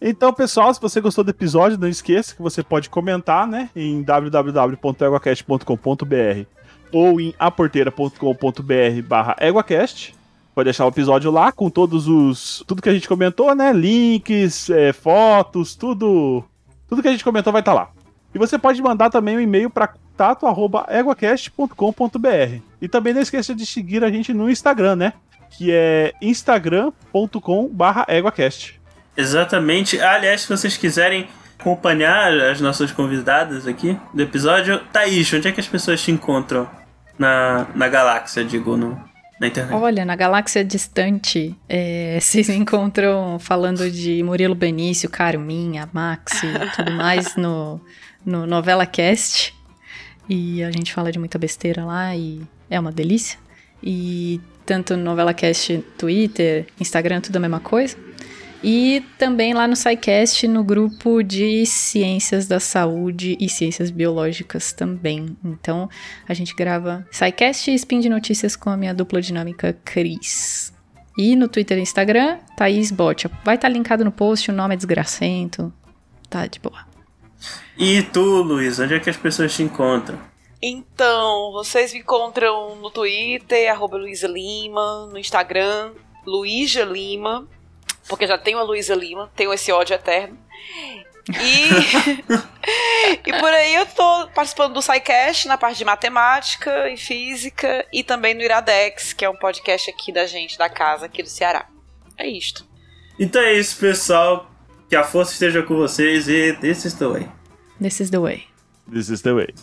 [0.01, 4.01] Então, pessoal, se você gostou do episódio, não esqueça que você pode comentar, né, em
[4.03, 6.45] www.eguacast.com.br
[6.91, 10.13] ou em aporteira.com.br barra eguacast.
[10.53, 12.63] Pode deixar o episódio lá com todos os...
[12.67, 16.43] tudo que a gente comentou, né, links, é, fotos, tudo...
[16.87, 17.89] Tudo que a gente comentou vai estar lá.
[18.35, 22.61] E você pode mandar também um e-mail para contato@eguacast.com.br.
[22.81, 25.13] E também não esqueça de seguir a gente no Instagram, né?
[25.57, 28.81] Que é instagram.com/eguacast.
[29.15, 29.99] Exatamente.
[29.99, 31.27] Aliás, se vocês quiserem
[31.59, 36.67] acompanhar as nossas convidadas aqui do episódio, Thaís, onde é que as pessoas te encontram
[37.17, 38.99] na, na galáxia, digo, no,
[39.47, 39.73] internet?
[39.73, 46.91] Olha, na galáxia distante, é, vocês encontram falando de Murilo Benício, Carminha, Maxi e tudo
[46.95, 47.79] mais no,
[48.25, 49.53] no Novela Cast.
[50.29, 53.37] E a gente fala de muita besteira lá e é uma delícia.
[53.81, 57.97] E tanto no Novela Cast, Twitter, Instagram, tudo a mesma coisa.
[58.63, 65.35] E também lá no SciCast, no grupo de Ciências da Saúde e Ciências Biológicas também.
[65.43, 65.89] Então,
[66.27, 70.71] a gente grava SciCast e Spin de Notícias com a minha dupla dinâmica Cris.
[71.17, 73.29] E no Twitter e Instagram, Thaís Botia.
[73.43, 75.71] Vai estar linkado no post, o nome é desgracento.
[76.29, 76.87] Tá de boa.
[77.77, 80.17] E tu, Luiz, onde é que as pessoas te encontram?
[80.61, 85.91] Então, vocês me encontram no Twitter, arroba Luísa Lima, no Instagram,
[86.25, 87.45] Luísa Lima,
[88.07, 90.37] porque já tenho a Luísa Lima, tenho esse ódio eterno.
[91.29, 91.69] E,
[93.29, 98.03] e por aí eu tô participando do SciCast na parte de matemática e física e
[98.03, 101.67] também no Iradex, que é um podcast aqui da gente, da casa, aqui do Ceará.
[102.17, 102.65] É isto.
[103.17, 104.49] Então é isso, pessoal.
[104.89, 107.29] Que a força esteja com vocês e this is the way.
[107.81, 108.43] This is the way.
[108.91, 109.53] This is the way.